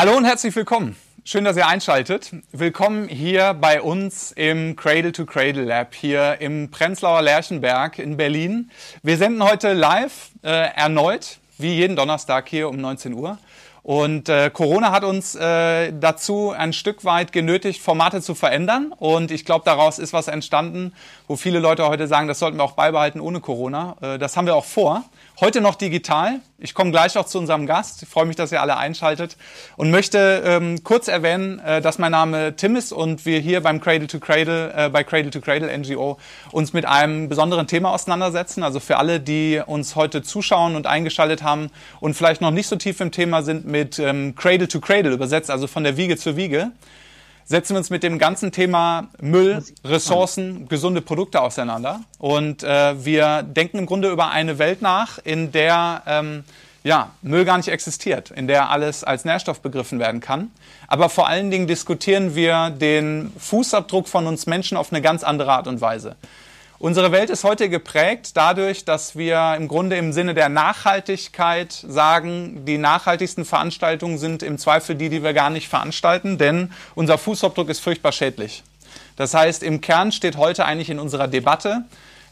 Hallo 0.00 0.16
und 0.16 0.24
herzlich 0.24 0.54
willkommen. 0.54 0.94
Schön, 1.24 1.42
dass 1.42 1.56
ihr 1.56 1.66
einschaltet. 1.66 2.30
Willkommen 2.52 3.08
hier 3.08 3.52
bei 3.52 3.82
uns 3.82 4.30
im 4.30 4.76
Cradle 4.76 5.10
to 5.10 5.26
Cradle 5.26 5.64
Lab 5.64 5.92
hier 5.92 6.40
im 6.40 6.70
Prenzlauer 6.70 7.20
Lerchenberg 7.20 7.98
in 7.98 8.16
Berlin. 8.16 8.70
Wir 9.02 9.16
senden 9.16 9.42
heute 9.42 9.72
live 9.72 10.30
äh, 10.44 10.50
erneut, 10.50 11.38
wie 11.58 11.74
jeden 11.74 11.96
Donnerstag 11.96 12.48
hier 12.48 12.68
um 12.68 12.76
19 12.76 13.12
Uhr. 13.12 13.38
Und 13.82 14.28
äh, 14.28 14.50
Corona 14.50 14.92
hat 14.92 15.02
uns 15.02 15.34
äh, 15.34 15.92
dazu 15.98 16.52
ein 16.56 16.72
Stück 16.72 17.04
weit 17.04 17.32
genötigt, 17.32 17.82
Formate 17.82 18.22
zu 18.22 18.36
verändern. 18.36 18.94
Und 18.96 19.32
ich 19.32 19.44
glaube, 19.44 19.64
daraus 19.64 19.98
ist 19.98 20.12
was 20.12 20.28
entstanden, 20.28 20.92
wo 21.26 21.34
viele 21.34 21.58
Leute 21.58 21.88
heute 21.88 22.06
sagen, 22.06 22.28
das 22.28 22.38
sollten 22.38 22.58
wir 22.58 22.62
auch 22.62 22.72
beibehalten 22.72 23.18
ohne 23.18 23.40
Corona. 23.40 23.96
Äh, 24.00 24.18
das 24.20 24.36
haben 24.36 24.46
wir 24.46 24.54
auch 24.54 24.64
vor. 24.64 25.02
Heute 25.40 25.60
noch 25.60 25.76
digital. 25.76 26.40
Ich 26.58 26.74
komme 26.74 26.90
gleich 26.90 27.16
auch 27.16 27.26
zu 27.26 27.38
unserem 27.38 27.66
Gast. 27.66 28.02
Ich 28.02 28.08
freue 28.08 28.26
mich, 28.26 28.34
dass 28.34 28.50
ihr 28.50 28.60
alle 28.60 28.76
einschaltet 28.76 29.36
und 29.76 29.92
möchte 29.92 30.42
ähm, 30.44 30.82
kurz 30.82 31.06
erwähnen, 31.06 31.60
äh, 31.60 31.80
dass 31.80 31.98
mein 31.98 32.10
Name 32.10 32.56
Tim 32.56 32.74
ist 32.74 32.90
und 32.90 33.24
wir 33.24 33.38
hier 33.38 33.60
beim 33.60 33.80
Cradle 33.80 34.08
to 34.08 34.18
Cradle, 34.18 34.72
äh, 34.74 34.88
bei 34.88 35.04
Cradle 35.04 35.30
to 35.30 35.40
Cradle 35.40 35.70
NGO 35.78 36.18
uns 36.50 36.72
mit 36.72 36.86
einem 36.86 37.28
besonderen 37.28 37.68
Thema 37.68 37.92
auseinandersetzen. 37.92 38.64
Also 38.64 38.80
für 38.80 38.96
alle, 38.96 39.20
die 39.20 39.62
uns 39.64 39.94
heute 39.94 40.24
zuschauen 40.24 40.74
und 40.74 40.88
eingeschaltet 40.88 41.44
haben 41.44 41.70
und 42.00 42.14
vielleicht 42.14 42.40
noch 42.40 42.50
nicht 42.50 42.66
so 42.66 42.74
tief 42.74 43.00
im 43.00 43.12
Thema 43.12 43.42
sind 43.44 43.64
mit 43.64 44.00
ähm, 44.00 44.34
Cradle 44.34 44.66
to 44.66 44.80
Cradle 44.80 45.12
übersetzt, 45.12 45.52
also 45.52 45.68
von 45.68 45.84
der 45.84 45.96
Wiege 45.96 46.16
zur 46.16 46.34
Wiege 46.34 46.72
setzen 47.48 47.74
wir 47.74 47.78
uns 47.78 47.90
mit 47.90 48.02
dem 48.02 48.18
ganzen 48.18 48.52
Thema 48.52 49.08
Müll, 49.20 49.64
Ressourcen, 49.82 50.68
gesunde 50.68 51.00
Produkte 51.00 51.40
auseinander. 51.40 52.00
Und 52.18 52.62
äh, 52.62 53.04
wir 53.04 53.42
denken 53.42 53.78
im 53.78 53.86
Grunde 53.86 54.10
über 54.10 54.30
eine 54.30 54.58
Welt 54.58 54.82
nach, 54.82 55.18
in 55.24 55.50
der 55.50 56.02
ähm, 56.06 56.44
ja, 56.84 57.10
Müll 57.22 57.46
gar 57.46 57.56
nicht 57.56 57.68
existiert, 57.68 58.30
in 58.30 58.48
der 58.48 58.70
alles 58.70 59.02
als 59.02 59.24
Nährstoff 59.24 59.60
begriffen 59.60 59.98
werden 59.98 60.20
kann. 60.20 60.50
Aber 60.88 61.08
vor 61.08 61.26
allen 61.26 61.50
Dingen 61.50 61.66
diskutieren 61.66 62.34
wir 62.34 62.70
den 62.70 63.32
Fußabdruck 63.38 64.08
von 64.08 64.26
uns 64.26 64.46
Menschen 64.46 64.76
auf 64.76 64.92
eine 64.92 65.00
ganz 65.00 65.24
andere 65.24 65.52
Art 65.52 65.66
und 65.66 65.80
Weise. 65.80 66.16
Unsere 66.80 67.10
Welt 67.10 67.28
ist 67.28 67.42
heute 67.42 67.68
geprägt 67.68 68.36
dadurch, 68.36 68.84
dass 68.84 69.16
wir 69.16 69.56
im 69.56 69.66
Grunde 69.66 69.96
im 69.96 70.12
Sinne 70.12 70.32
der 70.32 70.48
Nachhaltigkeit 70.48 71.72
sagen, 71.72 72.64
die 72.66 72.78
nachhaltigsten 72.78 73.44
Veranstaltungen 73.44 74.16
sind 74.16 74.44
im 74.44 74.58
Zweifel 74.58 74.94
die, 74.94 75.08
die 75.08 75.24
wir 75.24 75.32
gar 75.32 75.50
nicht 75.50 75.66
veranstalten, 75.66 76.38
denn 76.38 76.70
unser 76.94 77.18
Fußabdruck 77.18 77.68
ist 77.68 77.80
furchtbar 77.80 78.12
schädlich. 78.12 78.62
Das 79.16 79.34
heißt, 79.34 79.64
im 79.64 79.80
Kern 79.80 80.12
steht 80.12 80.36
heute 80.36 80.66
eigentlich 80.66 80.88
in 80.88 81.00
unserer 81.00 81.26
Debatte, 81.26 81.84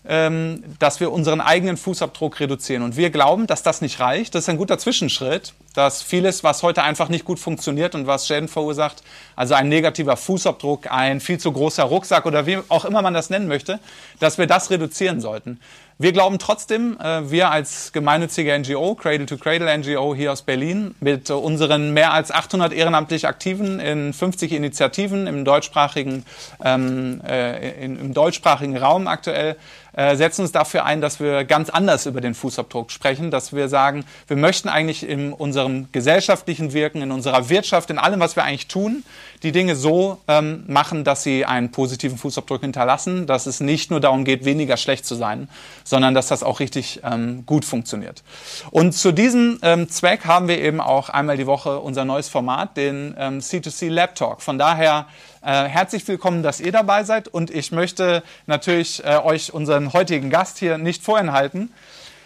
ähm, 0.09 0.63
dass 0.79 1.01
wir 1.01 1.13
unseren 1.13 1.41
eigenen 1.41 1.77
Fußabdruck 1.77 2.41
reduzieren. 2.41 2.83
Und 2.83 2.97
wir 2.97 3.11
glauben, 3.11 3.47
dass 3.47 3.63
das 3.63 3.81
nicht 3.81 4.01
reicht. 4.01 4.35
Das 4.35 4.45
ist 4.45 4.49
ein 4.49 4.57
guter 4.57 4.79
Zwischenschritt, 4.79 5.53
dass 5.75 6.03
vieles, 6.03 6.43
was 6.43 6.63
heute 6.63 6.83
einfach 6.83 7.09
nicht 7.09 7.25
gut 7.25 7.39
funktioniert 7.39 7.95
und 7.95 8.07
was 8.07 8.27
Schäden 8.27 8.49
verursacht, 8.49 9.03
also 9.35 9.55
ein 9.55 9.69
negativer 9.69 10.17
Fußabdruck, 10.17 10.91
ein 10.91 11.21
viel 11.21 11.39
zu 11.39 11.53
großer 11.53 11.85
Rucksack 11.85 12.25
oder 12.25 12.47
wie 12.47 12.59
auch 12.69 12.85
immer 12.85 13.03
man 13.03 13.15
das 13.15 13.31
nennen 13.31 13.49
möchte, 13.49 13.79
dass 14.19 14.39
wir 14.39 14.47
das 14.47 14.71
reduzieren 14.71 15.21
sollten. 15.21 15.61
Wir 15.99 16.13
glauben 16.13 16.39
trotzdem, 16.39 16.99
äh, 17.01 17.31
wir 17.31 17.51
als 17.51 17.91
gemeinnützige 17.91 18.59
NGO, 18.59 18.95
Cradle 18.97 19.25
to 19.25 19.39
Cradle 19.39 19.79
NGO 19.79 20.15
hier 20.15 20.31
aus 20.31 20.43
Berlin, 20.43 20.95
mit 21.01 21.31
unseren 21.31 21.95
mehr 21.95 22.13
als 22.13 22.31
800 22.31 22.75
ehrenamtlich 22.75 23.27
Aktiven 23.27 23.81
in 23.81 24.13
50 24.13 24.53
Initiativen 24.53 25.27
im 25.27 25.47
deutschsprachigen, 25.47 26.27
ähm, 26.63 27.23
äh, 27.27 27.83
in, 27.83 27.99
im 27.99 28.13
deutschsprachigen 28.13 28.77
Raum 28.77 29.07
aktuell, 29.07 29.57
äh, 29.97 30.15
setzen 30.15 30.43
uns 30.43 30.53
dafür 30.53 30.85
ein, 30.85 31.01
dass 31.01 31.21
wir 31.21 31.45
ganz 31.45 31.71
anders 31.71 32.07
über 32.07 32.21
den 32.21 32.35
Fußabdruck 32.35 32.91
sprechen, 32.91 33.31
dass 33.31 33.53
wir 33.55 33.69
sagen, 33.69 34.05
wir 34.29 34.37
möchten 34.37 34.69
eigentlich 34.69 35.09
in 35.09 35.33
unserem 35.33 35.89
gesellschaftlichen 35.91 36.73
Wirken, 36.73 37.03
in 37.03 37.11
unserer 37.11 37.49
Wirtschaft, 37.49 37.91
in 37.91 37.99
allem, 37.99 38.21
was 38.21 38.37
wir 38.37 38.45
eigentlich 38.45 38.69
tun, 38.69 39.05
die 39.43 39.53
Dinge 39.53 39.75
so 39.75 40.19
ähm, 40.29 40.65
machen, 40.67 41.05
dass 41.05 41.23
sie 41.23 41.45
einen 41.45 41.71
positiven 41.71 42.19
Fußabdruck 42.19 42.61
hinterlassen, 42.61 43.27
dass 43.27 43.47
es 43.47 43.61
nicht 43.61 43.91
nur 43.91 44.01
darum 44.01 44.25
geht, 44.25 44.45
weniger 44.45 44.77
schlecht 44.77 45.07
zu 45.07 45.15
sein, 45.15 45.49
sondern 45.85 46.15
dass 46.15 46.29
das 46.29 46.43
auch 46.43 46.61
richtig 46.61 47.01
ähm, 47.05 47.45
gut 47.47 47.65
funktioniert. 47.65 48.23
Und 48.71 48.93
zu 48.93 49.13
diesem 49.13 49.59
ähm, 49.63 49.89
Zweck 49.89 50.27
haben 50.27 50.49
wir 50.49 50.61
eben 50.61 50.81
auch 50.81 51.09
einmal 51.09 51.37
die 51.37 51.47
Woche 51.47 51.81
unser 51.81 52.05
neues 52.05 52.29
Format, 52.29 52.77
den 52.77 53.15
ähm, 53.19 53.39
C2C 53.39 53.91
Lab 53.91 54.15
Talk. 54.15 54.43
Von 54.43 54.59
daher 54.59 55.07
herzlich 55.53 56.07
willkommen, 56.09 56.43
dass 56.43 56.61
ihr 56.61 56.73
dabei 56.73 57.05
seid 57.05 57.29
und 57.29 57.51
ich 57.51 57.71
möchte 57.71 58.23
natürlich 58.47 59.05
äh, 59.05 59.19
euch 59.19 59.55
unseren 59.55 59.93
heutigen 59.93 60.29
Gast 60.29 60.59
hier 60.59 60.77
nicht 60.77 61.05
vorenthalten. 61.05 61.73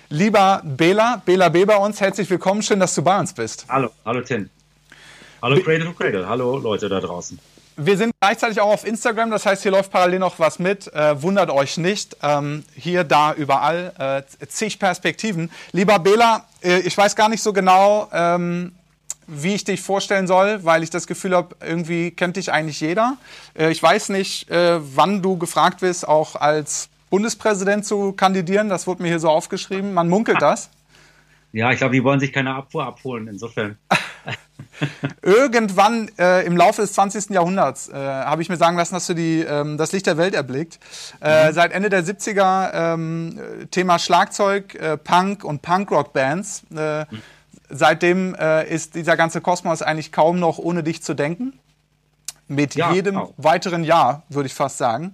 Lieber 0.08 0.62
Bela, 0.64 1.20
Bela 1.26 1.50
B. 1.50 1.64
bei 1.64 1.76
uns, 1.76 2.00
herzlich 2.00 2.30
willkommen, 2.30 2.62
schön, 2.62 2.80
dass 2.80 2.94
du 2.94 3.02
bei 3.02 3.18
uns 3.18 3.32
bist. 3.32 3.66
Hallo, 3.68 3.90
hallo 4.04 4.22
Tim. 4.22 4.48
Hallo 5.42 5.60
Cradle 5.60 5.84
to 5.84 5.92
Cradle, 5.92 6.28
hallo 6.28 6.56
Leute 6.56 6.88
da 6.88 6.98
draußen. 7.00 7.38
Wir 7.76 7.96
sind 7.96 8.12
gleichzeitig 8.20 8.60
auch 8.60 8.72
auf 8.72 8.86
Instagram, 8.86 9.30
das 9.30 9.46
heißt, 9.46 9.62
hier 9.62 9.72
läuft 9.72 9.90
parallel 9.90 10.18
noch 10.18 10.38
was 10.38 10.58
mit. 10.58 10.92
Äh, 10.92 11.22
wundert 11.22 11.50
euch 11.50 11.78
nicht. 11.78 12.16
Ähm, 12.22 12.64
hier, 12.74 13.04
da, 13.04 13.32
überall. 13.32 14.26
Äh, 14.40 14.46
zig 14.48 14.78
Perspektiven. 14.78 15.50
Lieber 15.72 15.98
Bela, 15.98 16.44
äh, 16.62 16.80
ich 16.80 16.96
weiß 16.96 17.16
gar 17.16 17.28
nicht 17.28 17.42
so 17.42 17.52
genau, 17.52 18.08
ähm, 18.12 18.72
wie 19.30 19.54
ich 19.54 19.64
dich 19.64 19.80
vorstellen 19.80 20.26
soll, 20.26 20.64
weil 20.64 20.82
ich 20.82 20.90
das 20.90 21.06
Gefühl 21.06 21.34
habe, 21.34 21.56
irgendwie 21.60 22.10
kennt 22.10 22.36
dich 22.36 22.52
eigentlich 22.52 22.80
jeder. 22.80 23.16
Äh, 23.56 23.70
ich 23.70 23.82
weiß 23.82 24.10
nicht, 24.10 24.50
äh, 24.50 24.78
wann 24.80 25.22
du 25.22 25.38
gefragt 25.38 25.82
wirst, 25.82 26.06
auch 26.06 26.36
als 26.36 26.88
Bundespräsident 27.10 27.84
zu 27.84 28.12
kandidieren. 28.12 28.68
Das 28.68 28.86
wurde 28.86 29.02
mir 29.02 29.08
hier 29.08 29.20
so 29.20 29.28
aufgeschrieben. 29.28 29.94
Man 29.94 30.08
munkelt 30.08 30.40
das. 30.40 30.70
Ja, 31.52 31.72
ich 31.72 31.78
glaube, 31.78 31.94
die 31.94 32.04
wollen 32.04 32.20
sich 32.20 32.32
keine 32.32 32.54
Abfuhr 32.54 32.86
abholen, 32.86 33.26
insofern. 33.26 33.76
Irgendwann 35.22 36.08
äh, 36.16 36.46
im 36.46 36.56
Laufe 36.56 36.82
des 36.82 36.92
20. 36.92 37.30
Jahrhunderts 37.30 37.88
äh, 37.88 37.94
habe 37.94 38.40
ich 38.42 38.48
mir 38.48 38.56
sagen 38.56 38.76
lassen, 38.76 38.94
dass 38.94 39.06
du 39.08 39.14
die, 39.14 39.40
ähm, 39.40 39.76
das 39.76 39.90
Licht 39.90 40.06
der 40.06 40.16
Welt 40.16 40.34
erblickt. 40.34 40.78
Äh, 41.20 41.48
mhm. 41.48 41.52
Seit 41.52 41.72
Ende 41.72 41.88
der 41.88 42.04
70er 42.04 42.94
ähm, 42.94 43.40
Thema 43.72 43.98
Schlagzeug, 43.98 44.76
äh, 44.76 44.96
Punk 44.96 45.42
und 45.42 45.60
Punkrock-Bands. 45.60 46.62
Äh, 46.76 47.00
mhm. 47.00 47.22
Seitdem 47.70 48.34
äh, 48.34 48.68
ist 48.68 48.94
dieser 48.94 49.16
ganze 49.16 49.40
Kosmos 49.40 49.82
eigentlich 49.82 50.12
kaum 50.12 50.38
noch 50.38 50.58
ohne 50.58 50.82
dich 50.82 51.02
zu 51.02 51.14
denken. 51.14 51.58
Mit 52.48 52.74
ja, 52.74 52.92
jedem 52.92 53.16
auch. 53.16 53.32
weiteren 53.36 53.84
Jahr, 53.84 54.24
würde 54.28 54.48
ich 54.48 54.54
fast 54.54 54.78
sagen. 54.78 55.12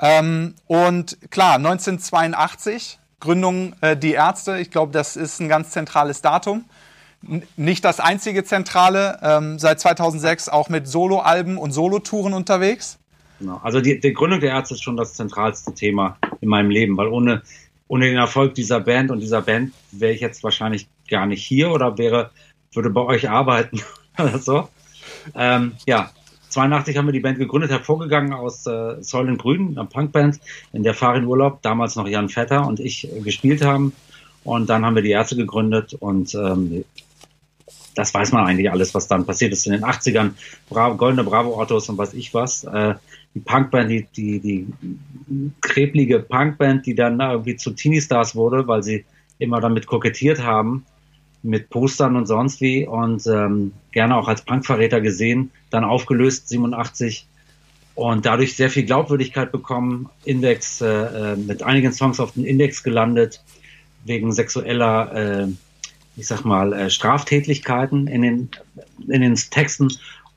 Ähm, 0.00 0.54
und 0.66 1.18
klar, 1.30 1.56
1982 1.56 2.98
Gründung 3.20 3.74
äh, 3.82 3.96
Die 3.96 4.12
Ärzte. 4.12 4.58
Ich 4.58 4.70
glaube, 4.70 4.92
das 4.92 5.16
ist 5.16 5.40
ein 5.40 5.48
ganz 5.48 5.70
zentrales 5.70 6.22
Datum. 6.22 6.64
N 7.26 7.42
nicht 7.56 7.84
das 7.84 8.00
einzige 8.00 8.44
zentrale, 8.44 9.18
ähm, 9.22 9.58
seit 9.58 9.78
2006 9.78 10.48
auch 10.48 10.70
mit 10.70 10.88
Soloalben 10.88 11.58
und 11.58 11.72
Solotouren 11.72 12.32
unterwegs. 12.32 12.98
Genau. 13.38 13.60
Also 13.62 13.82
die, 13.82 14.00
die 14.00 14.14
Gründung 14.14 14.40
der 14.40 14.50
Ärzte 14.50 14.74
ist 14.74 14.82
schon 14.82 14.96
das 14.96 15.14
zentralste 15.14 15.74
Thema 15.74 16.16
in 16.40 16.48
meinem 16.48 16.70
Leben, 16.70 16.96
weil 16.96 17.08
ohne, 17.08 17.42
ohne 17.88 18.06
den 18.06 18.16
Erfolg 18.16 18.54
dieser 18.54 18.80
Band 18.80 19.10
und 19.10 19.20
dieser 19.20 19.42
Band 19.42 19.72
wäre 19.92 20.12
ich 20.12 20.20
jetzt 20.20 20.42
wahrscheinlich 20.42 20.88
gar 21.10 21.26
nicht 21.26 21.44
hier 21.44 21.70
oder 21.70 21.98
wäre, 21.98 22.30
würde 22.72 22.90
bei 22.90 23.02
euch 23.02 23.28
arbeiten 23.28 23.80
oder 24.18 24.38
so. 24.38 24.68
Ähm, 25.34 25.72
ja, 25.86 26.10
82 26.50 26.96
haben 26.96 27.06
wir 27.06 27.12
die 27.12 27.20
Band 27.20 27.38
gegründet, 27.38 27.70
hervorgegangen 27.70 28.32
aus 28.32 28.66
äh, 28.66 29.02
Säulen 29.02 29.38
Grün, 29.38 29.78
einer 29.78 29.86
Punkband, 29.86 30.40
in 30.72 30.82
der 30.82 30.94
Farin 30.94 31.24
Urlaub, 31.24 31.62
damals 31.62 31.96
noch 31.96 32.08
Jan 32.08 32.28
Vetter 32.28 32.66
und 32.66 32.80
ich 32.80 33.10
äh, 33.10 33.20
gespielt 33.20 33.64
haben. 33.64 33.92
Und 34.42 34.70
dann 34.70 34.84
haben 34.84 34.94
wir 34.94 35.02
die 35.02 35.10
Ärzte 35.10 35.36
gegründet 35.36 35.94
und 35.94 36.34
ähm, 36.34 36.84
das 37.94 38.14
weiß 38.14 38.32
man 38.32 38.46
eigentlich 38.46 38.70
alles, 38.70 38.94
was 38.94 39.08
dann 39.08 39.26
passiert 39.26 39.52
ist 39.52 39.66
in 39.66 39.72
den 39.72 39.84
80ern. 39.84 40.30
Bravo, 40.68 40.96
Goldene 40.96 41.24
Bravo-Autos 41.24 41.88
und 41.88 41.98
was 41.98 42.14
ich 42.14 42.32
was. 42.32 42.64
Äh, 42.64 42.94
die 43.34 43.40
Punkband, 43.40 43.90
die, 43.90 44.06
die, 44.16 44.40
die 44.40 44.66
kreblige 45.60 46.20
Punkband, 46.20 46.86
die 46.86 46.94
dann 46.94 47.20
irgendwie 47.20 47.56
zu 47.56 47.72
Teenie-Stars 47.72 48.34
wurde, 48.34 48.66
weil 48.66 48.82
sie 48.82 49.04
immer 49.38 49.60
damit 49.60 49.86
kokettiert 49.86 50.42
haben 50.42 50.84
mit 51.42 51.70
Postern 51.70 52.16
und 52.16 52.26
sonst 52.26 52.60
wie 52.60 52.86
und 52.86 53.26
ähm, 53.26 53.72
gerne 53.92 54.16
auch 54.16 54.28
als 54.28 54.42
Punkverräter 54.42 55.00
gesehen, 55.00 55.50
dann 55.70 55.84
aufgelöst 55.84 56.48
87 56.48 57.26
und 57.94 58.26
dadurch 58.26 58.56
sehr 58.56 58.70
viel 58.70 58.84
Glaubwürdigkeit 58.84 59.52
bekommen, 59.52 60.08
Index 60.24 60.80
äh, 60.80 60.86
äh, 60.86 61.36
mit 61.36 61.62
einigen 61.62 61.92
Songs 61.92 62.20
auf 62.20 62.32
den 62.32 62.44
Index 62.44 62.82
gelandet 62.82 63.42
wegen 64.04 64.32
sexueller, 64.32 65.12
äh, 65.42 65.48
ich 66.16 66.26
sag 66.26 66.44
mal 66.44 66.72
äh, 66.72 66.90
Straftätlichkeiten 66.90 68.06
in 68.06 68.22
den 68.22 68.48
in 69.08 69.22
den 69.22 69.34
Texten. 69.34 69.88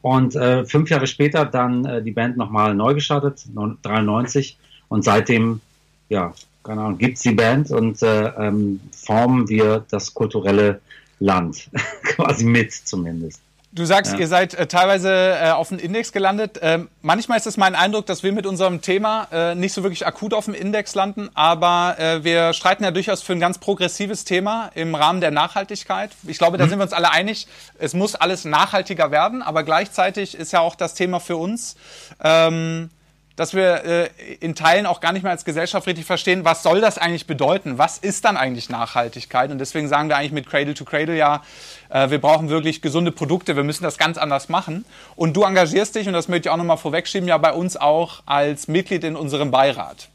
Und 0.01 0.35
äh, 0.35 0.65
fünf 0.65 0.89
Jahre 0.89 1.07
später 1.07 1.45
dann 1.45 1.85
äh, 1.85 2.03
die 2.03 2.11
Band 2.11 2.35
nochmal 2.35 2.75
neu 2.75 2.93
gestartet, 2.93 3.45
93 3.83 4.57
und 4.89 5.03
seitdem 5.03 5.61
ja 6.09 6.33
keine 6.63 6.81
Ahnung, 6.81 6.97
gibt's 6.97 7.21
die 7.21 7.33
Band 7.33 7.71
und 7.71 8.01
äh, 8.01 8.27
ähm, 8.27 8.79
formen 8.91 9.49
wir 9.49 9.85
das 9.89 10.13
kulturelle 10.13 10.81
Land, 11.19 11.69
quasi 12.03 12.45
mit 12.45 12.73
zumindest. 12.73 13.41
Du 13.75 13.85
sagst, 13.85 14.13
ja. 14.13 14.19
ihr 14.19 14.27
seid 14.27 14.53
äh, 14.53 14.67
teilweise 14.67 15.09
äh, 15.09 15.49
auf 15.49 15.69
dem 15.69 15.79
Index 15.79 16.11
gelandet. 16.11 16.59
Ähm, 16.61 16.89
manchmal 17.01 17.39
ist 17.39 17.47
es 17.47 17.57
mein 17.57 17.73
Eindruck, 17.73 18.05
dass 18.05 18.21
wir 18.21 18.31
mit 18.31 18.45
unserem 18.45 18.81
Thema 18.81 19.27
äh, 19.31 19.55
nicht 19.55 19.73
so 19.73 19.81
wirklich 19.81 20.05
akut 20.05 20.35
auf 20.35 20.45
dem 20.45 20.53
Index 20.53 20.93
landen, 20.93 21.31
aber 21.33 21.95
äh, 21.97 22.23
wir 22.23 22.53
streiten 22.53 22.83
ja 22.83 22.91
durchaus 22.91 23.23
für 23.23 23.33
ein 23.33 23.39
ganz 23.39 23.57
progressives 23.57 24.25
Thema 24.25 24.69
im 24.75 24.93
Rahmen 24.93 25.21
der 25.21 25.31
Nachhaltigkeit. 25.31 26.11
Ich 26.27 26.37
glaube, 26.37 26.59
da 26.59 26.65
mhm. 26.65 26.69
sind 26.69 26.79
wir 26.79 26.83
uns 26.83 26.93
alle 26.93 27.09
einig. 27.09 27.47
Es 27.79 27.95
muss 27.95 28.13
alles 28.13 28.45
nachhaltiger 28.45 29.09
werden, 29.09 29.41
aber 29.41 29.63
gleichzeitig 29.63 30.35
ist 30.35 30.53
ja 30.53 30.59
auch 30.59 30.75
das 30.75 30.93
Thema 30.93 31.19
für 31.19 31.37
uns. 31.37 31.75
Ähm, 32.23 32.91
dass 33.35 33.55
wir 33.55 33.83
äh, 33.83 34.09
in 34.39 34.53
Teilen 34.53 34.85
auch 34.85 34.99
gar 34.99 35.11
nicht 35.11 35.23
mehr 35.23 35.31
als 35.31 35.43
Gesellschaft 35.43 35.87
richtig 35.87 36.05
verstehen, 36.05 36.45
was 36.45 36.61
soll 36.61 36.81
das 36.81 36.97
eigentlich 36.99 37.25
bedeuten? 37.25 37.77
Was 37.77 37.97
ist 37.97 38.25
dann 38.25 38.37
eigentlich 38.37 38.69
Nachhaltigkeit? 38.69 39.49
Und 39.51 39.57
deswegen 39.57 39.87
sagen 39.87 40.09
wir 40.09 40.17
eigentlich 40.17 40.33
mit 40.33 40.47
Cradle 40.47 40.75
to 40.75 40.85
Cradle 40.85 41.15
ja, 41.15 41.41
äh, 41.89 42.09
wir 42.11 42.21
brauchen 42.21 42.49
wirklich 42.49 42.81
gesunde 42.81 43.11
Produkte, 43.11 43.55
wir 43.55 43.63
müssen 43.63 43.83
das 43.83 43.97
ganz 43.97 44.17
anders 44.19 44.49
machen. 44.49 44.85
Und 45.15 45.35
du 45.35 45.43
engagierst 45.43 45.95
dich, 45.95 46.07
und 46.07 46.13
das 46.13 46.27
möchte 46.27 46.49
ich 46.49 46.53
auch 46.53 46.57
nochmal 46.57 46.77
vorwegschieben, 46.77 47.27
ja 47.27 47.37
bei 47.39 47.53
uns 47.53 47.75
auch 47.75 48.21
als 48.27 48.67
Mitglied 48.67 49.03
in 49.03 49.15
unserem 49.15 49.49
Beirat. 49.49 50.09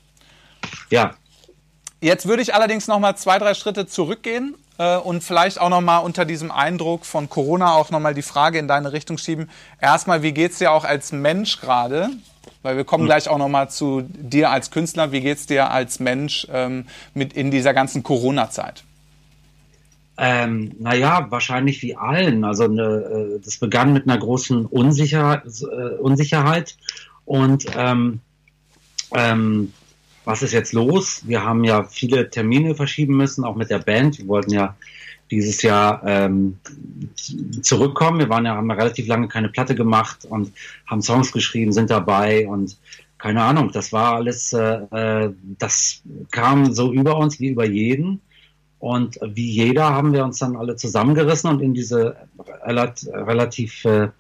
Ja. 0.91 1.15
Jetzt 2.00 2.29
würde 2.29 2.43
ich 2.43 2.55
allerdings 2.55 2.87
nochmal 2.87 3.17
zwei, 3.17 3.41
drei 3.41 3.55
Schritte 3.55 3.88
zurückgehen 3.88 4.55
äh, 4.79 4.97
und 4.97 5.25
vielleicht 5.25 5.61
auch 5.61 5.69
nochmal 5.69 6.05
unter 6.05 6.25
diesem 6.25 6.53
Eindruck 6.53 7.05
von 7.05 7.29
Corona 7.29 7.75
auch 7.75 7.91
nochmal 7.91 8.15
die 8.15 8.23
Frage 8.23 8.61
in 8.61 8.69
deine 8.69 8.93
Richtung 8.93 9.19
schieben. 9.19 9.50
Erstmal, 9.81 10.23
wie 10.23 10.31
geht 10.31 10.53
es 10.53 10.59
dir 10.59 10.70
auch 10.70 10.85
als 10.85 11.11
Mensch 11.11 11.61
gerade? 11.61 12.11
Weil 12.62 12.76
wir 12.76 12.84
kommen 12.84 13.02
hm. 13.02 13.08
gleich 13.08 13.28
auch 13.28 13.38
nochmal 13.38 13.70
zu 13.70 14.02
dir 14.02 14.50
als 14.50 14.70
Künstler. 14.70 15.12
Wie 15.12 15.20
geht 15.20 15.38
es 15.38 15.46
dir 15.46 15.70
als 15.70 16.00
Mensch 16.00 16.46
ähm, 16.52 16.87
mit 17.14 17.32
in 17.32 17.50
dieser 17.50 17.75
ganzen 17.75 18.02
Corona-Zeit? 18.02 18.84
Ähm, 20.20 20.72
naja, 20.81 21.26
wahrscheinlich 21.31 21.81
wie 21.82 21.94
allen. 21.94 22.44
Also 22.44 22.64
eine, 22.64 22.82
äh, 22.82 23.40
das 23.44 23.58
begann 23.58 23.93
mit 23.93 24.08
einer 24.08 24.19
großen 24.19 24.66
Unsicherheit, 24.66 25.43
äh, 25.62 25.96
Unsicherheit. 26.00 26.76
und 27.25 27.66
ähm, 27.76 28.20
ähm, 29.14 29.72
was 30.25 30.43
ist 30.43 30.52
jetzt 30.52 30.75
los? 30.75 31.22
Wir 31.25 31.43
haben 31.43 31.64
ja 31.64 31.84
viele 31.84 32.28
Termine 32.28 32.75
verschieben 32.75 33.16
müssen, 33.16 33.44
auch 33.44 33.55
mit 33.56 33.70
der 33.70 33.78
Band. 33.78 34.19
Wir 34.19 34.28
wollten 34.28 34.52
ja 34.52 34.76
dieses 35.31 35.63
Jahr 35.63 36.03
ähm, 36.07 36.59
zurückkommen. 37.63 38.19
Wir 38.19 38.29
waren 38.29 38.47
ja, 38.47 38.57
haben 38.57 38.69
ja 38.69 38.77
relativ 38.77 39.07
lange 39.07 39.29
keine 39.29 39.49
Platte 39.49 39.75
gemacht 39.75 40.25
und 40.29 40.53
haben 40.87 41.03
Songs 41.03 41.33
geschrieben, 41.33 41.73
sind 41.73 41.91
dabei 41.91 42.47
und 42.49 42.77
keine 43.19 43.43
Ahnung, 43.43 43.73
das 43.73 43.93
war 43.93 44.15
alles, 44.15 44.53
äh, 44.53 44.81
äh 44.93 45.33
das 45.59 46.03
kam 46.31 46.73
so 46.73 46.93
über 46.93 47.17
uns 47.19 47.41
wie 47.41 47.49
über 47.49 47.67
jeden. 47.67 48.21
Und 48.79 49.19
wie 49.21 49.51
jeder 49.51 49.91
haben 49.93 50.13
wir 50.13 50.25
uns 50.25 50.39
dann 50.39 50.57
alle 50.57 50.77
zusammengerissen 50.77 51.51
und 51.51 51.61
in 51.61 51.75
diese 51.75 52.15
relativ, 52.65 53.85
äh, 53.85 54.11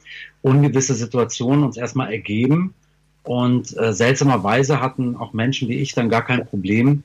ungewisse 0.42 0.94
Situation 0.94 1.62
uns 1.62 1.76
erstmal 1.76 2.12
ergeben. 2.12 2.74
Und 3.22 3.76
äh, 3.76 3.92
seltsamerweise 3.92 4.80
hatten 4.80 5.16
auch 5.16 5.32
Menschen 5.32 5.68
wie 5.68 5.78
ich 5.78 5.94
dann 5.94 6.08
gar 6.08 6.24
kein 6.24 6.46
Problem, 6.46 7.04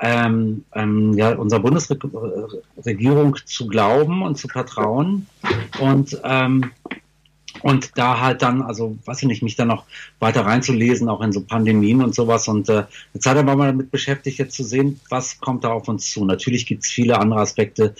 ähm, 0.00 0.64
ähm, 0.74 1.14
ja, 1.14 1.34
unserer 1.34 1.60
Bundesregierung 1.60 3.36
zu 3.44 3.66
glauben 3.66 4.22
und 4.22 4.36
zu 4.36 4.48
vertrauen 4.48 5.26
und 5.80 6.20
ähm, 6.24 6.70
und 7.62 7.96
da 7.96 8.20
halt 8.20 8.42
dann, 8.42 8.62
also 8.62 8.96
weiß 9.04 9.22
ich 9.22 9.28
nicht, 9.28 9.42
mich 9.42 9.56
dann 9.56 9.68
noch 9.68 9.84
weiter 10.20 10.46
reinzulesen, 10.46 11.08
auch 11.08 11.20
in 11.22 11.32
so 11.32 11.40
Pandemien 11.40 12.02
und 12.02 12.14
sowas. 12.14 12.46
Und 12.46 12.68
äh, 12.68 12.84
jetzt 13.14 13.26
hat 13.26 13.36
er 13.36 13.42
mal 13.42 13.56
damit 13.56 13.90
beschäftigt, 13.90 14.38
jetzt 14.38 14.54
zu 14.54 14.64
sehen, 14.64 15.00
was 15.10 15.40
kommt 15.40 15.64
da 15.64 15.70
auf 15.70 15.88
uns 15.88 16.10
zu. 16.10 16.24
Natürlich 16.24 16.66
gibt 16.66 16.84
es 16.84 16.90
viele 16.90 17.18
andere 17.18 17.40
Aspekte, 17.40 17.94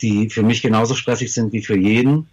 die 0.00 0.30
für 0.30 0.42
mich 0.42 0.62
genauso 0.62 0.94
stressig 0.94 1.32
sind 1.32 1.52
wie 1.52 1.62
für 1.62 1.76
jeden. 1.76 2.28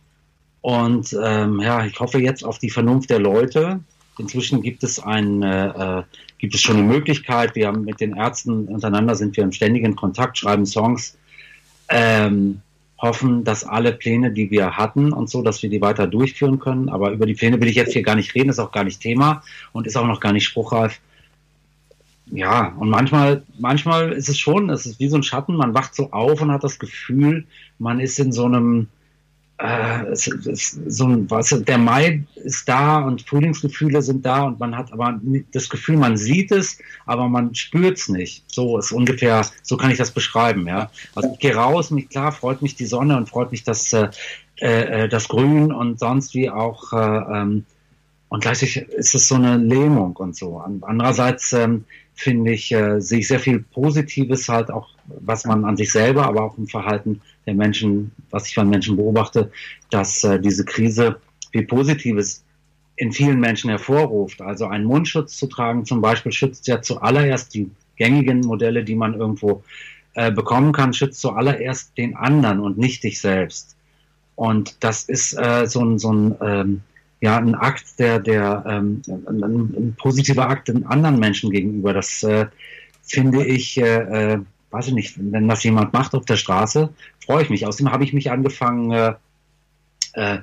Und 0.62 1.16
ähm, 1.22 1.60
ja, 1.60 1.86
ich 1.86 2.00
hoffe 2.00 2.20
jetzt 2.20 2.46
auf 2.46 2.60
die 2.60 2.70
Vernunft 2.70 3.10
der 3.10 3.20
Leute. 3.20 3.82
Inzwischen 4.18 4.62
gibt 4.62 4.84
es 4.84 5.00
ein, 5.00 5.42
äh, 5.42 6.00
äh 6.00 6.04
gibt 6.38 6.56
es 6.56 6.62
schon 6.62 6.78
eine 6.78 6.86
Möglichkeit. 6.86 7.56
Wir 7.56 7.68
haben 7.68 7.86
mit 7.86 8.02
den 8.02 8.18
Ärzten 8.18 8.68
untereinander 8.68 9.16
sind 9.16 9.38
wir 9.38 9.46
im 9.46 9.54
ständigen 9.54 9.96
Kontakt, 9.96 10.38
schreiben 10.38 10.66
Songs, 10.66 11.18
ähm, 11.88 12.62
hoffen, 13.04 13.44
dass 13.44 13.64
alle 13.64 13.94
Pläne, 13.94 14.32
die 14.32 14.52
wir 14.52 14.78
hatten 14.78 15.14
und 15.14 15.30
so, 15.30 15.42
dass 15.42 15.64
wir 15.64 15.70
die 15.70 15.82
weiter 15.82 16.08
durchführen 16.08 16.60
können. 16.60 16.90
Aber 16.90 17.12
über 17.12 17.26
die 17.26 17.34
Pläne 17.34 17.62
will 17.62 17.68
ich 17.68 17.76
jetzt 17.76 17.94
hier 17.94 18.04
gar 18.04 18.16
nicht 18.16 18.36
reden, 18.36 18.50
ist 18.50 18.60
auch 18.60 18.72
gar 18.72 18.84
nicht 18.84 19.02
Thema 19.02 19.44
und 19.72 19.88
ist 19.88 19.96
auch 19.96 20.08
noch 20.08 20.20
gar 20.20 20.34
nicht 20.34 20.46
spruchreif. 20.46 21.00
Ja, 22.32 22.74
und 22.80 22.90
manchmal, 22.90 23.44
manchmal 23.60 24.14
ist 24.14 24.30
es 24.30 24.40
schon, 24.40 24.70
es 24.70 24.86
ist 24.86 25.00
wie 25.00 25.10
so 25.10 25.18
ein 25.18 25.24
Schatten, 25.24 25.56
man 25.56 25.74
wacht 25.74 25.94
so 25.94 26.12
auf 26.12 26.42
und 26.42 26.52
hat 26.52 26.64
das 26.64 26.80
Gefühl, 26.80 27.46
man 27.80 28.00
ist 28.00 28.20
in 28.20 28.32
so 28.32 28.46
einem, 28.46 28.88
äh, 29.58 30.06
es, 30.08 30.28
es, 30.28 30.80
so 30.88 31.06
ein, 31.06 31.30
was, 31.30 31.50
der 31.50 31.78
Mai 31.78 32.24
ist 32.36 32.68
da 32.68 33.00
und 33.00 33.22
Frühlingsgefühle 33.22 34.02
sind 34.02 34.26
da 34.26 34.44
und 34.44 34.60
man 34.60 34.76
hat 34.76 34.92
aber 34.92 35.20
das 35.52 35.70
Gefühl, 35.70 35.98
man 35.98 36.18
sieht 36.18 36.52
es, 36.52 36.80
aber 37.06 37.30
man 37.30 37.54
spürt 37.56 37.98
es 37.98 38.10
nicht. 38.10 38.44
So 38.52 38.78
ist 38.78 38.92
ungefähr, 38.92 39.46
so 39.62 39.78
kann 39.78 39.92
ich 39.92 39.98
das 39.98 40.12
beschreiben, 40.12 40.68
ja. 40.68 40.90
Also 41.16 41.32
ich 41.34 41.40
gehe 41.40 41.56
raus, 41.56 41.92
mich 41.92 42.10
klar 42.10 42.32
freut 42.32 42.62
mich 42.62 42.76
die 42.76 42.86
Sonne 42.86 43.16
und 43.16 43.30
freut 43.30 43.52
mich 43.52 43.64
das, 43.64 43.94
äh, 43.94 44.10
äh, 44.58 45.08
das 45.08 45.28
Grün 45.28 45.72
und 45.72 46.00
sonst 46.00 46.34
wie 46.34 46.50
auch 46.50 46.92
äh, 46.94 47.42
ähm, 47.42 47.66
und 48.34 48.42
gleichzeitig 48.42 48.78
ist 48.78 49.14
es 49.14 49.28
so 49.28 49.36
eine 49.36 49.58
Lähmung 49.58 50.16
und 50.16 50.36
so. 50.36 50.58
Andererseits 50.58 51.54
ähm, 51.54 51.86
finde 52.16 52.52
ich, 52.52 52.72
äh, 52.72 53.00
sehe 53.00 53.20
ich 53.20 53.28
sehr 53.28 53.40
viel 53.40 53.60
Positives 53.60 54.48
halt 54.50 54.72
auch, 54.72 54.90
was 55.22 55.46
man 55.46 55.66
an 55.66 55.78
sich 55.78 55.92
selber, 55.92 56.26
aber 56.26 56.44
auch 56.44 56.58
im 56.58 56.68
Verhalten 56.68 57.22
der 57.46 57.56
Menschen, 57.56 58.12
was 58.30 58.48
ich 58.48 58.56
von 58.56 58.70
Menschen 58.70 58.96
beobachte, 58.96 59.52
dass 59.90 60.24
äh, 60.24 60.40
diese 60.40 60.66
Krise 60.66 61.18
viel 61.52 61.66
Positives 61.66 62.44
in 62.96 63.12
vielen 63.12 63.40
Menschen 63.40 63.70
hervorruft. 63.70 64.42
Also 64.42 64.68
einen 64.68 64.86
Mundschutz 64.86 65.38
zu 65.38 65.48
tragen 65.48 65.86
zum 65.86 66.02
Beispiel 66.02 66.32
schützt 66.32 66.68
ja 66.68 66.82
zuallererst 66.82 67.54
die 67.54 67.70
gängigen 67.96 68.42
Modelle, 68.42 68.84
die 68.84 68.96
man 68.96 69.14
irgendwo 69.14 69.64
äh, 70.14 70.32
bekommen 70.32 70.74
kann, 70.74 70.94
schützt 70.94 71.22
zuallererst 71.22 71.98
den 71.98 72.16
anderen 72.16 72.60
und 72.60 72.78
nicht 72.78 73.04
dich 73.04 73.20
selbst. 73.20 73.76
Und 74.36 74.84
das 74.84 75.04
ist 75.04 75.34
äh, 75.34 75.66
so 75.68 75.84
ein, 75.84 76.00
so 76.00 76.12
ein 76.12 76.36
ähm, 76.42 76.82
ja 77.24 77.38
ein 77.38 77.56
Akt, 77.56 78.00
der, 78.00 78.20
der 78.20 78.66
ähm, 78.68 79.02
ein, 79.08 79.44
ein, 79.44 79.96
positiver 79.98 80.50
Akt 80.50 80.68
den 80.68 80.86
anderen 80.86 81.20
Menschen 81.20 81.52
gegenüber. 81.52 81.94
Das 81.94 82.22
äh, 82.24 82.48
finde 83.02 83.46
ich, 83.46 83.78
äh, 83.78 84.34
äh, 84.34 84.40
weiß 84.72 84.88
ich 84.90 84.94
nicht, 84.94 85.16
wenn 85.18 85.48
das 85.48 85.64
jemand 85.64 85.94
macht 85.94 86.14
auf 86.16 86.26
der 86.26 86.36
Straße, 86.36 86.90
freue 87.26 87.44
ich 87.44 87.50
mich. 87.50 87.66
Außerdem 87.66 87.94
habe 87.94 88.04
ich 88.04 88.12
mich 88.12 88.30
angefangen, 88.30 88.92
äh, 88.92 89.14
äh, 90.16 90.40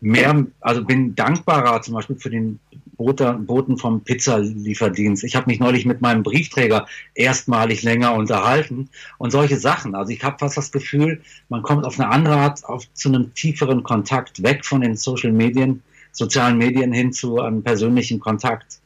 mehr, 0.00 0.46
also 0.60 0.84
bin 0.84 1.14
dankbarer 1.14 1.82
zum 1.82 1.92
Beispiel 1.92 2.16
für 2.16 2.30
den 2.30 2.60
Boten 2.96 3.76
vom 3.76 4.02
Pizzalieferdienst. 4.02 5.22
Ich 5.22 5.36
habe 5.36 5.50
mich 5.50 5.60
neulich 5.60 5.84
mit 5.84 6.00
meinem 6.00 6.22
Briefträger 6.22 6.86
erstmalig 7.14 7.82
länger 7.82 8.14
unterhalten 8.14 8.88
und 9.18 9.32
solche 9.32 9.58
Sachen. 9.58 9.94
Also 9.94 10.12
ich 10.12 10.24
habe 10.24 10.38
fast 10.38 10.56
das 10.56 10.72
Gefühl, 10.72 11.20
man 11.50 11.60
kommt 11.60 11.84
auf 11.84 12.00
eine 12.00 12.08
andere 12.08 12.36
Art 12.36 12.64
auf, 12.64 12.90
zu 12.94 13.10
einem 13.10 13.34
tieferen 13.34 13.82
Kontakt 13.82 14.42
weg 14.42 14.64
von 14.64 14.80
den 14.80 14.96
Social 14.96 15.32
Medien 15.32 15.82
sozialen 16.16 16.56
Medien 16.56 16.92
hin 16.92 17.12
zu 17.12 17.40
einem 17.40 17.62
persönlichen 17.62 18.18
Kontakt 18.18 18.80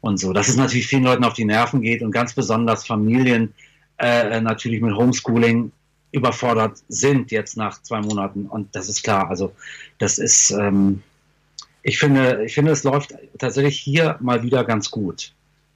und 0.00 0.18
so. 0.18 0.32
Dass 0.32 0.48
es 0.48 0.56
natürlich 0.56 0.86
vielen 0.86 1.04
Leuten 1.04 1.24
auf 1.24 1.32
die 1.32 1.44
Nerven 1.44 1.80
geht 1.80 2.02
und 2.02 2.10
ganz 2.10 2.34
besonders 2.34 2.86
Familien 2.86 3.54
äh, 3.98 4.40
natürlich 4.40 4.82
mit 4.82 4.94
Homeschooling 4.94 5.72
überfordert 6.12 6.78
sind 6.88 7.30
jetzt 7.30 7.56
nach 7.56 7.82
zwei 7.82 8.00
Monaten. 8.00 8.46
Und 8.46 8.74
das 8.76 8.88
ist 8.88 9.02
klar. 9.02 9.28
Also 9.28 9.52
das 9.98 10.18
ist, 10.18 10.50
ähm, 10.50 11.02
ich 11.82 11.98
finde, 11.98 12.44
ich 12.44 12.54
finde, 12.54 12.72
es 12.72 12.84
läuft 12.84 13.14
tatsächlich 13.38 13.78
hier 13.78 14.16
mal 14.20 14.42
wieder 14.42 14.64
ganz 14.64 14.90
gut. 14.90 15.32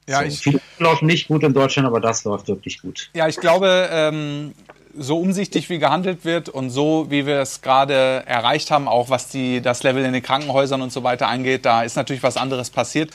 Ja, 0.06 0.20
so, 0.20 0.24
ich, 0.26 0.38
viele 0.40 0.60
laufen 0.78 1.06
nicht 1.06 1.28
gut 1.28 1.42
in 1.42 1.54
Deutschland, 1.54 1.86
aber 1.86 2.00
das 2.00 2.24
läuft 2.24 2.48
wirklich 2.48 2.82
gut. 2.82 3.10
Ja, 3.14 3.26
ich 3.26 3.36
glaube, 3.36 3.88
ähm, 3.90 4.52
so 5.00 5.18
umsichtig 5.18 5.70
wie 5.70 5.78
gehandelt 5.78 6.26
wird 6.26 6.50
und 6.50 6.68
so 6.68 7.06
wie 7.08 7.24
wir 7.26 7.40
es 7.40 7.62
gerade 7.62 8.22
erreicht 8.26 8.70
haben, 8.70 8.86
auch 8.86 9.08
was 9.08 9.28
die, 9.28 9.62
das 9.62 9.82
Level 9.82 10.04
in 10.04 10.12
den 10.12 10.22
Krankenhäusern 10.22 10.82
und 10.82 10.92
so 10.92 11.02
weiter 11.02 11.26
angeht, 11.26 11.64
da 11.64 11.82
ist 11.82 11.96
natürlich 11.96 12.22
was 12.22 12.36
anderes 12.36 12.68
passiert. 12.68 13.10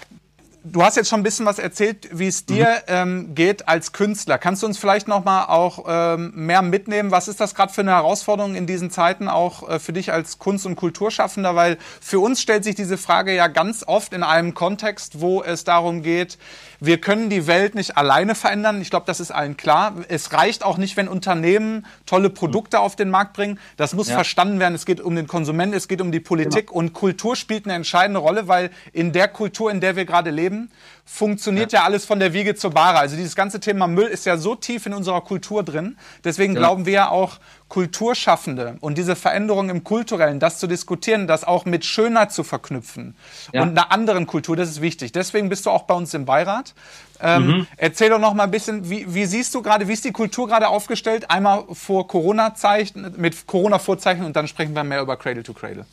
Du 0.68 0.82
hast 0.82 0.98
jetzt 0.98 1.10
schon 1.10 1.20
ein 1.20 1.24
bisschen 1.24 1.46
was 1.46 1.60
erzählt, 1.60 2.10
wie 2.12 2.26
es 2.26 2.48
dir 2.48 2.66
mhm. 2.66 2.82
ähm, 2.88 3.36
geht 3.36 3.68
als 3.68 3.92
Künstler. 3.92 4.40
Kannst 4.40 4.64
du 4.64 4.68
uns 4.68 4.80
vielleicht 4.80 5.08
noch 5.08 5.24
mal 5.24 5.46
auch 5.46 5.86
ähm, 5.88 6.32
mehr 6.34 6.64
mitnehmen? 6.64 7.12
Was 7.12 7.28
ist 7.28 7.40
das 7.40 7.54
gerade 7.54 7.72
für 7.72 7.82
eine 7.82 7.92
Herausforderung 7.92 8.56
in 8.56 8.66
diesen 8.66 8.90
Zeiten 8.90 9.28
auch 9.28 9.70
äh, 9.70 9.80
für 9.80 9.94
dich 9.94 10.12
als 10.12 10.40
Kunst- 10.40 10.66
und 10.66 10.76
Kulturschaffender? 10.76 11.56
Weil 11.56 11.78
für 12.02 12.20
uns 12.20 12.42
stellt 12.42 12.64
sich 12.64 12.74
diese 12.74 12.98
Frage 12.98 13.36
ja 13.36 13.48
ganz 13.48 13.84
oft 13.86 14.12
in 14.12 14.24
einem 14.24 14.56
Kontext, 14.56 15.22
wo 15.22 15.44
es 15.44 15.66
darum 15.66 16.02
geht, 16.02 16.40
wir 16.80 17.00
können 17.00 17.30
die 17.30 17.48
Welt 17.48 17.76
nicht 17.76 17.98
alleine 17.98 18.36
verändern. 18.36 18.82
Ich 18.82 18.90
glaube, 18.90 19.06
das 19.06 19.20
ist 19.20 19.32
allen 19.32 19.58
klar. 19.58 19.94
Es 20.08 20.34
reicht 20.34 20.64
auch 20.64 20.78
nicht, 20.78 20.98
wenn 20.98 21.08
Unternehmen 21.08 21.86
tolle 22.06 22.30
Produkte 22.30 22.80
auf 22.80 22.96
den 22.96 23.10
Markt 23.10 23.34
bringen. 23.34 23.60
Das 23.78 23.94
muss 23.94 24.10
ja. 24.10 24.16
verstanden 24.16 24.60
werden. 24.60 24.76
Es 24.76 24.86
geht 24.86 25.00
um 25.00 25.16
den 25.16 25.28
Konsumenten, 25.28 25.76
es 25.76 25.88
geht 25.88 26.02
um 26.02 26.12
die 26.12 26.20
Politik. 26.20 26.68
Genau. 26.68 26.80
Und 26.80 26.94
Kultur 26.94 27.36
spielt 27.36 27.66
eine 27.66 27.76
entscheidende 27.76 28.20
Rolle, 28.20 28.48
weil 28.48 28.72
in 28.94 29.12
der 29.12 29.28
Kultur, 29.28 29.72
in 29.72 29.80
der 29.80 29.96
wir 29.96 30.06
gerade 30.06 30.32
leben, 30.32 30.55
leben, 30.56 30.72
funktioniert 31.06 31.72
ja. 31.72 31.80
ja. 31.80 31.86
alles 31.86 32.06
von 32.06 32.20
der 32.20 32.34
Wiege 32.34 32.56
zur 32.56 32.72
Bahre. 32.72 32.98
Also 32.98 33.16
dieses 33.16 33.36
ganze 33.36 33.60
Thema 33.60 33.88
Müll 33.88 34.08
ist 34.08 34.26
ja 34.26 34.38
so 34.38 34.56
tief 34.56 34.86
in 34.86 34.94
unserer 34.94 35.22
Kultur 35.22 35.64
drin. 35.64 35.98
Deswegen 36.24 36.54
ja. 36.54 36.60
glauben 36.60 36.86
wir 36.86 36.94
ja 36.94 37.10
auch, 37.10 37.40
Kulturschaffende 37.68 38.78
und 38.80 38.96
diese 38.96 39.16
Veränderung 39.16 39.70
im 39.70 39.84
Kulturellen, 39.84 40.40
das 40.40 40.60
zu 40.60 40.68
diskutieren, 40.68 41.26
das 41.26 41.44
auch 41.44 41.66
mit 41.66 41.84
Schönheit 41.84 42.32
zu 42.32 42.44
verknüpfen 42.44 43.16
ja. 43.54 43.64
und 43.64 43.70
einer 43.70 43.92
anderen 43.92 44.28
Kultur, 44.28 44.56
das 44.56 44.70
ist 44.70 44.82
wichtig. 44.82 45.12
Deswegen 45.14 45.50
bist 45.50 45.66
du 45.66 45.72
auch 45.72 45.82
bei 45.84 45.96
uns 45.96 46.14
im 46.14 46.26
Beirat. 46.26 46.76
Ähm, 47.20 47.48
mhm. 47.48 47.68
Erzähl 47.78 48.10
doch 48.12 48.20
noch 48.20 48.36
mal 48.36 48.44
ein 48.44 48.52
bisschen, 48.52 48.88
wie, 48.88 49.12
wie 49.12 49.26
siehst 49.26 49.56
du 49.56 49.64
gerade, 49.64 49.88
wie 49.88 49.94
ist 49.94 50.06
die 50.06 50.12
Kultur 50.12 50.48
gerade 50.48 50.68
aufgestellt? 50.68 51.32
Einmal 51.32 51.64
vor 51.74 52.08
Corona-Zeichen, 52.08 53.16
mit 53.18 53.48
Corona-Vorzeichen 53.48 54.24
und 54.26 54.36
dann 54.36 54.48
sprechen 54.48 54.76
wir 54.76 54.84
mehr 54.84 55.02
über 55.02 55.18
Cradle 55.18 55.42
to 55.42 55.54
Cradle. 55.54 55.88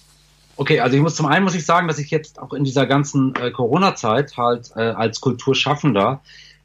Okay, 0.62 0.78
also 0.78 0.96
ich 0.96 1.02
muss 1.02 1.16
zum 1.16 1.26
einen 1.26 1.42
muss 1.42 1.56
ich 1.56 1.66
sagen, 1.66 1.88
dass 1.88 1.98
ich 1.98 2.12
jetzt 2.12 2.38
auch 2.38 2.52
in 2.52 2.62
dieser 2.62 2.86
ganzen 2.86 3.34
äh, 3.34 3.50
Corona-Zeit 3.50 4.36
halt 4.36 4.70
äh, 4.76 4.90
als 4.90 5.20
Kulturschaffender 5.20 6.20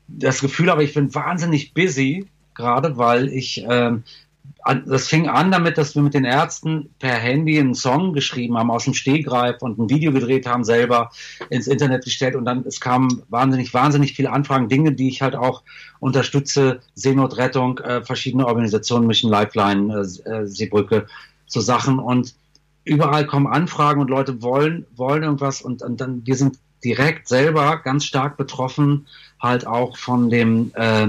das 0.08 0.40
Gefühl 0.40 0.70
habe, 0.70 0.84
ich 0.84 0.94
bin 0.94 1.16
wahnsinnig 1.16 1.74
busy 1.74 2.28
gerade, 2.54 2.98
weil 2.98 3.28
ich 3.28 3.66
ähm, 3.68 4.04
das 4.86 5.08
fing 5.08 5.28
an 5.28 5.50
damit, 5.50 5.80
dass 5.80 5.96
wir 5.96 6.04
mit 6.04 6.14
den 6.14 6.26
Ärzten 6.26 6.92
per 7.00 7.16
Handy 7.16 7.58
einen 7.58 7.74
Song 7.74 8.14
geschrieben 8.14 8.56
haben 8.56 8.70
aus 8.70 8.84
dem 8.84 8.94
Stehgreif 8.94 9.64
und 9.64 9.80
ein 9.80 9.90
Video 9.90 10.12
gedreht 10.12 10.46
haben, 10.46 10.64
selber 10.64 11.10
ins 11.50 11.66
Internet 11.66 12.04
gestellt 12.04 12.36
und 12.36 12.46
dann 12.46 12.66
es 12.68 12.80
kamen 12.80 13.24
wahnsinnig, 13.30 13.74
wahnsinnig 13.74 14.14
viele 14.14 14.32
Anfragen, 14.32 14.70
Dinge, 14.70 14.92
die 14.92 15.08
ich 15.08 15.24
halt 15.24 15.36
auch 15.36 15.64
unterstütze, 16.00 16.82
Seenotrettung, 16.94 17.80
äh, 17.80 18.04
verschiedene 18.04 18.46
Organisationen, 18.46 19.08
Mission 19.08 19.32
Lifeline, 19.32 19.92
äh, 19.92 20.30
äh 20.30 20.46
Seebrücke, 20.46 21.08
so 21.48 21.62
Sachen 21.62 21.98
und 21.98 22.36
überall 22.88 23.26
kommen 23.26 23.48
Anfragen 23.48 24.02
und 24.02 24.10
Leute 24.10 24.42
wollen, 24.42 24.86
wollen 24.96 25.24
irgendwas 25.24 25.62
und, 25.62 25.82
und 25.82 26.00
dann, 26.02 26.26
wir 26.26 26.36
sind 26.36 26.58
direkt 26.84 27.28
selber 27.28 27.82
ganz 27.84 28.06
stark 28.06 28.38
betroffen, 28.38 29.08
halt 29.40 29.68
auch 29.68 29.98
von 29.98 30.30
dem 30.30 30.72
äh, 30.76 31.08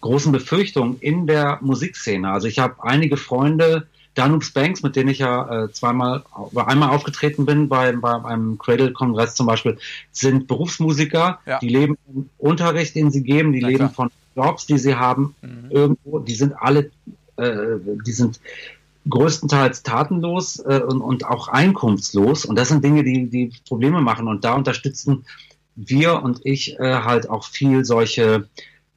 großen 0.00 0.32
Befürchtungen 0.32 0.98
in 1.00 1.26
der 1.26 1.58
Musikszene. 1.60 2.30
Also 2.30 2.48
ich 2.48 2.58
habe 2.58 2.82
einige 2.82 3.16
Freunde, 3.16 3.86
Danubes 4.14 4.50
Banks, 4.52 4.82
mit 4.82 4.96
denen 4.96 5.08
ich 5.10 5.18
ja 5.18 5.64
äh, 5.64 5.72
zweimal, 5.72 6.24
einmal 6.54 6.90
aufgetreten 6.90 7.46
bin 7.46 7.68
bei, 7.68 7.92
bei 7.92 8.24
einem 8.24 8.58
Cradle-Kongress 8.58 9.34
zum 9.34 9.46
Beispiel, 9.46 9.78
sind 10.10 10.48
Berufsmusiker, 10.48 11.38
ja. 11.46 11.58
die 11.60 11.68
leben 11.68 11.96
vom 12.06 12.28
Unterricht, 12.38 12.96
den 12.96 13.10
sie 13.10 13.22
geben, 13.22 13.52
die 13.52 13.60
Na, 13.60 13.68
leben 13.68 13.78
klar. 13.78 13.90
von 13.90 14.10
Jobs, 14.34 14.66
die 14.66 14.78
sie 14.78 14.96
haben, 14.96 15.34
mhm. 15.42 15.70
irgendwo, 15.70 16.18
die 16.18 16.34
sind 16.34 16.54
alle, 16.58 16.90
äh, 17.36 17.78
die 18.04 18.12
sind 18.12 18.40
größtenteils 19.08 19.82
tatenlos 19.82 20.58
äh, 20.60 20.80
und, 20.80 21.00
und 21.00 21.24
auch 21.24 21.48
einkunftslos. 21.48 22.44
Und 22.44 22.58
das 22.58 22.68
sind 22.68 22.84
Dinge, 22.84 23.02
die, 23.04 23.28
die 23.28 23.52
Probleme 23.66 24.00
machen. 24.00 24.28
Und 24.28 24.44
da 24.44 24.54
unterstützen 24.54 25.24
wir 25.76 26.22
und 26.22 26.40
ich 26.44 26.78
äh, 26.78 26.96
halt 26.96 27.30
auch 27.30 27.44
viel 27.44 27.84
solche 27.84 28.48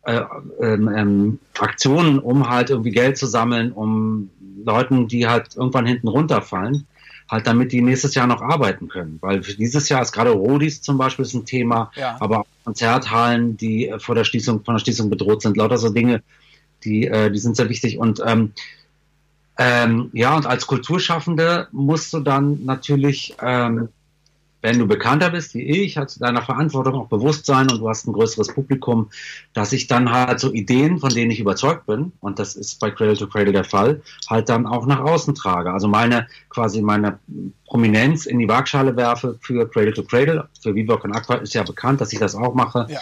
äh, 0.03 0.21
ähm, 0.59 0.89
ähm, 0.93 1.39
Aktionen, 1.57 2.19
um 2.19 2.49
halt 2.49 2.69
irgendwie 2.69 2.91
Geld 2.91 3.17
zu 3.17 3.25
sammeln, 3.25 3.71
um 3.71 4.29
Leuten, 4.65 5.07
die 5.07 5.27
halt 5.27 5.55
irgendwann 5.55 5.85
hinten 5.85 6.09
runterfallen, 6.09 6.85
halt 7.29 7.47
damit 7.47 7.71
die 7.71 7.81
nächstes 7.81 8.15
Jahr 8.15 8.27
noch 8.27 8.41
arbeiten 8.41 8.89
können. 8.89 9.17
Weil 9.21 9.43
für 9.43 9.53
dieses 9.53 9.87
Jahr 9.87 10.01
ist 10.01 10.11
gerade 10.11 10.31
Rodis 10.31 10.81
zum 10.81 10.97
Beispiel 10.97 11.25
ein 11.33 11.45
Thema, 11.45 11.91
ja. 11.95 12.17
aber 12.19 12.41
auch 12.41 12.45
Konzerthallen, 12.65 13.55
die 13.55 13.87
äh, 13.87 13.99
vor 13.99 14.15
der 14.15 14.25
Schließung, 14.25 14.63
von 14.65 14.75
der 14.75 14.79
Schließung 14.79 15.09
bedroht 15.09 15.41
sind, 15.41 15.55
lauter 15.55 15.77
so 15.77 15.89
Dinge, 15.89 16.21
die, 16.83 17.07
äh, 17.07 17.31
die 17.31 17.39
sind 17.39 17.55
sehr 17.55 17.69
wichtig. 17.69 17.97
Und 17.97 18.21
ähm, 18.25 18.51
ähm, 19.57 20.09
ja, 20.13 20.35
und 20.35 20.45
als 20.45 20.67
Kulturschaffende 20.67 21.67
musst 21.71 22.13
du 22.13 22.19
dann 22.19 22.65
natürlich 22.65 23.35
ähm, 23.41 23.89
wenn 24.63 24.79
du 24.79 24.87
bekannter 24.87 25.29
bist 25.29 25.53
wie 25.55 25.61
ich, 25.61 25.97
hast 25.97 26.15
du 26.15 26.19
deiner 26.21 26.41
Verantwortung 26.41 26.95
auch 26.95 27.09
bewusst 27.09 27.45
sein 27.45 27.69
und 27.69 27.79
du 27.79 27.89
hast 27.89 28.07
ein 28.07 28.13
größeres 28.13 28.47
Publikum, 28.47 29.09
dass 29.51 29.73
ich 29.73 29.87
dann 29.87 30.09
halt 30.09 30.39
so 30.39 30.53
Ideen, 30.53 30.99
von 30.99 31.09
denen 31.09 31.31
ich 31.31 31.41
überzeugt 31.41 31.85
bin, 31.85 32.13
und 32.21 32.39
das 32.39 32.55
ist 32.55 32.79
bei 32.79 32.89
Cradle 32.89 33.17
to 33.17 33.27
Cradle 33.27 33.51
der 33.51 33.65
Fall, 33.65 34.01
halt 34.29 34.47
dann 34.47 34.65
auch 34.65 34.85
nach 34.85 35.01
außen 35.01 35.35
trage. 35.35 35.73
Also 35.73 35.89
meine, 35.89 36.27
quasi 36.49 36.81
meine 36.81 37.19
Prominenz 37.67 38.25
in 38.25 38.39
die 38.39 38.47
Waagschale 38.47 38.95
werfe 38.95 39.37
für 39.41 39.69
Cradle 39.69 39.93
to 39.93 40.03
Cradle. 40.03 40.47
Für 40.61 40.73
Vivoc 40.73 41.03
und 41.03 41.11
Aqua 41.13 41.35
ist 41.35 41.53
ja 41.53 41.63
bekannt, 41.63 41.99
dass 41.99 42.13
ich 42.13 42.19
das 42.19 42.33
auch 42.33 42.55
mache. 42.55 42.87
Ja. 42.89 43.01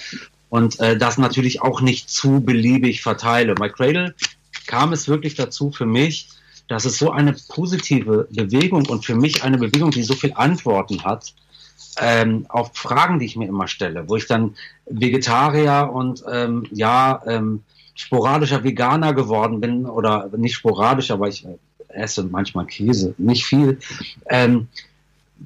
Und 0.49 0.79
äh, 0.79 0.97
das 0.97 1.19
natürlich 1.19 1.61
auch 1.61 1.81
nicht 1.81 2.09
zu 2.09 2.41
beliebig 2.41 3.03
verteile. 3.03 3.53
Bei 3.53 3.69
Cradle 3.69 4.15
kam 4.65 4.93
es 4.93 5.07
wirklich 5.07 5.35
dazu 5.35 5.71
für 5.71 5.85
mich, 5.85 6.27
dass 6.71 6.85
es 6.85 6.97
so 6.97 7.11
eine 7.11 7.35
positive 7.49 8.29
Bewegung 8.31 8.85
und 8.87 9.05
für 9.05 9.13
mich 9.13 9.43
eine 9.43 9.57
Bewegung, 9.57 9.91
die 9.91 10.03
so 10.03 10.13
viel 10.13 10.31
Antworten 10.35 11.03
hat, 11.03 11.33
ähm, 11.99 12.45
auf 12.47 12.71
Fragen, 12.73 13.19
die 13.19 13.25
ich 13.25 13.35
mir 13.35 13.49
immer 13.49 13.67
stelle, 13.67 14.07
wo 14.07 14.15
ich 14.15 14.25
dann 14.25 14.55
Vegetarier 14.85 15.91
und 15.93 16.23
ähm, 16.31 16.65
ja 16.71 17.21
ähm, 17.27 17.63
sporadischer 17.93 18.63
Veganer 18.63 19.13
geworden 19.13 19.59
bin 19.59 19.85
oder 19.85 20.29
nicht 20.37 20.53
sporadisch, 20.53 21.11
aber 21.11 21.27
ich 21.27 21.43
äh, 21.45 21.57
esse 21.89 22.23
manchmal 22.23 22.67
Käse, 22.67 23.15
nicht 23.17 23.45
viel. 23.45 23.77
Ähm, 24.29 24.69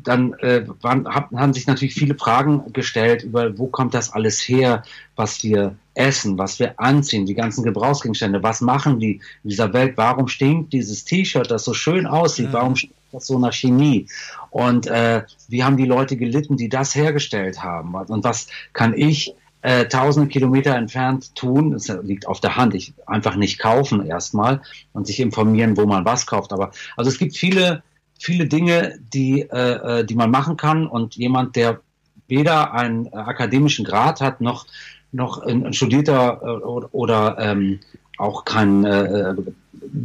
dann 0.03 0.33
äh, 0.35 0.65
waren, 0.81 1.07
hab, 1.07 1.31
haben 1.31 1.53
sich 1.53 1.67
natürlich 1.67 1.93
viele 1.93 2.15
Fragen 2.15 2.73
gestellt 2.73 3.23
über, 3.23 3.57
wo 3.57 3.67
kommt 3.67 3.93
das 3.93 4.11
alles 4.11 4.41
her, 4.41 4.83
was 5.15 5.43
wir 5.43 5.75
essen, 5.93 6.37
was 6.37 6.59
wir 6.59 6.79
anziehen, 6.79 7.25
die 7.25 7.33
ganzen 7.33 7.63
Gebrauchsgegenstände, 7.63 8.43
was 8.43 8.61
machen 8.61 8.99
die 8.99 9.21
in 9.43 9.49
dieser 9.49 9.71
Welt, 9.73 9.93
warum 9.95 10.27
stinkt 10.27 10.73
dieses 10.73 11.05
T-Shirt, 11.05 11.49
das 11.49 11.63
so 11.63 11.73
schön 11.73 12.05
aussieht, 12.05 12.49
warum 12.51 12.75
stinkt 12.75 12.95
das 13.11 13.27
so 13.27 13.39
nach 13.39 13.53
Chemie? 13.53 14.07
Und 14.49 14.87
äh, 14.87 15.23
wie 15.47 15.63
haben 15.63 15.77
die 15.77 15.85
Leute 15.85 16.17
gelitten, 16.17 16.57
die 16.57 16.69
das 16.69 16.95
hergestellt 16.95 17.63
haben? 17.63 17.95
Und 17.95 18.23
was 18.23 18.47
kann 18.73 18.93
ich 18.93 19.33
äh, 19.61 19.85
tausende 19.85 20.27
Kilometer 20.27 20.75
entfernt 20.75 21.33
tun? 21.35 21.71
Das 21.71 21.87
liegt 22.03 22.27
auf 22.27 22.41
der 22.41 22.57
Hand. 22.57 22.75
Ich 22.75 22.93
einfach 23.05 23.35
nicht 23.35 23.59
kaufen 23.59 24.05
erstmal 24.05 24.61
und 24.93 25.07
sich 25.07 25.19
informieren, 25.19 25.77
wo 25.77 25.85
man 25.85 26.03
was 26.03 26.27
kauft. 26.27 26.51
Aber 26.51 26.71
also 26.97 27.09
es 27.09 27.17
gibt 27.17 27.37
viele 27.37 27.81
viele 28.25 28.47
Dinge, 28.47 28.97
die, 29.13 29.41
äh, 29.41 29.99
äh, 29.99 30.03
die 30.03 30.15
man 30.15 30.31
machen 30.31 30.57
kann 30.57 30.87
und 30.87 31.15
jemand, 31.15 31.55
der 31.55 31.79
weder 32.27 32.73
einen 32.73 33.05
äh, 33.05 33.15
akademischen 33.15 33.85
Grad 33.85 34.19
hat, 34.19 34.41
noch, 34.41 34.65
noch 35.11 35.43
ein, 35.43 35.73
studierter 35.73 36.41
äh, 36.41 36.45
oder, 36.45 36.89
oder 36.91 37.37
ähm, 37.39 37.79
auch 38.17 38.43
kein 38.43 38.83
äh, 38.83 39.35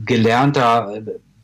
gelernter 0.05 0.97
äh, 0.97 1.03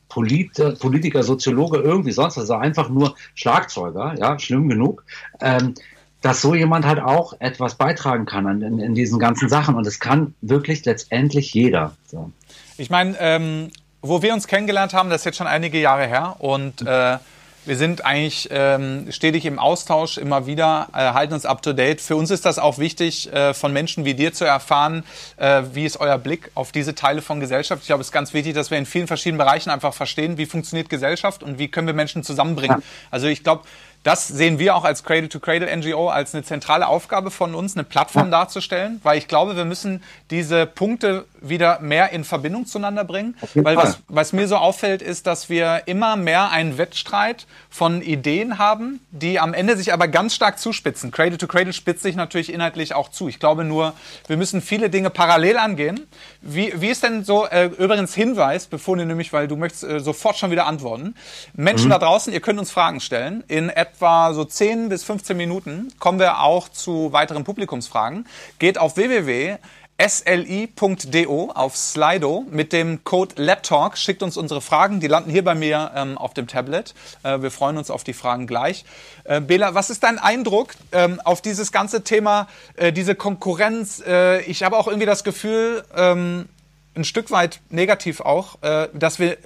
Polit 0.08 0.52
Politiker, 0.78 1.22
Soziologe, 1.22 1.78
irgendwie 1.78 2.12
sonst, 2.12 2.38
also 2.38 2.54
einfach 2.54 2.88
nur 2.88 3.14
Schlagzeuger, 3.34 4.14
ja, 4.18 4.38
schlimm 4.38 4.68
genug, 4.68 5.04
ähm, 5.40 5.74
dass 6.20 6.40
so 6.40 6.54
jemand 6.54 6.86
halt 6.86 7.00
auch 7.00 7.34
etwas 7.40 7.76
beitragen 7.76 8.24
kann 8.24 8.62
in, 8.62 8.78
in 8.78 8.94
diesen 8.94 9.18
ganzen 9.18 9.48
Sachen. 9.48 9.74
Und 9.74 9.86
es 9.86 9.98
kann 10.00 10.34
wirklich 10.40 10.84
letztendlich 10.84 11.52
jeder. 11.52 11.96
So. 12.06 12.30
Ich 12.78 12.88
meine, 12.88 13.16
ähm, 13.20 13.70
wo 14.02 14.22
wir 14.22 14.32
uns 14.32 14.46
kennengelernt 14.46 14.94
haben, 14.94 15.10
das 15.10 15.22
ist 15.22 15.24
jetzt 15.24 15.38
schon 15.38 15.46
einige 15.46 15.78
Jahre 15.80 16.06
her 16.06 16.36
und 16.38 16.82
äh, 16.86 17.18
wir 17.66 17.76
sind 17.76 18.04
eigentlich 18.04 18.48
ähm, 18.52 19.10
stetig 19.10 19.44
im 19.44 19.58
Austausch 19.58 20.18
immer 20.18 20.46
wieder, 20.46 20.86
äh, 20.92 20.98
halten 20.98 21.34
uns 21.34 21.44
up 21.44 21.62
to 21.62 21.72
date. 21.72 22.00
Für 22.00 22.14
uns 22.14 22.30
ist 22.30 22.44
das 22.44 22.60
auch 22.60 22.78
wichtig, 22.78 23.32
äh, 23.32 23.54
von 23.54 23.72
Menschen 23.72 24.04
wie 24.04 24.14
dir 24.14 24.32
zu 24.32 24.44
erfahren, 24.44 25.02
äh, 25.36 25.62
wie 25.72 25.84
ist 25.84 25.98
euer 25.98 26.16
Blick 26.16 26.52
auf 26.54 26.70
diese 26.70 26.94
Teile 26.94 27.22
von 27.22 27.40
Gesellschaft. 27.40 27.82
Ich 27.82 27.88
glaube, 27.88 28.02
es 28.02 28.08
ist 28.08 28.12
ganz 28.12 28.32
wichtig, 28.34 28.54
dass 28.54 28.70
wir 28.70 28.78
in 28.78 28.86
vielen 28.86 29.08
verschiedenen 29.08 29.38
Bereichen 29.38 29.70
einfach 29.70 29.94
verstehen, 29.94 30.38
wie 30.38 30.46
funktioniert 30.46 30.88
Gesellschaft 30.88 31.42
und 31.42 31.58
wie 31.58 31.66
können 31.66 31.88
wir 31.88 31.94
Menschen 31.94 32.22
zusammenbringen. 32.22 32.84
Also 33.10 33.26
ich 33.26 33.42
glaube, 33.42 33.64
das 34.02 34.28
sehen 34.28 34.58
wir 34.58 34.76
auch 34.76 34.84
als 34.84 35.02
Cradle-to-Cradle-NGO 35.02 36.08
als 36.08 36.34
eine 36.34 36.44
zentrale 36.44 36.86
Aufgabe 36.86 37.30
von 37.30 37.54
uns, 37.54 37.74
eine 37.74 37.84
Plattform 37.84 38.30
darzustellen, 38.30 39.00
weil 39.02 39.18
ich 39.18 39.28
glaube, 39.28 39.56
wir 39.56 39.64
müssen 39.64 40.02
diese 40.30 40.66
Punkte 40.66 41.24
wieder 41.40 41.80
mehr 41.80 42.10
in 42.10 42.24
Verbindung 42.24 42.66
zueinander 42.66 43.04
bringen. 43.04 43.36
Weil 43.54 43.76
was, 43.76 43.98
was 44.08 44.32
mir 44.32 44.48
so 44.48 44.56
auffällt, 44.56 45.02
ist, 45.02 45.26
dass 45.26 45.48
wir 45.48 45.82
immer 45.86 46.16
mehr 46.16 46.50
einen 46.50 46.78
Wettstreit 46.78 47.46
von 47.68 48.02
Ideen 48.02 48.58
haben, 48.58 49.00
die 49.10 49.38
am 49.40 49.54
Ende 49.54 49.76
sich 49.76 49.92
aber 49.92 50.08
ganz 50.08 50.34
stark 50.34 50.58
zuspitzen. 50.58 51.10
Cradle 51.10 51.38
to 51.38 51.46
Cradle 51.46 51.72
spitzt 51.72 52.02
sich 52.02 52.16
natürlich 52.16 52.52
inhaltlich 52.52 52.94
auch 52.94 53.10
zu. 53.10 53.28
Ich 53.28 53.38
glaube 53.38 53.64
nur, 53.64 53.94
wir 54.26 54.36
müssen 54.36 54.60
viele 54.60 54.90
Dinge 54.90 55.10
parallel 55.10 55.58
angehen. 55.58 56.06
Wie, 56.40 56.72
wie 56.76 56.88
ist 56.88 57.02
denn 57.02 57.24
so, 57.24 57.46
äh, 57.46 57.66
übrigens 57.66 58.14
Hinweis, 58.14 58.66
bevor 58.66 58.96
du 58.96 59.04
nämlich, 59.04 59.32
weil 59.32 59.48
du 59.48 59.56
möchtest 59.56 59.84
äh, 59.84 60.00
sofort 60.00 60.36
schon 60.36 60.50
wieder 60.50 60.66
antworten. 60.66 61.14
Menschen 61.54 61.86
mhm. 61.86 61.90
da 61.90 61.98
draußen, 61.98 62.32
ihr 62.32 62.40
könnt 62.40 62.58
uns 62.58 62.70
Fragen 62.70 63.00
stellen. 63.00 63.44
In 63.48 63.68
etwa 63.92 64.32
so 64.34 64.44
10 64.44 64.88
bis 64.88 65.04
15 65.04 65.36
Minuten 65.36 65.92
kommen 65.98 66.18
wir 66.18 66.40
auch 66.40 66.68
zu 66.68 67.12
weiteren 67.12 67.44
Publikumsfragen. 67.44 68.26
Geht 68.58 68.78
auf 68.78 68.96
www 68.96 69.58
sli.do 69.98 71.50
auf 71.54 71.76
Slido 71.76 72.44
mit 72.50 72.72
dem 72.72 73.02
Code 73.04 73.34
LabTalk. 73.42 73.96
Schickt 73.96 74.22
uns 74.22 74.36
unsere 74.36 74.60
Fragen, 74.60 75.00
die 75.00 75.06
landen 75.06 75.30
hier 75.30 75.42
bei 75.42 75.54
mir 75.54 75.90
ähm, 75.94 76.18
auf 76.18 76.34
dem 76.34 76.46
Tablet. 76.46 76.94
Äh, 77.22 77.40
wir 77.40 77.50
freuen 77.50 77.78
uns 77.78 77.90
auf 77.90 78.04
die 78.04 78.12
Fragen 78.12 78.46
gleich. 78.46 78.84
Äh, 79.24 79.40
Bela, 79.40 79.74
was 79.74 79.88
ist 79.88 80.02
dein 80.02 80.18
Eindruck 80.18 80.74
ähm, 80.92 81.20
auf 81.24 81.40
dieses 81.40 81.72
ganze 81.72 82.04
Thema, 82.04 82.46
äh, 82.76 82.92
diese 82.92 83.14
Konkurrenz? 83.14 84.02
Äh, 84.06 84.42
ich 84.42 84.62
habe 84.62 84.76
auch 84.76 84.86
irgendwie 84.86 85.06
das 85.06 85.24
Gefühl, 85.24 85.82
ähm, 85.96 86.46
ein 86.94 87.04
Stück 87.04 87.30
weit 87.30 87.60
negativ 87.70 88.20
auch, 88.20 88.62
äh, 88.62 88.88
dass 88.92 89.18
wir 89.18 89.38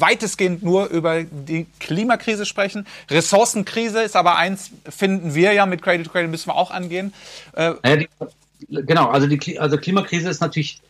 weitestgehend 0.00 0.62
nur 0.62 0.86
über 0.86 1.22
die 1.24 1.66
Klimakrise 1.80 2.46
sprechen. 2.46 2.86
Ressourcenkrise 3.10 4.02
ist 4.02 4.16
aber 4.16 4.36
eins, 4.36 4.70
finden 4.88 5.34
wir 5.34 5.52
ja 5.52 5.66
mit 5.66 5.82
Cradle 5.82 6.04
to 6.04 6.10
Cradle 6.10 6.28
müssen 6.28 6.48
wir 6.48 6.56
auch 6.56 6.70
angehen. 6.70 7.12
Äh, 7.52 7.72
ja, 7.84 7.96
die, 7.96 8.08
genau, 8.68 9.08
also 9.08 9.26
die 9.26 9.58
also 9.58 9.76
Klimakrise 9.76 10.28
ist 10.28 10.40
natürlich 10.40 10.80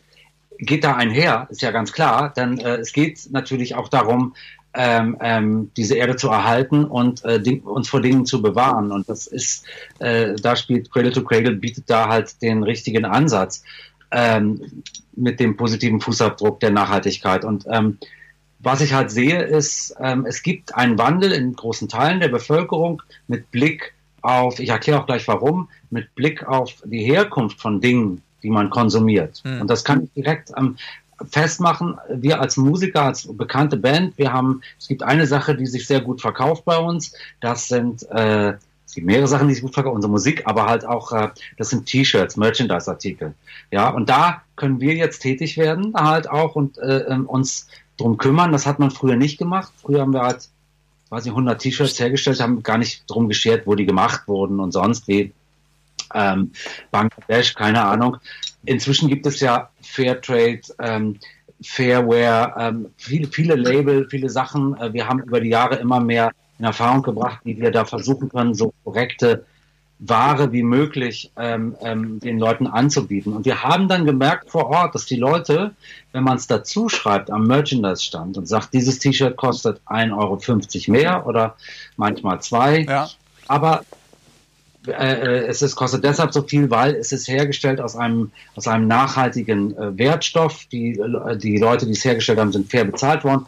geht 0.59 0.85
da 0.85 0.95
einher, 0.95 1.47
ist 1.51 1.63
ja 1.63 1.71
ganz 1.71 1.93
klar, 1.93 2.33
denn 2.35 2.59
äh, 2.59 2.77
es 2.77 2.93
geht 2.93 3.29
natürlich 3.31 3.75
auch 3.75 3.89
darum, 3.89 4.35
ähm, 4.75 5.17
ähm, 5.21 5.71
diese 5.77 5.95
Erde 5.95 6.17
zu 6.17 6.29
erhalten 6.29 6.85
und 6.85 7.25
äh, 7.25 7.61
uns 7.65 7.89
vor 7.89 8.01
Dingen 8.03 8.27
zu 8.27 8.43
bewahren. 8.43 8.93
Und 8.93 9.09
das 9.09 9.27
ist, 9.27 9.65
äh, 10.01 10.35
da 10.35 10.55
spielt 10.55 10.93
Cradle 10.93 11.13
to 11.13 11.23
Cradle, 11.23 11.55
bietet 11.55 11.89
da 11.89 12.09
halt 12.09 12.43
den 12.43 12.63
richtigen 12.63 13.07
Ansatz 13.07 13.63
ähm, 14.11 14.83
mit 15.15 15.41
dem 15.41 15.57
positiven 15.57 16.01
Fußabdruck 16.01 16.61
der 16.61 16.71
Nachhaltigkeit. 16.71 17.45
Und 17.45 17.65
ähm, 17.71 17.99
was 18.67 18.81
ich 18.81 18.95
halt 18.95 19.13
sehe, 19.13 19.43
ist, 19.43 19.95
ähm, 20.01 20.27
es 20.27 20.43
gibt 20.43 20.75
einen 20.75 20.99
Wandel 20.99 21.31
in 21.31 21.55
großen 21.55 21.89
Teilen 21.89 22.19
der 22.19 22.29
Bevölkerung 22.29 23.01
mit 23.29 23.53
Blick 23.53 23.95
auf, 24.23 24.59
ich 24.59 24.71
erkläre 24.71 25.01
auch 25.01 25.07
gleich 25.07 25.29
warum, 25.29 25.69
mit 25.91 26.13
Blick 26.17 26.45
auf 26.49 26.83
die 26.85 27.05
Herkunft 27.05 27.61
von 27.61 27.81
Dingen, 27.81 28.23
die 28.43 28.51
man 28.51 28.69
konsumiert. 28.71 29.41
Mhm. 29.45 29.61
Und 29.61 29.71
das 29.71 29.85
kann 29.85 30.03
ich 30.03 30.13
direkt 30.15 30.53
am, 30.57 30.77
festmachen, 31.31 31.97
wir 32.13 32.41
als 32.41 32.57
Musiker, 32.57 33.05
als 33.05 33.29
bekannte 33.37 33.77
Band, 33.77 34.19
wir 34.19 34.33
haben, 34.33 34.63
es 34.81 34.89
gibt 34.89 35.05
eine 35.05 35.29
Sache, 35.29 35.55
die 35.55 35.67
sich 35.67 35.87
sehr 35.87 36.01
gut 36.01 36.21
verkauft 36.21 36.65
bei 36.65 36.77
uns, 36.77 37.13
das 37.41 37.69
sind, 37.69 38.03
äh, 38.11 38.55
es 38.85 38.95
gibt 38.95 39.07
mehrere 39.07 39.29
Sachen, 39.29 39.47
die 39.47 39.55
sich 39.55 39.63
gut 39.63 39.75
verkaufen, 39.75 39.95
unsere 39.95 40.11
Musik, 40.11 40.43
aber 40.45 40.67
halt 40.67 40.85
auch, 40.85 41.13
äh, 41.13 41.29
das 41.57 41.71
sind 41.71 41.87
T-Shirts, 41.87 42.37
Merchandise-Artikel. 42.37 43.33
Ja, 43.71 43.91
und 43.91 44.09
da 44.09 44.43
können 44.57 44.81
wir 44.81 44.95
jetzt 44.95 45.21
tätig 45.21 45.57
werden, 45.57 45.95
halt 45.95 46.29
auch 46.29 46.57
und 46.57 46.79
äh, 46.79 47.05
ähm, 47.09 47.27
uns 47.27 47.69
drum 47.97 48.19
kümmern. 48.19 48.53
Das 48.53 48.67
hat 48.67 48.79
man 48.79 48.91
früher 48.91 49.17
nicht 49.17 49.39
gemacht. 49.39 49.73
Früher 49.81 50.01
haben 50.01 50.13
wir 50.13 50.23
halt, 50.23 50.49
weiß 51.11 51.25
nicht, 51.25 51.33
100 51.33 51.61
T-Shirts 51.61 51.99
hergestellt, 51.99 52.41
haben 52.41 52.63
gar 52.63 52.79
nicht 52.79 53.05
drum 53.07 53.29
geschert, 53.29 53.67
wo 53.67 53.75
die 53.75 53.87
gemacht 53.87 54.23
wurden 54.27 54.61
und 54.61 54.73
sonst 54.73 55.09
wie 55.09 55.33
ähm, 56.15 56.53
Bangladesch, 56.91 57.55
keine 57.55 57.85
Ahnung. 57.85 58.19
Inzwischen 58.65 59.09
gibt 59.09 59.27
es 59.27 59.41
ja 59.41 59.71
Fairtrade, 59.81 60.61
ähm, 60.81 61.19
Fairware, 61.63 62.55
ähm, 62.59 62.91
viele, 62.97 63.29
viele 63.29 63.55
Label, 63.55 64.09
viele 64.09 64.29
Sachen. 64.29 64.77
Äh, 64.77 64.93
wir 64.93 65.09
haben 65.09 65.21
über 65.21 65.41
die 65.41 65.49
Jahre 65.49 65.77
immer 65.77 66.01
mehr 66.01 66.33
in 66.59 66.65
Erfahrung 66.65 67.03
gebracht, 67.03 67.41
wie 67.45 67.59
wir 67.61 67.71
da 67.71 67.85
versuchen 67.85 68.29
können, 68.29 68.55
so 68.55 68.73
korrekte 68.85 69.45
Ware 69.99 70.53
wie 70.53 70.63
möglich 70.63 71.31
ähm, 71.37 71.75
ähm, 71.81 72.21
den 72.21 72.39
Leuten 72.39 72.67
anzubieten. 72.67 73.33
Und 73.33 73.47
wir 73.47 73.63
haben 73.63 73.89
dann 73.89 74.05
gemerkt 74.05 74.51
vor 74.51 74.67
Ort, 74.67 74.95
dass 74.95 75.07
die 75.07 75.17
Leute, 75.17 75.75
wenn 76.13 76.23
man 76.23 76.37
es 76.37 76.47
dazu 76.47 76.89
schreibt 76.89 77.31
am 77.31 77.47
Merchandise-Stand 77.47 78.37
und 78.37 78.47
sagt, 78.47 78.75
dieses 78.75 78.99
T-Shirt 78.99 79.37
kostet 79.37 79.81
1,50 79.87 80.13
Euro 80.19 80.93
mehr 80.93 81.27
oder 81.27 81.57
manchmal 81.97 82.43
zwei, 82.43 82.83
ja. 82.83 83.09
aber 83.49 83.85
äh, 84.87 85.47
es 85.47 85.63
ist, 85.63 85.77
kostet 85.77 86.05
deshalb 86.05 86.33
so 86.33 86.43
viel, 86.43 86.71
weil 86.71 86.95
es 86.95 87.13
ist 87.13 87.29
hergestellt 87.29 87.81
aus 87.81 87.97
einem, 87.97 88.31
aus 88.55 88.69
einem 88.69 88.87
nachhaltigen 88.87 89.77
äh, 89.77 89.99
Wertstoff. 89.99 90.67
Die, 90.67 90.99
äh, 90.99 91.37
die 91.37 91.57
Leute, 91.57 91.87
die 91.87 91.93
es 91.93 92.05
hergestellt 92.05 92.39
haben, 92.39 92.53
sind 92.53 92.71
fair 92.71 92.85
bezahlt 92.85 93.25
worden. 93.25 93.47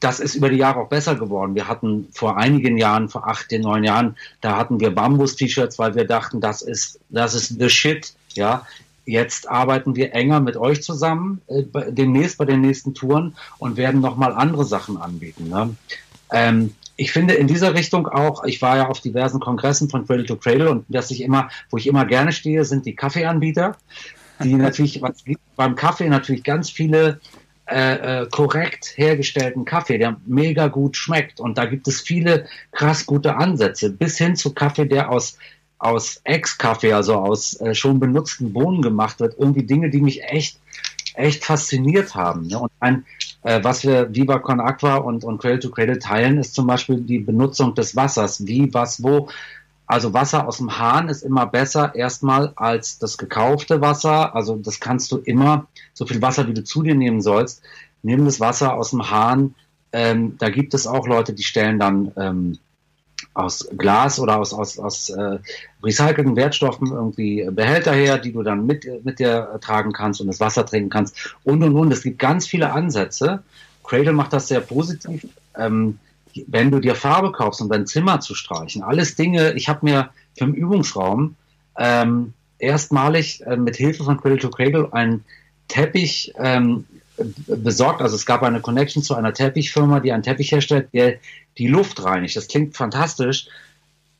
Das 0.00 0.20
ist 0.20 0.34
über 0.34 0.50
die 0.50 0.56
Jahre 0.56 0.80
auch 0.80 0.88
besser 0.88 1.14
geworden. 1.14 1.54
Wir 1.54 1.68
hatten 1.68 2.08
vor 2.12 2.36
einigen 2.36 2.76
Jahren, 2.76 3.08
vor 3.08 3.26
acht, 3.26 3.50
neun 3.52 3.84
Jahren, 3.84 4.16
da 4.40 4.56
hatten 4.56 4.80
wir 4.80 4.94
Bambus-T-Shirts, 4.94 5.78
weil 5.78 5.94
wir 5.94 6.04
dachten, 6.04 6.40
das 6.40 6.62
ist, 6.62 7.00
das 7.08 7.34
ist 7.34 7.58
the 7.58 7.70
shit. 7.70 8.12
Ja, 8.34 8.66
Jetzt 9.06 9.50
arbeiten 9.50 9.96
wir 9.96 10.14
enger 10.14 10.40
mit 10.40 10.56
euch 10.56 10.82
zusammen, 10.82 11.42
äh, 11.48 11.62
demnächst 11.90 12.38
bei 12.38 12.46
den 12.46 12.62
nächsten 12.62 12.94
Touren 12.94 13.36
und 13.58 13.76
werden 13.76 14.00
nochmal 14.00 14.32
andere 14.32 14.64
Sachen 14.64 14.96
anbieten. 14.96 15.48
Ne? 15.48 15.76
Ähm, 16.32 16.74
ich 16.96 17.12
finde 17.12 17.34
in 17.34 17.46
dieser 17.46 17.74
Richtung 17.74 18.06
auch, 18.06 18.44
ich 18.44 18.62
war 18.62 18.76
ja 18.76 18.88
auf 18.88 19.00
diversen 19.00 19.40
Kongressen 19.40 19.90
von 19.90 20.06
Cradle 20.06 20.24
to 20.24 20.36
Cradle 20.36 20.70
und 20.70 20.84
dass 20.88 21.10
ich 21.10 21.22
immer, 21.22 21.48
wo 21.70 21.76
ich 21.76 21.86
immer 21.86 22.06
gerne 22.06 22.32
stehe, 22.32 22.64
sind 22.64 22.86
die 22.86 22.94
Kaffeeanbieter, 22.94 23.76
die 24.42 24.54
natürlich, 24.54 25.02
was 25.02 25.24
gibt 25.24 25.40
beim 25.56 25.74
Kaffee 25.74 26.08
natürlich 26.08 26.44
ganz 26.44 26.70
viele 26.70 27.20
äh, 27.66 28.22
äh, 28.22 28.28
korrekt 28.30 28.92
hergestellten 28.96 29.64
Kaffee, 29.64 29.98
der 29.98 30.16
mega 30.26 30.68
gut 30.68 30.96
schmeckt. 30.96 31.40
Und 31.40 31.58
da 31.58 31.64
gibt 31.64 31.88
es 31.88 32.00
viele 32.00 32.46
krass 32.72 33.06
gute 33.06 33.36
Ansätze, 33.36 33.90
bis 33.90 34.18
hin 34.18 34.36
zu 34.36 34.52
Kaffee, 34.52 34.86
der 34.86 35.10
aus 35.10 35.38
aus 35.78 36.22
Ex-Kaffee, 36.24 36.94
also 36.94 37.16
aus 37.16 37.60
äh, 37.60 37.74
schon 37.74 38.00
benutzten 38.00 38.52
Bohnen 38.54 38.80
gemacht 38.80 39.20
wird. 39.20 39.34
Irgendwie 39.38 39.64
Dinge, 39.64 39.90
die 39.90 40.00
mich 40.00 40.22
echt 40.24 40.58
echt 41.14 41.44
fasziniert 41.44 42.14
haben. 42.14 42.48
Ne? 42.48 42.58
Und 42.58 42.70
ein, 42.80 43.04
äh, 43.42 43.62
was 43.62 43.84
wir 43.84 44.14
Viva 44.14 44.38
Con 44.38 44.60
Aqua 44.60 44.96
und, 44.96 45.24
und 45.24 45.38
Cradle 45.38 45.60
to 45.60 45.70
Cradle 45.70 45.98
teilen, 45.98 46.38
ist 46.38 46.54
zum 46.54 46.66
Beispiel 46.66 47.00
die 47.00 47.20
Benutzung 47.20 47.74
des 47.74 47.96
Wassers. 47.96 48.46
Wie, 48.46 48.72
was, 48.74 49.02
wo. 49.02 49.28
Also 49.86 50.14
Wasser 50.14 50.48
aus 50.48 50.58
dem 50.58 50.78
Hahn 50.78 51.08
ist 51.08 51.22
immer 51.22 51.46
besser 51.46 51.94
erstmal 51.94 52.52
als 52.56 52.98
das 52.98 53.18
gekaufte 53.18 53.80
Wasser. 53.80 54.34
Also 54.34 54.56
das 54.56 54.80
kannst 54.80 55.12
du 55.12 55.18
immer, 55.18 55.66
so 55.92 56.06
viel 56.06 56.22
Wasser, 56.22 56.48
wie 56.48 56.54
du 56.54 56.64
zu 56.64 56.82
dir 56.82 56.94
nehmen 56.94 57.20
sollst, 57.20 57.62
nimm 58.02 58.24
das 58.24 58.40
Wasser 58.40 58.74
aus 58.74 58.90
dem 58.90 59.10
Hahn. 59.10 59.54
Ähm, 59.92 60.36
da 60.38 60.50
gibt 60.50 60.74
es 60.74 60.86
auch 60.86 61.06
Leute, 61.06 61.34
die 61.34 61.42
stellen 61.42 61.78
dann 61.78 62.12
ähm, 62.16 62.58
aus 63.34 63.68
Glas 63.76 64.18
oder 64.18 64.38
aus, 64.38 64.52
aus, 64.52 64.78
aus 64.78 65.10
äh, 65.10 65.38
recycelten 65.82 66.36
Wertstoffen 66.36 66.88
irgendwie 66.88 67.48
Behälter 67.50 67.92
her, 67.92 68.18
die 68.18 68.32
du 68.32 68.42
dann 68.42 68.66
mit, 68.66 68.86
mit 69.04 69.18
dir 69.18 69.58
tragen 69.60 69.92
kannst 69.92 70.20
und 70.20 70.28
das 70.28 70.40
Wasser 70.40 70.64
trinken 70.64 70.90
kannst 70.90 71.36
und 71.44 71.62
und 71.62 71.76
und. 71.76 71.92
Es 71.92 72.02
gibt 72.02 72.18
ganz 72.18 72.46
viele 72.46 72.72
Ansätze. 72.72 73.42
Cradle 73.82 74.12
macht 74.12 74.32
das 74.32 74.48
sehr 74.48 74.60
positiv. 74.60 75.26
Ähm, 75.56 75.98
wenn 76.48 76.70
du 76.70 76.80
dir 76.80 76.94
Farbe 76.94 77.32
kaufst, 77.32 77.60
um 77.60 77.68
dein 77.68 77.86
Zimmer 77.86 78.20
zu 78.20 78.34
streichen, 78.34 78.82
alles 78.82 79.14
Dinge, 79.14 79.52
ich 79.54 79.68
habe 79.68 79.80
mir 79.82 80.10
für 80.36 80.44
den 80.46 80.54
Übungsraum 80.54 81.36
ähm, 81.78 82.32
erstmalig 82.58 83.42
äh, 83.46 83.56
mit 83.56 83.76
Hilfe 83.76 84.04
von 84.04 84.20
Cradle 84.20 84.38
to 84.38 84.50
Cradle 84.50 84.92
einen 84.92 85.24
Teppich 85.68 86.32
ähm, 86.38 86.84
besorgt. 87.46 88.02
Also 88.02 88.16
es 88.16 88.26
gab 88.26 88.42
eine 88.42 88.60
Connection 88.60 89.02
zu 89.02 89.14
einer 89.14 89.32
Teppichfirma, 89.32 90.00
die 90.00 90.12
einen 90.12 90.22
Teppich 90.22 90.52
herstellt, 90.52 90.88
der 90.92 91.16
die 91.58 91.68
Luft 91.68 92.02
reinigt. 92.02 92.36
Das 92.36 92.48
klingt 92.48 92.76
fantastisch. 92.76 93.46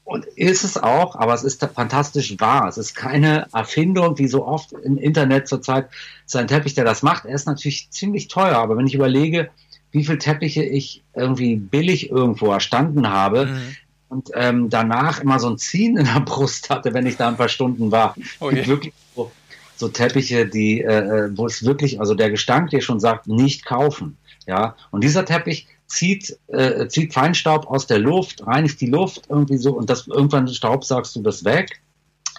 Und 0.04 0.26
ist 0.36 0.64
es 0.64 0.76
auch, 0.76 1.16
aber 1.16 1.32
es 1.32 1.44
ist 1.44 1.64
fantastisch 1.74 2.38
wahr. 2.38 2.68
Es 2.68 2.76
ist 2.76 2.94
keine 2.94 3.46
Erfindung, 3.54 4.18
wie 4.18 4.28
so 4.28 4.46
oft 4.46 4.72
im 4.72 4.98
Internet 4.98 5.48
zurzeit. 5.48 5.88
So 6.26 6.38
ein 6.38 6.46
Teppich, 6.46 6.74
der 6.74 6.84
das 6.84 7.02
macht, 7.02 7.24
er 7.24 7.34
ist 7.34 7.46
natürlich 7.46 7.88
ziemlich 7.90 8.28
teuer. 8.28 8.56
Aber 8.56 8.76
wenn 8.76 8.86
ich 8.86 8.94
überlege, 8.94 9.48
wie 9.94 10.04
viele 10.04 10.18
Teppiche 10.18 10.64
ich 10.64 11.02
irgendwie 11.14 11.54
billig 11.54 12.10
irgendwo 12.10 12.52
erstanden 12.52 13.08
habe, 13.08 13.46
mhm. 13.46 13.76
und 14.08 14.30
ähm, 14.34 14.68
danach 14.68 15.20
immer 15.20 15.38
so 15.38 15.48
ein 15.48 15.56
Ziehen 15.56 15.96
in 15.96 16.04
der 16.04 16.20
Brust 16.20 16.68
hatte, 16.68 16.92
wenn 16.92 17.06
ich 17.06 17.16
da 17.16 17.28
ein 17.28 17.36
paar 17.36 17.48
Stunden 17.48 17.92
war. 17.92 18.16
Oh 18.40 18.50
wirklich 18.50 18.92
so, 19.14 19.30
so 19.76 19.88
Teppiche, 19.88 20.46
die, 20.46 20.80
äh, 20.80 21.26
äh, 21.26 21.30
wo 21.38 21.46
es 21.46 21.64
wirklich, 21.64 22.00
also 22.00 22.14
der 22.14 22.30
Gestank 22.30 22.70
dir 22.70 22.82
schon 22.82 22.98
sagt, 22.98 23.28
nicht 23.28 23.64
kaufen. 23.64 24.16
Ja, 24.46 24.76
und 24.90 25.04
dieser 25.04 25.24
Teppich 25.24 25.68
zieht, 25.86 26.36
äh, 26.48 26.88
zieht 26.88 27.14
Feinstaub 27.14 27.66
aus 27.66 27.86
der 27.86 27.98
Luft, 27.98 28.46
reinigt 28.46 28.80
die 28.80 28.86
Luft 28.86 29.22
irgendwie 29.28 29.56
so 29.56 29.72
und 29.72 29.88
das 29.88 30.08
irgendwann 30.08 30.48
Staub 30.48 30.84
sagst 30.84 31.14
du 31.16 31.22
das 31.22 31.44
weg. 31.44 31.80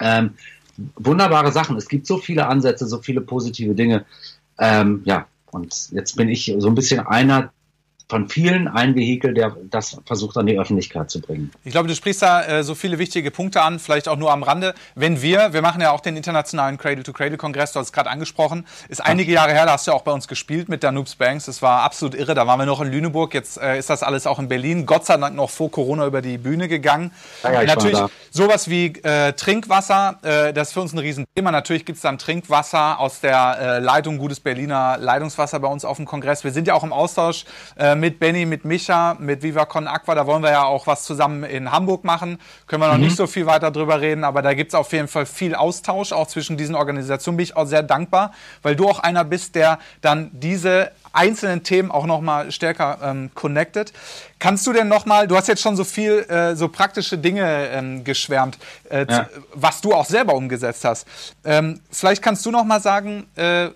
Ähm, 0.02 0.32
wunderbare 0.98 1.54
Sachen. 1.54 1.78
Es 1.78 1.88
gibt 1.88 2.06
so 2.06 2.18
viele 2.18 2.48
Ansätze, 2.48 2.86
so 2.86 3.00
viele 3.02 3.22
positive 3.22 3.74
Dinge. 3.74 4.06
Ähm, 4.60 5.02
ja, 5.06 5.26
und 5.56 5.90
jetzt 5.92 6.18
bin 6.18 6.28
ich 6.28 6.54
so 6.60 6.68
ein 6.68 6.76
bisschen 6.76 7.00
einer 7.00 7.54
von 8.08 8.30
vielen 8.30 8.68
ein 8.68 8.96
Vehikel, 8.96 9.34
der 9.34 9.56
das 9.70 9.98
versucht 10.06 10.38
an 10.38 10.46
die 10.46 10.60
Öffentlichkeit 10.60 11.10
zu 11.10 11.22
bringen. 11.22 11.52
Ich 11.64 11.72
glaube, 11.72 11.88
du 11.88 11.96
sprichst 11.96 12.22
da 12.22 12.44
äh, 12.44 12.64
so 12.64 12.76
viele 12.76 13.00
wichtige 13.00 13.32
Punkte 13.32 13.62
an, 13.64 13.80
vielleicht 13.80 14.08
auch 14.08 14.18
nur 14.18 14.32
am 14.32 14.44
Rande. 14.44 14.76
Wenn 14.94 15.22
wir, 15.22 15.54
wir 15.54 15.62
machen 15.64 15.82
ja 15.82 15.92
auch 15.92 16.02
den 16.02 16.16
internationalen 16.16 16.78
Cradle-to-Cradle-Kongress, 16.78 17.72
du 17.72 17.80
hast 17.80 17.88
es 17.88 17.94
gerade 17.94 18.10
angesprochen, 18.12 18.68
ist 18.90 19.04
einige 19.04 19.32
Jahre 19.32 19.54
her, 19.54 19.66
da 19.66 19.74
hast 19.74 19.88
du 19.88 19.92
ja 19.92 19.98
auch 19.98 20.04
bei 20.04 20.12
uns 20.12 20.28
gespielt 20.28 20.70
mit 20.70 20.84
der 20.84 20.92
Noobs 20.92 21.16
Banks, 21.16 21.46
das 21.46 21.62
war 21.62 21.82
absolut 21.82 22.14
irre, 22.14 22.36
da 22.36 22.46
waren 22.46 22.60
wir 22.60 22.68
noch 22.68 22.82
in 22.82 22.92
Lüneburg, 22.92 23.34
jetzt 23.34 23.58
äh, 23.58 23.80
ist 23.80 23.90
das 23.90 24.04
alles 24.04 24.28
auch 24.28 24.38
in 24.38 24.48
Berlin, 24.48 24.86
Gott 24.86 25.06
sei 25.06 25.18
Dank 25.18 25.36
noch 25.36 25.50
vor 25.50 25.72
Corona 25.72 26.06
über 26.06 26.22
die 26.22 26.38
Bühne 26.38 26.68
gegangen. 26.68 27.12
Ja, 27.44 27.54
ja, 27.54 27.64
Natürlich 27.64 28.00
sowas 28.30 28.70
wie 28.70 28.88
äh, 29.04 29.34
Trinkwasser, 29.34 30.20
äh, 30.22 30.54
das 30.54 30.68
ist 30.68 30.74
für 30.74 30.82
uns 30.82 30.94
ein 30.94 31.00
Riesenthema. 31.00 31.52
Natürlich 31.52 31.86
gibt 31.86 31.98
es 31.98 32.04
dann 32.04 32.18
Trinkwasser 32.18 33.00
aus 33.00 33.20
der 33.20 33.58
äh, 33.60 33.80
Leitung, 33.80 34.18
gutes 34.18 34.40
Berliner 34.40 34.98
Leitungswasser 35.00 35.60
bei 35.60 35.68
uns 35.68 35.86
auf 35.86 35.98
dem 35.98 36.06
Kongress. 36.06 36.44
Wir 36.44 36.52
sind 36.52 36.68
ja 36.68 36.74
auch 36.76 36.84
im 36.84 36.94
Austausch 36.94 37.46
äh, 37.96 38.00
mit 38.00 38.20
Benny, 38.20 38.46
mit 38.46 38.66
Micha, 38.66 39.16
mit 39.20 39.44
Viva 39.44 39.66
Con 39.66 39.88
Aqua. 39.88 40.16
Da 40.16 40.26
wollen 40.26 40.44
wir 40.44 40.52
ja 40.52 40.64
auch 40.64 40.88
was 40.88 41.04
zusammen 41.04 41.44
in 41.44 41.72
Hamburg 41.72 42.04
machen. 42.04 42.40
Können 42.68 42.82
wir 42.82 42.88
noch 42.88 42.98
mhm. 42.98 43.06
nicht 43.06 43.16
so 43.16 43.28
viel 43.28 43.46
weiter 43.46 43.72
drüber 43.72 44.02
reden, 44.02 44.24
aber 44.24 44.42
da 44.42 44.54
gibt 44.54 44.72
es 44.72 44.76
auf 44.76 44.92
jeden 44.94 45.08
Fall 45.08 45.26
viel 45.26 45.56
Austausch, 45.56 46.12
auch 46.12 46.28
zwischen 46.28 46.58
diesen 46.58 46.76
Organisationen. 46.76 47.38
Bin 47.38 47.44
ich 47.44 47.56
auch 47.56 47.66
sehr 47.66 47.84
dankbar, 47.84 48.34
weil 48.62 48.76
du 48.76 48.88
auch 48.88 49.00
einer 49.00 49.24
bist, 49.24 49.56
der 49.56 49.80
dann 50.02 50.30
diese 50.34 50.92
einzelnen 51.14 51.64
Themen 51.64 51.92
auch 51.92 52.06
nochmal 52.06 52.52
stärker 52.52 53.00
ähm, 53.04 53.32
connected. 53.34 53.94
Kannst 54.38 54.68
du 54.68 54.74
denn 54.74 54.90
nochmal, 54.90 55.28
du 55.28 55.38
hast 55.38 55.48
jetzt 55.48 55.62
schon 55.62 55.78
so 55.78 55.86
viel, 55.86 56.20
äh, 56.30 56.56
so 56.56 56.68
praktische 56.68 57.18
Dinge 57.18 57.70
ähm, 57.70 58.04
geschwärmt, 58.04 58.58
äh, 58.90 59.06
ja. 59.10 59.30
was 59.54 59.80
du 59.80 59.94
auch 59.94 60.06
selber 60.06 60.36
umgesetzt 60.36 60.84
hast. 60.84 61.08
Ähm, 61.46 61.80
vielleicht 61.90 62.22
kannst 62.22 62.46
du 62.46 62.52
nochmal 62.52 62.82
sagen, 62.82 63.28
äh, 63.38 63.70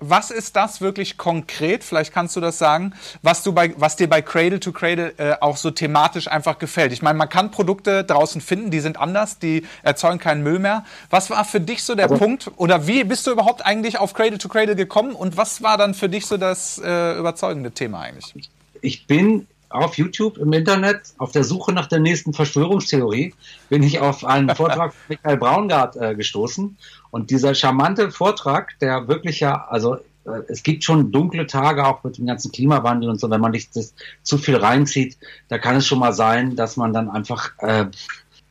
was 0.00 0.30
ist 0.30 0.56
das 0.56 0.80
wirklich 0.80 1.18
konkret, 1.18 1.84
vielleicht 1.84 2.14
kannst 2.14 2.34
du 2.36 2.40
das 2.40 2.56
sagen, 2.58 2.94
was, 3.22 3.42
du 3.42 3.52
bei, 3.52 3.74
was 3.76 3.96
dir 3.96 4.08
bei 4.08 4.22
Cradle 4.22 4.60
to 4.60 4.72
Cradle 4.72 5.12
äh, 5.18 5.34
auch 5.40 5.58
so 5.58 5.70
thematisch 5.70 6.26
einfach 6.26 6.58
gefällt. 6.58 6.92
Ich 6.92 7.02
meine, 7.02 7.18
man 7.18 7.28
kann 7.28 7.50
Produkte 7.50 8.02
draußen 8.02 8.40
finden, 8.40 8.70
die 8.70 8.80
sind 8.80 8.98
anders, 8.98 9.38
die 9.38 9.66
erzeugen 9.82 10.18
keinen 10.18 10.42
Müll 10.42 10.58
mehr. 10.58 10.84
Was 11.10 11.28
war 11.28 11.44
für 11.44 11.60
dich 11.60 11.84
so 11.84 11.94
der 11.94 12.10
also, 12.10 12.16
Punkt 12.16 12.50
oder 12.56 12.86
wie 12.86 13.04
bist 13.04 13.26
du 13.26 13.30
überhaupt 13.30 13.64
eigentlich 13.64 13.98
auf 13.98 14.14
Cradle 14.14 14.38
to 14.38 14.48
Cradle 14.48 14.74
gekommen 14.74 15.12
und 15.12 15.36
was 15.36 15.62
war 15.62 15.76
dann 15.76 15.92
für 15.92 16.08
dich 16.08 16.24
so 16.24 16.38
das 16.38 16.80
äh, 16.82 17.18
überzeugende 17.18 17.72
Thema 17.72 18.00
eigentlich? 18.00 18.50
Ich 18.80 19.06
bin 19.06 19.46
auf 19.70 19.98
YouTube 19.98 20.38
im 20.38 20.52
Internet 20.52 21.00
auf 21.18 21.32
der 21.32 21.44
Suche 21.44 21.72
nach 21.72 21.86
der 21.86 22.00
nächsten 22.00 22.32
Verschwörungstheorie 22.32 23.34
bin 23.68 23.82
ich 23.82 24.00
auf 24.00 24.24
einen 24.24 24.54
Vortrag 24.54 24.92
von 24.94 25.02
Michael 25.08 25.36
Braungart 25.36 25.96
äh, 25.96 26.14
gestoßen. 26.14 26.76
Und 27.10 27.30
dieser 27.30 27.54
charmante 27.54 28.10
Vortrag, 28.10 28.78
der 28.80 29.08
wirklich 29.08 29.40
ja, 29.40 29.66
also 29.68 29.96
äh, 29.96 30.42
es 30.48 30.62
gibt 30.62 30.84
schon 30.84 31.12
dunkle 31.12 31.46
Tage 31.46 31.86
auch 31.86 32.02
mit 32.04 32.18
dem 32.18 32.26
ganzen 32.26 32.52
Klimawandel 32.52 33.10
und 33.10 33.20
so, 33.20 33.30
wenn 33.30 33.40
man 33.40 33.52
nicht 33.52 33.76
das 33.76 33.94
zu 34.22 34.38
viel 34.38 34.56
reinzieht, 34.56 35.18
da 35.48 35.58
kann 35.58 35.76
es 35.76 35.86
schon 35.86 35.98
mal 35.98 36.12
sein, 36.12 36.56
dass 36.56 36.76
man 36.76 36.92
dann 36.92 37.10
einfach 37.10 37.52
äh, 37.58 37.86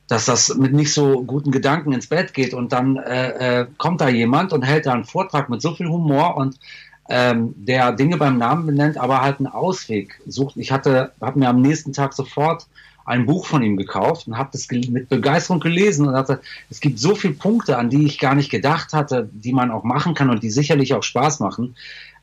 dass 0.07 0.25
das 0.25 0.55
mit 0.55 0.73
nicht 0.73 0.93
so 0.93 1.23
guten 1.23 1.51
Gedanken 1.51 1.91
ins 1.91 2.07
Bett 2.07 2.33
geht 2.33 2.53
und 2.53 2.71
dann 2.71 2.95
äh, 2.95 3.61
äh, 3.61 3.67
kommt 3.77 3.99
da 4.01 4.07
jemand 4.07 4.53
und 4.53 4.61
hält 4.61 4.85
da 4.85 4.93
einen 4.93 5.03
Vortrag 5.03 5.49
mit 5.49 5.61
so 5.61 5.75
viel 5.75 5.87
Humor 5.87 6.37
und 6.37 6.57
ähm, 7.09 7.53
der 7.55 7.93
Dinge 7.93 8.17
beim 8.17 8.37
Namen 8.37 8.65
benennt, 8.65 8.97
aber 8.97 9.21
halt 9.21 9.39
einen 9.39 9.47
Ausweg 9.47 10.19
sucht. 10.27 10.57
Ich 10.57 10.71
hatte, 10.71 11.11
habe 11.21 11.39
mir 11.39 11.49
am 11.49 11.61
nächsten 11.61 11.93
Tag 11.93 12.13
sofort 12.13 12.67
ein 13.05 13.25
Buch 13.25 13.45
von 13.45 13.63
ihm 13.63 13.77
gekauft 13.77 14.27
und 14.27 14.37
habe 14.37 14.49
das 14.51 14.69
mit 14.69 15.07
Begeisterung 15.07 15.61
gelesen 15.61 16.07
und 16.07 16.15
hatte, 16.15 16.41
es 16.69 16.81
gibt 16.81 16.99
so 16.99 17.15
viele 17.15 17.35
Punkte, 17.35 17.77
an 17.77 17.89
die 17.89 18.05
ich 18.05 18.19
gar 18.19 18.35
nicht 18.35 18.51
gedacht 18.51 18.91
hatte, 18.91 19.29
die 19.31 19.53
man 19.53 19.71
auch 19.71 19.85
machen 19.85 20.13
kann 20.13 20.29
und 20.29 20.43
die 20.43 20.49
sicherlich 20.49 20.93
auch 20.93 21.03
Spaß 21.03 21.39
machen. 21.39 21.75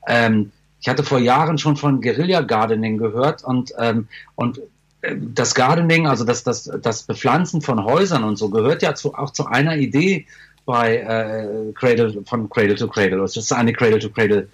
Ähm, 0.07 0.53
ich 0.83 0.88
hatte 0.88 1.03
vor 1.03 1.18
Jahren 1.18 1.57
schon 1.57 1.77
von 1.77 2.03
Guerilla 2.03 2.42
Gardening 2.42 2.99
gehört 2.99 3.42
und, 3.42 3.73
ähm, 3.79 4.09
und 4.35 4.61
äh, 5.01 5.16
das 5.16 5.55
Gardening, 5.55 6.07
also 6.07 6.25
das, 6.25 6.42
das, 6.44 6.70
das 6.83 7.05
Bepflanzen 7.05 7.62
von 7.62 7.83
Häusern 7.83 8.23
und 8.23 8.37
so, 8.37 8.51
gehört 8.51 8.83
ja 8.83 8.94
zu, 8.94 9.14
auch 9.14 9.31
zu 9.31 9.47
einer 9.47 9.79
Idee 9.79 10.27
bei 10.66 10.99
äh, 10.99 11.73
Cradle, 11.73 12.23
von 12.27 12.51
Cradle 12.51 12.75
to 12.75 12.88
Cradle. 12.88 13.20
Das 13.20 13.38
ist 13.38 13.51
eine 13.55 13.73
Cradle 13.73 13.99
to 13.99 14.11
Cradle 14.11 14.49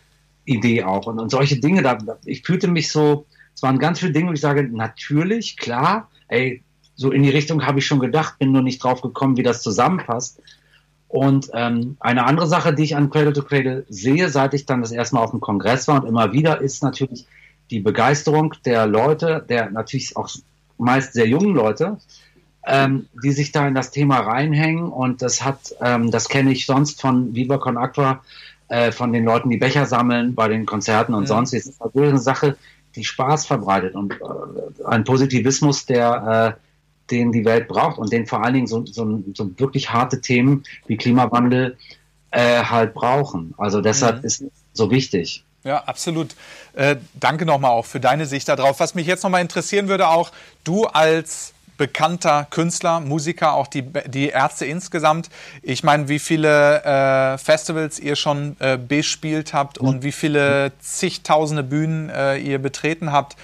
Idee 0.51 0.85
auch. 0.85 1.07
Und, 1.07 1.19
und 1.19 1.31
solche 1.31 1.61
Dinge, 1.61 1.83
da, 1.83 1.99
ich 2.25 2.43
fühlte 2.43 2.69
mich 2.69 2.91
so, 2.91 3.27
es 3.55 3.63
waren 3.63 3.79
ganz 3.79 4.01
viele 4.01 4.13
Dinge, 4.13 4.31
wo 4.31 4.33
ich 4.33 4.41
sage, 4.41 4.63
natürlich, 4.65 5.57
klar, 5.57 6.09
ey, 6.29 6.63
so 6.95 7.11
in 7.11 7.23
die 7.23 7.31
Richtung 7.31 7.67
habe 7.67 7.79
ich 7.79 7.87
schon 7.87 8.01
gedacht, 8.01 8.39
bin 8.39 8.53
nur 8.53 8.63
nicht 8.63 8.83
drauf 8.83 9.01
gekommen, 9.01 9.37
wie 9.37 9.43
das 9.43 9.63
zusammenpasst. 9.63 10.41
Und 11.09 11.51
ähm, 11.55 11.97
eine 11.99 12.25
andere 12.25 12.47
Sache, 12.47 12.75
die 12.75 12.85
ich 12.85 12.95
an 12.95 13.11
Cradle 13.11 13.33
to 13.33 13.43
Cradle 13.43 13.85
sehe, 13.89 14.29
seit 14.29 14.55
ich 14.55 14.67
dann 14.67 14.81
das 14.81 14.93
erste 14.93 15.17
Mal 15.17 15.23
auf 15.23 15.33
dem 15.33 15.41
Kongress 15.41 15.89
war 15.89 16.03
und 16.03 16.09
immer 16.09 16.33
wieder, 16.33 16.61
ist 16.61 16.83
natürlich 16.83 17.27
die 17.71 17.81
Begeisterung 17.81 18.55
der 18.65 18.87
Leute, 18.87 19.45
der 19.49 19.71
natürlich 19.71 20.17
auch 20.17 20.29
meist 20.79 21.15
sehr 21.15 21.27
jungen 21.27 21.55
Leute, 21.55 21.99
ähm, 22.67 23.07
die 23.23 23.33
sich 23.33 23.51
da 23.51 23.67
in 23.67 23.75
das 23.75 23.91
Thema 23.91 24.21
reinhängen. 24.21 24.85
Und 24.85 25.23
das 25.23 25.45
hat, 25.45 25.75
ähm, 25.81 26.11
das 26.11 26.29
kenne 26.29 26.53
ich 26.53 26.67
sonst 26.67 27.01
von 27.01 27.35
Viva 27.35 27.59
Con 27.59 27.77
Aqua, 27.77 28.23
äh, 28.71 28.93
von 28.93 29.13
den 29.13 29.25
Leuten, 29.25 29.51
die 29.51 29.59
Becher 29.59 29.85
sammeln 29.85 30.35
bei 30.35 30.49
den 30.49 30.65
Konzerten 30.65 31.13
und 31.13 31.25
ja. 31.25 31.29
sonst. 31.29 31.53
Das 31.53 31.67
ist 31.67 31.81
natürlich 31.81 32.11
eine 32.11 32.19
Sache, 32.19 32.57
die 32.97 33.05
Spaß 33.05 33.47
verbreitet 33.47 33.95
und 33.95 34.15
äh, 34.15 34.85
ein 34.87 35.05
Positivismus, 35.05 35.87
der 35.87 36.57
äh, 36.57 36.61
den 37.11 37.33
die 37.33 37.45
Welt 37.45 37.67
braucht 37.67 37.99
und 37.99 38.13
den 38.13 38.27
vor 38.27 38.45
allen 38.45 38.55
Dingen 38.55 38.67
so, 38.67 38.87
so, 38.87 39.23
so 39.35 39.51
wirklich 39.59 39.91
harte 39.91 40.21
Themen 40.21 40.63
wie 40.87 40.97
Klimawandel 40.97 41.77
äh, 42.31 42.63
halt 42.63 42.95
brauchen. 42.95 43.55
Also 43.59 43.81
deshalb 43.81 44.21
mhm. 44.21 44.25
ist 44.25 44.45
so 44.73 44.91
wichtig. 44.91 45.45
Ja, 45.65 45.79
absolut. 45.85 46.37
Äh, 46.73 46.97
danke 47.15 47.45
nochmal 47.45 47.73
auch 47.73 47.85
für 47.85 48.01
deine 48.01 48.27
Sicht 48.27 48.49
darauf. 48.49 48.81
Was 48.81 48.95
mich 48.95 49.07
jetzt 49.07 49.25
nochmal 49.25 49.43
interessieren 49.43 49.89
würde, 49.89 50.09
auch 50.09 50.31
du 50.65 50.87
als 50.87 51.53
bekannter 51.81 52.47
Künstler, 52.51 53.01
Musiker, 53.01 53.55
auch 53.55 53.67
die, 53.67 53.81
die 54.07 54.29
Ärzte 54.29 54.67
insgesamt. 54.67 55.31
Ich 55.63 55.83
meine, 55.83 56.11
wie 56.11 56.19
viele 56.19 56.85
äh, 56.85 57.39
Festivals 57.39 57.99
ihr 57.99 58.17
schon 58.17 58.55
äh, 58.59 58.77
bespielt 58.77 59.55
habt 59.55 59.79
und 59.79 60.03
wie 60.03 60.13
viele 60.13 60.73
zigtausende 60.81 61.63
Bühnen 61.63 62.11
äh, 62.11 62.37
ihr 62.37 62.59
betreten 62.59 63.13
habt. 63.13 63.37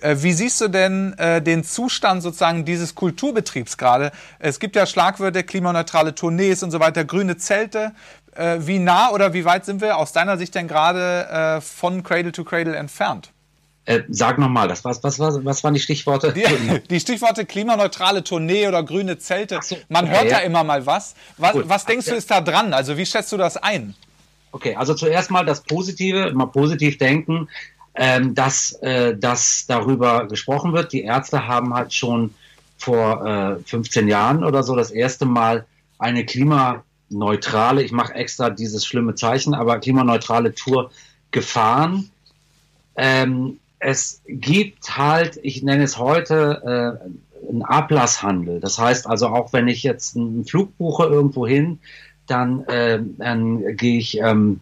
Äh, 0.00 0.16
wie 0.18 0.32
siehst 0.32 0.60
du 0.60 0.66
denn 0.66 1.16
äh, 1.18 1.40
den 1.40 1.62
Zustand 1.62 2.24
sozusagen 2.24 2.64
dieses 2.64 2.96
Kulturbetriebs 2.96 3.78
gerade? 3.78 4.10
Es 4.40 4.58
gibt 4.58 4.74
ja 4.74 4.86
Schlagwörter, 4.86 5.44
klimaneutrale 5.44 6.16
Tournees 6.16 6.64
und 6.64 6.72
so 6.72 6.80
weiter, 6.80 7.04
grüne 7.04 7.36
Zelte. 7.36 7.92
Äh, 8.34 8.56
wie 8.58 8.80
nah 8.80 9.10
oder 9.10 9.34
wie 9.34 9.44
weit 9.44 9.66
sind 9.66 9.80
wir 9.80 9.98
aus 9.98 10.12
deiner 10.12 10.36
Sicht 10.36 10.56
denn 10.56 10.66
gerade 10.66 11.60
von 11.62 12.02
Cradle 12.02 12.32
to 12.32 12.42
Cradle 12.42 12.74
entfernt? 12.74 13.33
Äh, 13.86 14.02
sag 14.08 14.38
nochmal, 14.38 14.66
das 14.66 14.82
was, 14.84 15.02
was, 15.02 15.18
was, 15.18 15.44
was 15.44 15.62
waren 15.62 15.74
die 15.74 15.80
Stichworte? 15.80 16.32
Die, 16.32 16.44
die, 16.90 17.00
Stichworte 17.00 17.44
klimaneutrale 17.44 18.24
Tournee 18.24 18.66
oder 18.66 18.82
grüne 18.82 19.18
Zelte. 19.18 19.60
So, 19.62 19.76
Man 19.88 20.06
okay, 20.06 20.14
hört 20.14 20.30
ja. 20.30 20.38
immer 20.38 20.64
mal 20.64 20.86
was. 20.86 21.14
Was, 21.36 21.54
was 21.68 21.84
denkst 21.84 22.06
du 22.06 22.14
ist 22.14 22.30
da 22.30 22.40
dran? 22.40 22.72
Also 22.72 22.96
wie 22.96 23.04
schätzt 23.04 23.30
du 23.32 23.36
das 23.36 23.58
ein? 23.58 23.94
Okay, 24.52 24.74
also 24.74 24.94
zuerst 24.94 25.30
mal 25.30 25.44
das 25.44 25.62
Positive, 25.62 26.32
mal 26.32 26.46
positiv 26.46 26.96
denken, 26.96 27.48
ähm, 27.94 28.34
dass, 28.34 28.72
äh, 28.82 29.16
dass 29.16 29.66
darüber 29.66 30.28
gesprochen 30.28 30.72
wird. 30.72 30.92
Die 30.92 31.02
Ärzte 31.02 31.46
haben 31.46 31.74
halt 31.74 31.92
schon 31.92 32.34
vor 32.78 33.58
äh, 33.60 33.62
15 33.64 34.08
Jahren 34.08 34.44
oder 34.44 34.62
so 34.62 34.74
das 34.76 34.90
erste 34.90 35.26
Mal 35.26 35.66
eine 35.98 36.24
klimaneutrale, 36.24 37.82
ich 37.82 37.92
mache 37.92 38.14
extra 38.14 38.48
dieses 38.48 38.86
schlimme 38.86 39.14
Zeichen, 39.14 39.54
aber 39.54 39.78
klimaneutrale 39.78 40.54
Tour 40.54 40.90
gefahren. 41.30 42.10
Ähm, 42.96 43.58
es 43.84 44.22
gibt 44.26 44.96
halt, 44.96 45.38
ich 45.42 45.62
nenne 45.62 45.84
es 45.84 45.98
heute, 45.98 46.98
äh, 47.04 47.48
einen 47.50 47.62
Ablasshandel. 47.62 48.58
Das 48.58 48.78
heißt 48.78 49.06
also, 49.06 49.28
auch 49.28 49.52
wenn 49.52 49.68
ich 49.68 49.82
jetzt 49.82 50.16
einen 50.16 50.46
Flug 50.46 50.76
buche 50.78 51.04
irgendwo 51.04 51.46
hin, 51.46 51.78
dann, 52.26 52.64
äh, 52.64 53.00
dann 53.18 53.76
gehe 53.76 53.98
ich 53.98 54.18
ähm, 54.18 54.60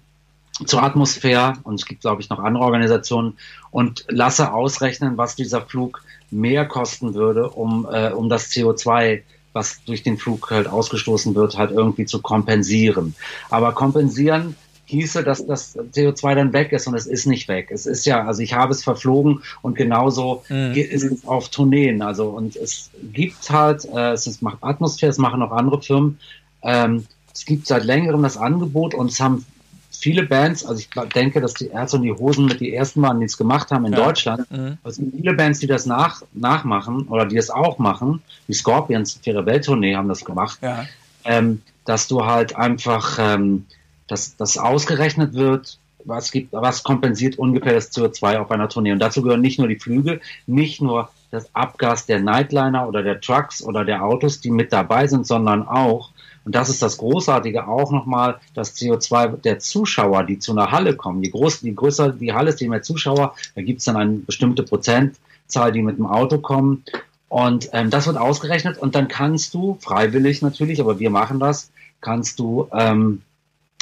zur 0.67 0.83
Atmosphäre 0.83 1.55
und 1.63 1.77
es 1.77 1.87
gibt, 1.87 2.01
glaube 2.01 2.21
ich, 2.21 2.31
noch 2.31 2.41
andere 2.41 2.65
Organisationen 2.65 3.39
und 3.71 4.05
lasse 4.09 4.53
ausrechnen, 4.53 5.17
was 5.17 5.37
dieser 5.37 5.63
Flug 5.63 6.03
mehr 6.33 6.67
kosten 6.67 7.15
würde, 7.15 7.49
um, 7.51 7.87
äh, 7.91 8.11
um 8.11 8.29
das 8.29 8.51
CO2 8.51 9.23
was 9.55 9.85
durch 9.85 10.03
den 10.03 10.17
Flug 10.17 10.51
halt 10.51 10.67
ausgestoßen 10.67 11.35
wird, 11.35 11.59
halt 11.59 11.73
irgendwie 11.73 12.07
zu 12.07 12.23
kompensieren. 12.23 13.15
Aber 13.51 13.73
kompensieren 13.73 14.57
hieße, 14.93 15.25
dass 15.25 15.45
das 15.47 15.77
CO2 15.77 16.35
dann 16.35 16.53
weg 16.53 16.73
ist 16.73 16.87
und 16.87 16.95
es 16.95 17.07
ist 17.07 17.27
nicht 17.27 17.49
weg. 17.49 17.71
Es 17.71 17.87
ist 17.87 18.05
ja, 18.05 18.25
also 18.25 18.43
ich 18.43 18.53
habe 18.53 18.73
es 18.73 18.85
verflogen 18.85 19.43
und 19.63 19.75
genauso 19.75 20.45
mhm. 20.49 20.73
ist 20.75 21.03
es 21.03 21.27
auf 21.27 21.49
Tourneen. 21.49 22.03
Also 22.03 22.29
und 22.29 22.57
es 22.57 22.91
gibt 23.13 23.51
halt, 23.51 23.85
äh, 23.87 24.13
es 24.13 24.27
ist, 24.27 24.43
macht 24.43 24.59
Atmosphäre, 24.61 25.11
es 25.11 25.19
machen 25.19 25.43
auch 25.43 25.53
andere 25.53 25.83
Firmen. 25.83 26.19
Ähm, 26.63 27.07
es 27.35 27.47
gibt 27.47 27.67
seit 27.67 27.85
längerem 27.85 28.23
das 28.23 28.37
Angebot 28.37 28.95
und 28.95 29.11
es 29.11 29.19
haben 29.19 29.47
viele 29.91 30.25
Bands, 30.25 30.67
also 30.67 30.81
ich 30.81 30.91
denke, 31.15 31.41
dass 31.41 31.55
die 31.55 31.69
Ärzte 31.69 31.97
und 31.97 32.03
die 32.03 32.13
Hosen 32.13 32.47
mit 32.47 32.61
die 32.61 32.75
ersten 32.75 33.01
waren, 33.03 33.21
die 33.21 33.27
es 33.27 33.39
gemacht 33.39 33.71
haben 33.71 33.87
in 33.87 33.93
ja. 33.93 34.05
Deutschland. 34.05 34.51
Mhm. 34.51 34.77
Es 34.85 34.97
sind 34.97 35.15
viele 35.15 35.33
Bands, 35.33 35.61
die 35.61 35.67
das 35.67 35.87
nach, 35.87 36.23
nachmachen 36.35 37.09
oder 37.09 37.25
die 37.25 37.39
es 37.39 37.51
auch 37.51 37.79
machen. 37.79 38.23
Die 38.49 38.53
Scorpions, 38.53 39.21
ihre 39.25 39.47
Welttournee 39.47 39.97
haben 39.97 40.09
das 40.09 40.25
gemacht. 40.25 40.59
Ja. 40.61 40.85
Ähm, 41.25 41.63
dass 41.85 42.09
du 42.09 42.25
halt 42.25 42.57
einfach 42.57 43.19
ähm, 43.21 43.67
dass 44.07 44.37
das 44.37 44.59
ausgerechnet 44.59 45.35
wird, 45.35 45.79
was 46.05 46.31
gibt, 46.33 46.53
was 46.53 46.83
kompensiert 46.83 47.39
ungefähr 47.39 47.75
das 47.75 47.93
CO2 47.93 48.39
auf 48.39 48.51
einer 48.51 48.69
Tournee. 48.69 48.93
Und 48.93 48.99
dazu 48.99 49.23
gehören 49.23 49.41
nicht 49.41 49.59
nur 49.59 49.69
die 49.69 49.79
Flüge, 49.79 50.21
nicht 50.47 50.81
nur 50.81 51.11
das 51.31 51.55
Abgas 51.55 52.07
der 52.07 52.21
Nightliner 52.21 52.87
oder 52.89 53.03
der 53.03 53.21
Trucks 53.21 53.63
oder 53.63 53.85
der 53.85 54.05
Autos, 54.05 54.41
die 54.41 54.51
mit 54.51 54.73
dabei 54.73 55.07
sind, 55.07 55.27
sondern 55.27 55.67
auch, 55.67 56.11
und 56.45 56.55
das 56.55 56.69
ist 56.69 56.83
das 56.83 56.99
Großartige, 56.99 57.69
auch 57.69 57.91
nochmal 57.91 58.39
das 58.55 58.77
CO2 58.77 59.41
der 59.41 59.59
Zuschauer, 59.59 60.25
die 60.25 60.39
zu 60.39 60.53
einer 60.53 60.71
Halle 60.73 60.95
kommen. 60.95 61.23
Je, 61.23 61.31
groß, 61.31 61.63
je 61.63 61.73
größer 61.73 62.11
die 62.11 62.33
Halle 62.33 62.51
ist, 62.51 62.61
je 62.61 62.69
mehr 62.69 62.83
Zuschauer, 62.83 63.35
da 63.55 63.63
gibt 63.63 63.79
es 63.79 63.87
dann 63.87 63.97
eine 63.97 64.13
bestimmte 64.19 64.63
Prozentzahl, 64.63 65.73
die 65.73 65.83
mit 65.83 65.99
dem 65.99 66.07
Auto 66.07 66.39
kommen. 66.39 66.85
Und 67.29 67.71
ähm, 67.73 67.89
das 67.89 68.07
wird 68.07 68.19
ausgerechnet 68.19 68.77
und 68.77 68.95
dann 68.95 69.09
kannst 69.09 69.55
du, 69.55 69.79
freiwillig 69.81 70.43
natürlich, 70.43 70.81
aber 70.83 70.99
wir 70.99 71.09
machen 71.09 71.41
das, 71.41 71.71
kannst 72.03 72.39
du 72.41 72.69
ähm, 72.73 73.23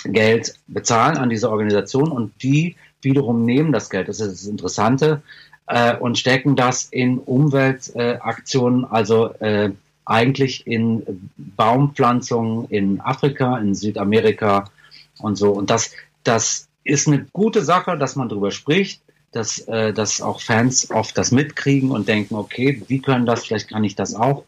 Geld 0.05 0.55
bezahlen 0.67 1.19
an 1.19 1.31
diese 1.31 1.51
Organisation 1.51 2.11
und 2.11 2.43
die 2.43 2.77
wiederum 3.03 3.45
nehmen 3.45 3.73
das 3.73 3.91
Geld, 3.91 4.09
das 4.09 4.21
ist 4.21 4.33
das 4.33 4.47
Interessante, 4.47 5.23
äh, 5.67 5.97
und 5.97 6.19
stecken 6.19 6.57
das 6.57 6.85
in 6.85 7.19
Umweltaktionen, 7.19 8.85
äh, 8.85 8.89
also 8.91 9.35
äh, 9.35 9.71
eigentlich 10.05 10.67
in 10.67 11.31
Baumpflanzungen 11.37 12.69
in 12.69 13.01
Afrika, 13.01 13.59
in 13.59 13.75
Südamerika 13.75 14.71
und 15.21 15.37
so. 15.37 15.53
Und 15.53 15.71
das, 15.71 15.93
das 16.25 16.69
ist 16.83 17.07
eine 17.07 17.27
gute 17.33 17.63
Sache, 17.63 17.97
dass 17.97 18.17
man 18.17 18.29
darüber 18.29 18.51
spricht. 18.51 19.01
dass, 19.33 19.61
äh, 19.69 19.93
dass 19.93 20.21
auch 20.21 20.41
Fans 20.41 20.91
oft 20.91 21.17
das 21.17 21.31
mitkriegen 21.31 21.93
und 21.93 22.09
denken, 22.09 22.35
okay, 22.35 22.83
wie 22.89 23.01
können 23.01 23.27
das, 23.27 23.45
vielleicht 23.45 23.69
kann 23.71 23.85
ich 23.85 23.95
das 23.95 24.17
auch. 24.17 24.43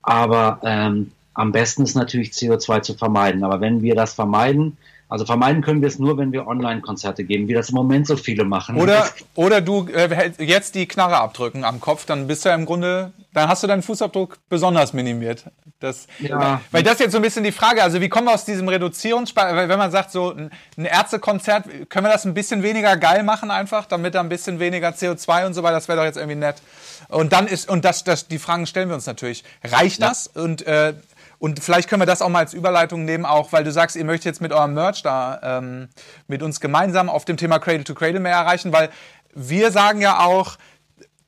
Aber 0.00 0.58
ähm, 0.64 1.12
am 1.34 1.52
besten 1.52 1.82
ist 1.82 1.94
natürlich 1.94 2.30
CO2 2.30 2.80
zu 2.80 2.94
vermeiden. 2.94 3.44
Aber 3.44 3.60
wenn 3.60 3.82
wir 3.82 3.94
das 3.94 4.14
vermeiden, 4.14 4.78
also 5.12 5.26
vermeiden 5.26 5.60
können 5.60 5.82
wir 5.82 5.88
es 5.88 5.98
nur, 5.98 6.16
wenn 6.16 6.32
wir 6.32 6.46
Online-Konzerte 6.46 7.24
geben, 7.24 7.46
wie 7.46 7.52
das 7.52 7.68
im 7.68 7.74
Moment 7.74 8.06
so 8.06 8.16
viele 8.16 8.44
machen. 8.44 8.80
Oder, 8.80 9.06
oder 9.34 9.60
du 9.60 9.86
äh, 9.88 10.32
jetzt 10.38 10.74
die 10.74 10.88
Knarre 10.88 11.18
abdrücken 11.18 11.64
am 11.64 11.80
Kopf, 11.80 12.06
dann 12.06 12.26
bist 12.26 12.46
du 12.46 12.48
ja 12.48 12.54
im 12.54 12.64
Grunde, 12.64 13.12
dann 13.34 13.46
hast 13.46 13.62
du 13.62 13.66
deinen 13.66 13.82
Fußabdruck 13.82 14.38
besonders 14.48 14.94
minimiert. 14.94 15.44
Das, 15.80 16.06
ja. 16.18 16.62
Weil 16.70 16.82
das 16.82 16.98
jetzt 16.98 17.12
so 17.12 17.18
ein 17.18 17.22
bisschen 17.22 17.44
die 17.44 17.52
Frage, 17.52 17.82
also 17.82 18.00
wie 18.00 18.08
kommen 18.08 18.26
wir 18.26 18.32
aus 18.32 18.46
diesem 18.46 18.66
Reduzierungsspar, 18.68 19.68
wenn 19.68 19.78
man 19.78 19.90
sagt, 19.90 20.12
so 20.12 20.32
ein, 20.32 20.50
ein 20.78 20.86
Ärztekonzert, 20.86 21.90
können 21.90 22.06
wir 22.06 22.12
das 22.12 22.24
ein 22.24 22.32
bisschen 22.32 22.62
weniger 22.62 22.96
geil 22.96 23.22
machen 23.22 23.50
einfach, 23.50 23.84
damit 23.84 24.14
da 24.14 24.20
ein 24.20 24.30
bisschen 24.30 24.60
weniger 24.60 24.90
CO2 24.90 25.44
und 25.44 25.52
so 25.52 25.62
weiter, 25.62 25.74
das 25.74 25.88
wäre 25.88 25.98
doch 25.98 26.06
jetzt 26.06 26.16
irgendwie 26.16 26.38
nett. 26.38 26.56
Und 27.08 27.34
dann 27.34 27.48
ist, 27.48 27.68
und 27.68 27.84
das, 27.84 28.04
das, 28.04 28.28
die 28.28 28.38
Fragen 28.38 28.66
stellen 28.66 28.88
wir 28.88 28.94
uns 28.94 29.04
natürlich. 29.04 29.44
Reicht 29.62 30.00
ja. 30.00 30.08
das? 30.08 30.26
Und 30.26 30.66
äh, 30.66 30.94
und 31.42 31.58
vielleicht 31.58 31.88
können 31.88 32.00
wir 32.00 32.06
das 32.06 32.22
auch 32.22 32.28
mal 32.28 32.38
als 32.38 32.54
Überleitung 32.54 33.04
nehmen, 33.04 33.26
auch 33.26 33.50
weil 33.50 33.64
du 33.64 33.72
sagst, 33.72 33.96
ihr 33.96 34.04
möchtet 34.04 34.26
jetzt 34.26 34.40
mit 34.40 34.52
eurem 34.52 34.74
Merch 34.74 35.02
da 35.02 35.40
ähm, 35.42 35.88
mit 36.28 36.40
uns 36.40 36.60
gemeinsam 36.60 37.08
auf 37.08 37.24
dem 37.24 37.36
Thema 37.36 37.58
Cradle 37.58 37.82
to 37.82 37.94
Cradle 37.94 38.20
mehr 38.20 38.36
erreichen, 38.36 38.72
weil 38.72 38.90
wir 39.34 39.72
sagen 39.72 40.00
ja 40.00 40.20
auch, 40.20 40.56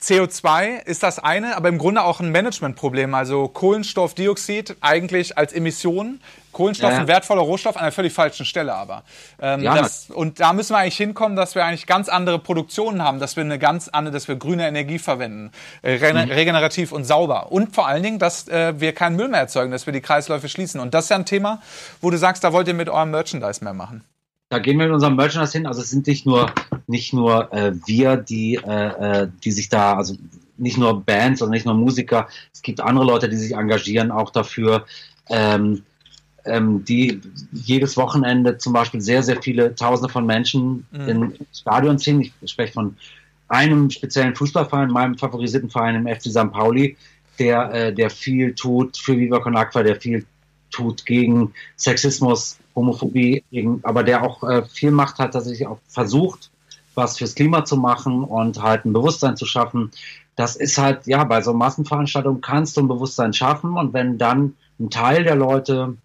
CO2 0.04 0.84
ist 0.84 1.02
das 1.02 1.18
eine, 1.18 1.56
aber 1.56 1.68
im 1.70 1.78
Grunde 1.78 2.02
auch 2.02 2.20
ein 2.20 2.30
Managementproblem. 2.30 3.14
Also 3.14 3.48
Kohlenstoffdioxid 3.48 4.76
eigentlich 4.80 5.38
als 5.38 5.52
Emission. 5.52 6.20
Kohlenstoff 6.52 6.92
ja. 6.92 6.98
ein 6.98 7.08
wertvoller 7.08 7.40
Rohstoff 7.40 7.76
an 7.76 7.82
einer 7.82 7.92
völlig 7.92 8.12
falschen 8.12 8.46
Stelle 8.46 8.74
aber. 8.74 9.02
Ähm, 9.40 9.62
ja. 9.62 9.74
das, 9.74 10.10
und 10.10 10.40
da 10.40 10.52
müssen 10.52 10.72
wir 10.72 10.78
eigentlich 10.78 10.96
hinkommen, 10.96 11.36
dass 11.36 11.54
wir 11.54 11.64
eigentlich 11.64 11.86
ganz 11.86 12.08
andere 12.08 12.38
Produktionen 12.38 13.02
haben, 13.02 13.18
dass 13.18 13.34
wir 13.36 13.42
eine 13.42 13.58
ganz 13.58 13.88
andere, 13.88 14.12
dass 14.12 14.28
wir 14.28 14.36
grüne 14.36 14.68
Energie 14.68 14.98
verwenden, 14.98 15.50
äh, 15.82 15.96
mhm. 15.96 16.30
regenerativ 16.30 16.92
und 16.92 17.04
sauber. 17.04 17.50
Und 17.50 17.74
vor 17.74 17.88
allen 17.88 18.02
Dingen, 18.02 18.18
dass 18.18 18.46
äh, 18.48 18.78
wir 18.78 18.92
keinen 18.94 19.16
Müll 19.16 19.28
mehr 19.28 19.40
erzeugen, 19.40 19.72
dass 19.72 19.86
wir 19.86 19.92
die 19.92 20.00
Kreisläufe 20.00 20.48
schließen. 20.48 20.80
Und 20.80 20.94
das 20.94 21.06
ist 21.06 21.10
ja 21.10 21.16
ein 21.16 21.26
Thema, 21.26 21.60
wo 22.00 22.10
du 22.10 22.18
sagst, 22.18 22.44
da 22.44 22.52
wollt 22.52 22.68
ihr 22.68 22.74
mit 22.74 22.88
eurem 22.88 23.10
Merchandise 23.10 23.64
mehr 23.64 23.74
machen. 23.74 24.04
Da 24.54 24.60
gehen 24.60 24.78
wir 24.78 24.86
mit 24.86 24.94
unserem 24.94 25.16
Merchandise 25.16 25.58
hin. 25.58 25.66
Also 25.66 25.80
es 25.80 25.90
sind 25.90 26.06
nicht 26.06 26.26
nur 26.26 26.52
nicht 26.86 27.12
nur 27.12 27.52
äh, 27.52 27.72
wir, 27.86 28.16
die 28.16 28.54
äh, 28.54 29.22
äh, 29.22 29.28
die 29.42 29.50
sich 29.50 29.68
da 29.68 29.96
also 29.96 30.14
nicht 30.58 30.78
nur 30.78 31.02
Bands 31.02 31.42
oder 31.42 31.50
nicht 31.50 31.66
nur 31.66 31.74
Musiker. 31.74 32.28
Es 32.52 32.62
gibt 32.62 32.80
andere 32.80 33.04
Leute, 33.04 33.28
die 33.28 33.36
sich 33.36 33.56
engagieren 33.56 34.12
auch 34.12 34.30
dafür. 34.30 34.86
Ähm, 35.28 35.82
ähm, 36.44 36.84
die 36.84 37.20
jedes 37.50 37.96
Wochenende 37.96 38.56
zum 38.56 38.72
Beispiel 38.72 39.00
sehr, 39.00 39.24
sehr 39.24 39.42
viele 39.42 39.74
Tausende 39.74 40.12
von 40.12 40.24
Menschen 40.24 40.86
mhm. 40.92 41.08
in 41.08 41.34
Stadion 41.52 41.98
ziehen. 41.98 42.20
Ich 42.20 42.32
spreche 42.48 42.74
von 42.74 42.96
einem 43.48 43.90
speziellen 43.90 44.36
Fußballverein, 44.36 44.88
meinem 44.88 45.18
favorisierten 45.18 45.70
Verein 45.70 45.96
im 45.96 46.06
FC 46.06 46.26
St. 46.26 46.52
Pauli, 46.52 46.96
der, 47.40 47.74
äh, 47.74 47.92
der 47.92 48.08
viel 48.08 48.54
tut 48.54 48.98
für 48.98 49.18
Viva 49.18 49.40
Con 49.40 49.56
Aqua, 49.56 49.82
der 49.82 50.00
viel 50.00 50.24
tut 50.70 51.04
gegen 51.06 51.52
Sexismus, 51.76 52.58
Homophobie, 52.74 53.44
aber 53.82 54.02
der 54.02 54.22
auch 54.22 54.42
äh, 54.42 54.64
viel 54.64 54.90
Macht 54.90 55.18
hat, 55.18 55.34
dass 55.34 55.46
er 55.46 55.70
auch 55.70 55.78
versucht, 55.88 56.50
was 56.94 57.18
fürs 57.18 57.34
Klima 57.34 57.64
zu 57.64 57.76
machen 57.76 58.24
und 58.24 58.62
halt 58.62 58.84
ein 58.84 58.92
Bewusstsein 58.92 59.37
zu 59.37 59.46
schaffen. 59.46 59.90
Das 60.37 60.56
ist 60.56 60.78
halt, 60.78 61.06
ja, 61.06 61.24
bei 61.24 61.40
so 61.42 61.52
Massenveranstaltungen 61.54 62.40
kannst 62.40 62.76
du 62.76 62.82
ein 62.82 62.88
Bewusstsein 62.88 63.32
schaffen 63.32 63.76
und 63.76 63.92
wenn 63.92 64.18
dann 64.18 64.54
ein 64.80 64.90
Teil 64.90 65.24
der 65.24 65.37
Leute, 65.37 65.96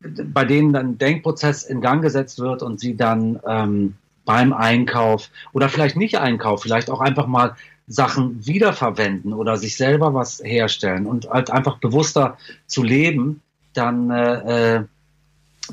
bei 0.00 0.44
denen 0.44 0.72
dann 0.72 0.90
ein 0.90 0.98
Denkprozess 0.98 1.64
in 1.64 1.80
Gang 1.80 2.02
gesetzt 2.02 2.38
wird 2.38 2.62
und 2.62 2.78
sie 2.78 2.96
dann 2.96 3.40
ähm, 3.46 3.94
beim 4.24 4.52
Einkauf 4.52 5.30
oder 5.52 5.68
vielleicht 5.68 5.96
nicht 5.96 6.18
Einkauf, 6.18 6.62
vielleicht 6.62 6.90
auch 6.90 7.00
einfach 7.00 7.26
mal 7.26 7.56
Sachen 7.88 8.46
wiederverwenden 8.46 9.32
oder 9.32 9.56
sich 9.56 9.76
selber 9.76 10.14
was 10.14 10.40
herstellen 10.44 11.06
und 11.06 11.30
halt 11.30 11.50
einfach 11.50 11.78
bewusster 11.78 12.36
zu 12.66 12.82
leben, 12.82 13.40
dann, 13.72 14.10
äh, 14.10 14.76
äh, 14.76 14.84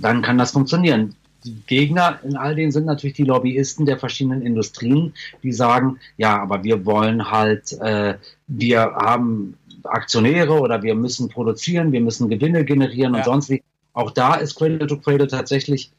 dann 0.01 0.21
kann 0.21 0.38
das 0.38 0.51
funktionieren. 0.51 1.15
Die 1.43 1.55
Gegner 1.67 2.19
in 2.23 2.36
all 2.36 2.55
denen 2.55 2.71
sind 2.71 2.86
natürlich 2.86 3.15
die 3.15 3.23
Lobbyisten 3.23 3.86
der 3.86 3.99
verschiedenen 3.99 4.41
Industrien, 4.41 5.13
die 5.43 5.53
sagen, 5.53 5.99
ja, 6.17 6.41
aber 6.41 6.63
wir 6.63 6.86
wollen 6.86 7.29
halt, 7.29 7.73
äh, 7.73 8.15
wir 8.47 8.81
haben 8.81 9.55
Aktionäre 9.84 10.60
oder 10.60 10.81
wir 10.81 10.95
müssen 10.95 11.29
produzieren, 11.29 11.91
wir 11.91 12.01
müssen 12.01 12.29
Gewinne 12.29 12.65
generieren 12.65 13.13
ja. 13.13 13.19
und 13.19 13.25
sonst 13.25 13.49
wie. 13.49 13.63
Auch 13.93 14.12
da 14.12 14.36
ist 14.36 14.55
Cradle 14.55 14.88
to 14.88 14.97
Cradle 14.97 15.27
tatsächlich, 15.27 15.91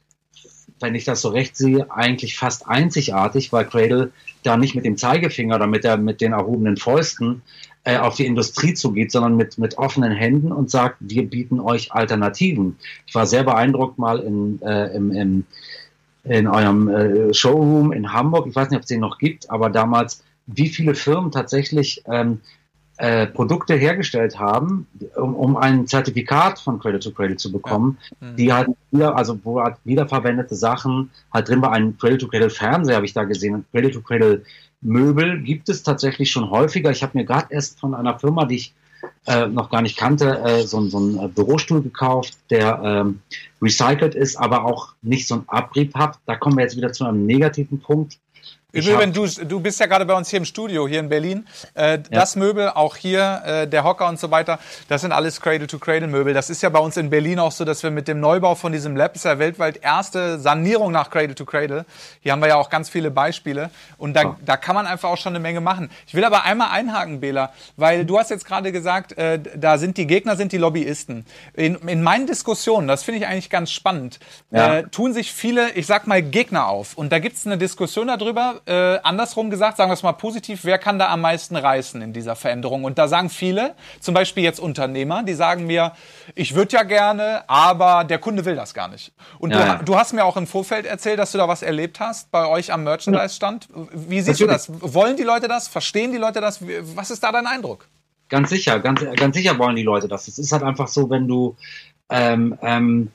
wenn 0.80 0.94
ich 0.94 1.04
das 1.04 1.22
so 1.22 1.28
recht 1.30 1.56
sehe, 1.56 1.90
eigentlich 1.90 2.36
fast 2.36 2.68
einzigartig, 2.68 3.52
weil 3.52 3.64
Cradle 3.64 4.12
da 4.42 4.56
nicht 4.56 4.74
mit 4.74 4.84
dem 4.84 4.98
Zeigefinger 4.98 5.56
oder 5.56 5.66
mit, 5.66 5.84
der, 5.84 5.96
mit 5.96 6.20
den 6.20 6.32
erhobenen 6.32 6.76
Fäusten 6.76 7.42
äh, 7.86 7.98
auf 7.98 8.16
die 8.16 8.26
Industrie 8.26 8.74
zugeht, 8.74 9.12
sondern 9.12 9.36
mit, 9.36 9.58
mit 9.58 9.78
offenen 9.78 10.10
Händen 10.10 10.50
und 10.50 10.70
sagt, 10.70 10.96
wir 10.98 11.24
bieten 11.30 11.60
euch 11.60 11.92
Alternativen. 11.92 12.78
Ich 13.06 13.14
war 13.14 13.26
sehr 13.26 13.44
beeindruckt 13.44 13.96
mal 13.96 14.18
in, 14.18 14.60
äh, 14.60 14.88
im, 14.88 15.12
im, 15.12 15.44
in 16.24 16.48
eurem 16.48 16.88
äh, 16.88 17.32
Showroom 17.32 17.92
in 17.92 18.12
Hamburg. 18.12 18.48
Ich 18.48 18.56
weiß 18.56 18.70
nicht, 18.70 18.78
ob 18.78 18.82
es 18.82 18.88
den 18.88 18.98
noch 18.98 19.18
gibt, 19.18 19.48
aber 19.50 19.70
damals, 19.70 20.24
wie 20.48 20.68
viele 20.68 20.96
Firmen 20.96 21.30
tatsächlich 21.30 22.02
ähm, 22.10 22.40
äh, 22.96 23.28
Produkte 23.28 23.74
hergestellt 23.74 24.36
haben, 24.36 24.88
um, 25.14 25.36
um 25.36 25.56
ein 25.56 25.86
Zertifikat 25.86 26.58
von 26.58 26.80
Credit 26.80 27.04
to 27.04 27.12
Credit 27.12 27.38
zu 27.38 27.52
bekommen, 27.52 27.98
ja. 28.20 28.30
mhm. 28.30 28.36
die 28.36 28.52
halt 28.52 28.68
wieder, 28.90 29.16
also 29.16 29.38
wo 29.44 29.60
halt 29.60 29.76
wiederverwendete 29.84 30.56
Sachen 30.56 31.10
halt 31.32 31.48
drin 31.48 31.62
war. 31.62 31.72
Ein 31.72 31.96
Credit 31.98 32.20
to 32.20 32.26
Credit 32.26 32.52
Fernseher 32.52 32.96
habe 32.96 33.06
ich 33.06 33.12
da 33.12 33.22
gesehen, 33.22 33.64
Credit 33.70 33.94
to 33.94 34.00
Credit 34.00 34.44
Möbel 34.86 35.42
gibt 35.42 35.68
es 35.68 35.82
tatsächlich 35.82 36.30
schon 36.30 36.50
häufiger. 36.50 36.90
Ich 36.90 37.02
habe 37.02 37.18
mir 37.18 37.24
gerade 37.24 37.48
erst 37.50 37.80
von 37.80 37.94
einer 37.94 38.18
Firma, 38.18 38.44
die 38.44 38.56
ich 38.56 38.74
äh, 39.26 39.46
noch 39.46 39.70
gar 39.70 39.82
nicht 39.82 39.96
kannte, 39.96 40.38
äh, 40.38 40.62
so, 40.62 40.80
so 40.88 40.98
einen 40.98 41.18
äh, 41.18 41.28
Bürostuhl 41.28 41.82
gekauft, 41.82 42.38
der 42.50 42.80
ähm, 42.84 43.20
recycelt 43.60 44.14
ist, 44.14 44.36
aber 44.36 44.64
auch 44.64 44.94
nicht 45.02 45.26
so 45.26 45.36
ein 45.36 45.44
Abrieb 45.48 45.94
hat. 45.94 46.18
Da 46.26 46.36
kommen 46.36 46.56
wir 46.56 46.62
jetzt 46.62 46.76
wieder 46.76 46.92
zu 46.92 47.04
einem 47.04 47.26
negativen 47.26 47.80
Punkt. 47.80 48.18
Übrigens, 48.72 49.36
du, 49.36 49.44
du 49.44 49.60
bist 49.60 49.80
ja 49.80 49.86
gerade 49.86 50.04
bei 50.04 50.14
uns 50.14 50.28
hier 50.28 50.38
im 50.38 50.44
Studio, 50.44 50.86
hier 50.86 51.00
in 51.00 51.08
Berlin. 51.08 51.46
Äh, 51.74 51.92
ja. 51.92 51.98
Das 52.10 52.36
Möbel, 52.36 52.68
auch 52.68 52.96
hier, 52.96 53.42
äh, 53.46 53.68
der 53.68 53.84
Hocker 53.84 54.08
und 54.08 54.18
so 54.18 54.30
weiter, 54.30 54.58
das 54.88 55.00
sind 55.00 55.12
alles 55.12 55.40
Cradle-to-Cradle-Möbel. 55.40 56.34
Das 56.34 56.50
ist 56.50 56.62
ja 56.62 56.68
bei 56.68 56.80
uns 56.80 56.96
in 56.96 57.08
Berlin 57.08 57.38
auch 57.38 57.52
so, 57.52 57.64
dass 57.64 57.82
wir 57.82 57.90
mit 57.90 58.08
dem 58.08 58.20
Neubau 58.20 58.54
von 58.54 58.72
diesem 58.72 58.96
Lab, 58.96 59.14
ist 59.14 59.24
ja 59.24 59.38
weltweit 59.38 59.78
erste 59.82 60.38
Sanierung 60.38 60.92
nach 60.92 61.10
Cradle-to-Cradle. 61.10 61.80
-Cradle. 61.80 61.84
Hier 62.20 62.32
haben 62.32 62.40
wir 62.40 62.48
ja 62.48 62.56
auch 62.56 62.68
ganz 62.68 62.88
viele 62.88 63.10
Beispiele. 63.10 63.70
Und 63.98 64.14
da, 64.14 64.22
ja. 64.22 64.36
da 64.44 64.56
kann 64.56 64.74
man 64.74 64.86
einfach 64.86 65.08
auch 65.08 65.16
schon 65.16 65.32
eine 65.32 65.40
Menge 65.40 65.60
machen. 65.60 65.90
Ich 66.06 66.14
will 66.14 66.24
aber 66.24 66.44
einmal 66.44 66.70
einhaken, 66.70 67.20
Bela, 67.20 67.52
weil 67.76 68.04
du 68.04 68.18
hast 68.18 68.30
jetzt 68.30 68.44
gerade 68.44 68.72
gesagt, 68.72 69.16
äh, 69.16 69.38
da 69.56 69.78
sind 69.78 69.96
die 69.96 70.06
Gegner, 70.06 70.36
sind 70.36 70.52
die 70.52 70.58
Lobbyisten. 70.58 71.24
In, 71.54 71.76
in 71.76 72.02
meinen 72.02 72.26
Diskussionen, 72.26 72.88
das 72.88 73.04
finde 73.04 73.20
ich 73.20 73.26
eigentlich 73.26 73.48
ganz 73.48 73.70
spannend, 73.70 74.18
ja. 74.50 74.78
äh, 74.78 74.82
tun 74.88 75.12
sich 75.12 75.32
viele, 75.32 75.70
ich 75.72 75.86
sag 75.86 76.06
mal, 76.06 76.22
Gegner 76.22 76.66
auf. 76.66 76.98
Und 76.98 77.10
da 77.12 77.20
gibt 77.20 77.36
es 77.36 77.46
eine 77.46 77.58
Diskussion 77.58 78.08
darüber, 78.08 78.55
äh, 78.66 78.98
andersrum 79.02 79.50
gesagt, 79.50 79.76
sagen 79.76 79.90
wir 79.90 79.94
es 79.94 80.02
mal 80.02 80.12
positiv, 80.12 80.64
wer 80.64 80.78
kann 80.78 80.98
da 80.98 81.08
am 81.08 81.20
meisten 81.20 81.56
reißen 81.56 82.00
in 82.02 82.12
dieser 82.12 82.36
Veränderung? 82.36 82.84
Und 82.84 82.98
da 82.98 83.08
sagen 83.08 83.30
viele, 83.30 83.74
zum 84.00 84.14
Beispiel 84.14 84.44
jetzt 84.44 84.60
Unternehmer, 84.60 85.22
die 85.22 85.34
sagen 85.34 85.66
mir, 85.66 85.92
ich 86.34 86.54
würde 86.54 86.76
ja 86.76 86.82
gerne, 86.82 87.44
aber 87.48 88.04
der 88.04 88.18
Kunde 88.18 88.44
will 88.44 88.56
das 88.56 88.74
gar 88.74 88.88
nicht. 88.88 89.12
Und 89.38 89.50
ja, 89.50 89.58
du, 89.58 89.64
ja. 89.64 89.74
du, 89.82 89.96
hast 89.96 90.12
mir 90.12 90.24
auch 90.24 90.36
im 90.36 90.46
Vorfeld 90.46 90.86
erzählt, 90.86 91.18
dass 91.18 91.32
du 91.32 91.38
da 91.38 91.48
was 91.48 91.62
erlebt 91.62 92.00
hast 92.00 92.30
bei 92.30 92.46
euch 92.46 92.72
am 92.72 92.84
Merchandise-Stand. 92.84 93.68
Wie 93.92 94.20
siehst 94.20 94.40
Natürlich. 94.40 94.66
du 94.66 94.72
das? 94.80 94.94
Wollen 94.94 95.16
die 95.16 95.22
Leute 95.22 95.48
das? 95.48 95.68
Verstehen 95.68 96.12
die 96.12 96.18
Leute 96.18 96.40
das? 96.40 96.60
Was 96.94 97.10
ist 97.10 97.22
da 97.22 97.32
dein 97.32 97.46
Eindruck? 97.46 97.86
Ganz 98.28 98.50
sicher, 98.50 98.80
ganz, 98.80 99.04
ganz 99.16 99.36
sicher 99.36 99.56
wollen 99.58 99.76
die 99.76 99.84
Leute 99.84 100.08
das. 100.08 100.26
Es 100.26 100.38
ist 100.38 100.52
halt 100.52 100.64
einfach 100.64 100.88
so, 100.88 101.08
wenn 101.10 101.28
du 101.28 101.56
ähm, 102.10 102.58
ähm, 102.60 103.12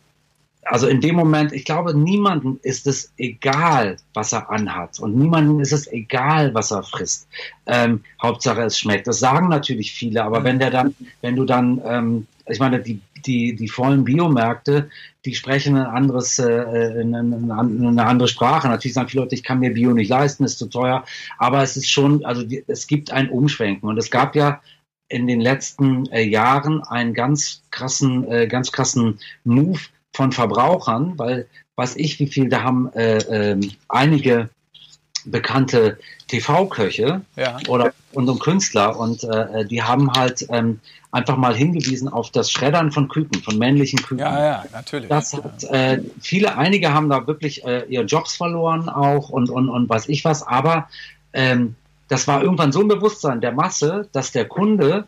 also 0.64 0.88
in 0.88 1.02
dem 1.02 1.16
Moment, 1.16 1.54
ich 1.54 1.66
glaube, 1.66 1.98
niemandem 1.98 2.60
ist 2.62 2.88
es 2.88 3.12
egal, 3.18 3.98
was 4.14 4.32
er 4.32 4.50
anhat 4.52 5.00
und 5.00 5.16
niemandem 5.16 5.60
ist 5.60 5.74
es 5.74 5.92
egal, 5.92 6.54
was 6.54 6.72
er 6.72 6.84
frisst. 6.84 7.28
Ähm, 7.66 8.04
Hauptsache 8.22 8.62
es 8.62 8.78
schmeckt. 8.78 9.08
Das 9.08 9.20
sagen 9.20 9.50
natürlich 9.50 9.92
viele, 9.92 10.24
aber 10.24 10.44
wenn 10.44 10.60
der 10.60 10.70
dann, 10.70 10.96
wenn 11.22 11.36
du 11.36 11.46
dann, 11.46 11.82
ähm, 11.86 12.28
ich 12.48 12.60
meine, 12.60 12.80
die 12.80 13.02
die 13.26 13.56
die 13.56 13.68
vollen 13.68 14.04
Biomärkte, 14.04 14.90
die 15.26 15.36
sprechen 15.36 15.78
ein 15.78 15.86
anderes, 15.86 16.40
äh, 16.40 16.44
eine, 16.44 17.20
eine 17.20 18.06
andere 18.06 18.28
Sprache. 18.28 18.68
Natürlich 18.68 18.96
sagen 18.96 19.10
viele 19.10 19.24
Leute, 19.24 19.36
ich 19.36 19.44
kann 19.44 19.60
mir 19.60 19.74
Bio 19.74 19.94
nicht 19.94 20.10
leisten, 20.10 20.44
ist 20.44 20.58
zu 20.58 20.68
teuer, 20.68 21.06
aber 21.38 21.62
es 21.62 21.78
ist 21.78 21.90
schon, 21.90 22.26
also 22.26 22.44
die, 22.44 22.64
es 22.68 22.88
gibt 22.88 23.12
ein 23.12 23.30
Umschwenken 23.30 23.88
und 23.88 23.98
es 23.98 24.10
gab 24.10 24.36
ja 24.36 24.62
in 25.08 25.28
den 25.28 25.42
letzten 25.42 26.08
äh, 26.08 26.24
Jahren 26.24 26.82
einen 26.84 27.14
ganz 27.14 27.64
krassen, 27.70 28.30
äh, 28.32 28.48
ganz 28.48 28.72
krassen 28.72 29.20
Move 29.44 29.82
von 30.14 30.32
Verbrauchern, 30.32 31.18
weil 31.18 31.48
weiß 31.76 31.96
ich, 31.96 32.20
wie 32.20 32.28
viel, 32.28 32.50
da 32.50 32.64
haben 32.64 32.92
äh, 32.94 33.18
äh, 33.18 33.60
einige 33.88 34.50
bekannte 35.26 35.98
TV-Köche 36.28 37.22
ja. 37.36 37.58
oder 37.68 37.94
und 38.14 38.40
Künstler 38.40 39.00
und 39.00 39.24
äh, 39.24 39.66
die 39.66 39.84
haben 39.84 40.12
halt 40.14 40.46
ähm, 40.50 40.80
einfach 41.12 41.38
mal 41.38 41.56
hingewiesen 41.56 42.10
auf 42.10 42.30
das 42.32 42.52
Schreddern 42.52 42.92
von 42.92 43.08
Küken, 43.08 43.42
von 43.42 43.58
männlichen 43.58 44.02
Küken. 44.02 44.20
Ja, 44.20 44.46
ja, 44.46 44.66
natürlich. 44.72 45.10
Das 45.10 45.34
hat, 45.34 45.64
äh, 45.66 46.02
viele, 46.22 46.58
einige 46.58 46.94
haben 46.94 47.10
da 47.10 47.28
wirklich 47.28 47.64
äh, 47.66 47.86
ihre 47.88 48.06
Jobs 48.06 48.36
verloren 48.36 48.90
auch 48.90 49.30
und, 49.30 49.50
und, 49.50 49.70
und 49.70 49.90
weiß 49.90 50.10
ich 50.10 50.26
was, 50.26 50.46
aber 50.46 50.90
ähm, 51.34 51.76
das 52.08 52.28
war 52.28 52.44
irgendwann 52.44 52.72
so 52.72 52.82
ein 52.82 52.88
Bewusstsein 52.88 53.40
der 53.40 53.54
Masse, 53.54 54.10
dass 54.12 54.32
der 54.32 54.46
Kunde 54.46 55.06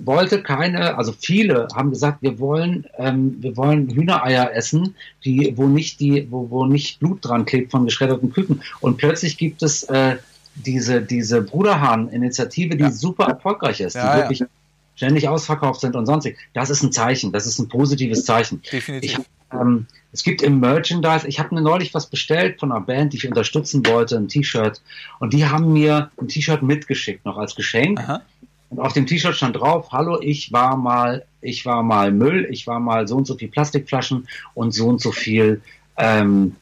wollte 0.00 0.42
keine, 0.42 0.96
also 0.96 1.12
viele 1.12 1.68
haben 1.74 1.90
gesagt, 1.90 2.22
wir 2.22 2.38
wollen, 2.38 2.86
ähm, 2.98 3.36
wir 3.40 3.56
wollen 3.56 3.88
Hühnereier 3.90 4.52
essen, 4.54 4.94
die, 5.24 5.52
wo 5.56 5.66
nicht 5.66 6.00
die, 6.00 6.26
wo, 6.30 6.50
wo 6.50 6.66
nicht 6.66 7.00
Blut 7.00 7.24
dran 7.24 7.44
klebt 7.44 7.70
von 7.70 7.84
geschredderten 7.84 8.32
Küken. 8.32 8.62
Und 8.80 8.96
plötzlich 8.96 9.36
gibt 9.38 9.62
es 9.62 9.84
äh, 9.84 10.16
diese, 10.54 11.02
diese 11.02 11.42
Bruderhahn-Initiative, 11.42 12.76
die 12.76 12.84
ja. 12.84 12.90
super 12.90 13.26
erfolgreich 13.26 13.80
ist, 13.80 13.94
ja, 13.94 14.14
die 14.14 14.20
wirklich 14.22 14.38
ja. 14.40 14.46
ständig 14.94 15.28
ausverkauft 15.28 15.80
sind 15.80 15.96
und 15.96 16.06
sonstig. 16.06 16.38
Das 16.54 16.70
ist 16.70 16.82
ein 16.82 16.92
Zeichen, 16.92 17.32
das 17.32 17.46
ist 17.46 17.58
ein 17.58 17.68
positives 17.68 18.24
Zeichen. 18.24 18.62
Definitiv. 18.70 19.18
Ich, 19.18 19.26
ähm, 19.52 19.86
es 20.12 20.22
gibt 20.22 20.40
im 20.40 20.60
Merchandise, 20.60 21.28
ich 21.28 21.38
habe 21.38 21.54
mir 21.54 21.60
neulich 21.60 21.92
was 21.92 22.06
bestellt 22.06 22.58
von 22.58 22.72
einer 22.72 22.80
Band, 22.80 23.12
die 23.12 23.18
ich 23.18 23.28
unterstützen 23.28 23.84
wollte, 23.86 24.16
ein 24.16 24.28
T-Shirt. 24.28 24.80
Und 25.18 25.34
die 25.34 25.44
haben 25.44 25.72
mir 25.72 26.10
ein 26.18 26.28
T-Shirt 26.28 26.62
mitgeschickt, 26.62 27.24
noch 27.26 27.36
als 27.36 27.54
Geschenk. 27.54 28.00
Aha. 28.00 28.22
Und 28.68 28.80
auf 28.80 28.92
dem 28.92 29.06
T-Shirt 29.06 29.36
stand 29.36 29.56
drauf, 29.56 29.92
hallo, 29.92 30.18
ich 30.20 30.52
war 30.52 30.76
mal, 30.76 31.24
ich 31.40 31.64
war 31.66 31.82
mal 31.82 32.10
Müll, 32.10 32.48
ich 32.50 32.66
war 32.66 32.80
mal 32.80 33.06
so 33.06 33.16
und 33.16 33.26
so 33.26 33.36
viel 33.36 33.48
Plastikflaschen 33.48 34.26
und 34.54 34.72
so 34.72 34.88
und 34.88 35.00
so 35.00 35.12
viel 35.12 35.62
ähm, 35.96 36.56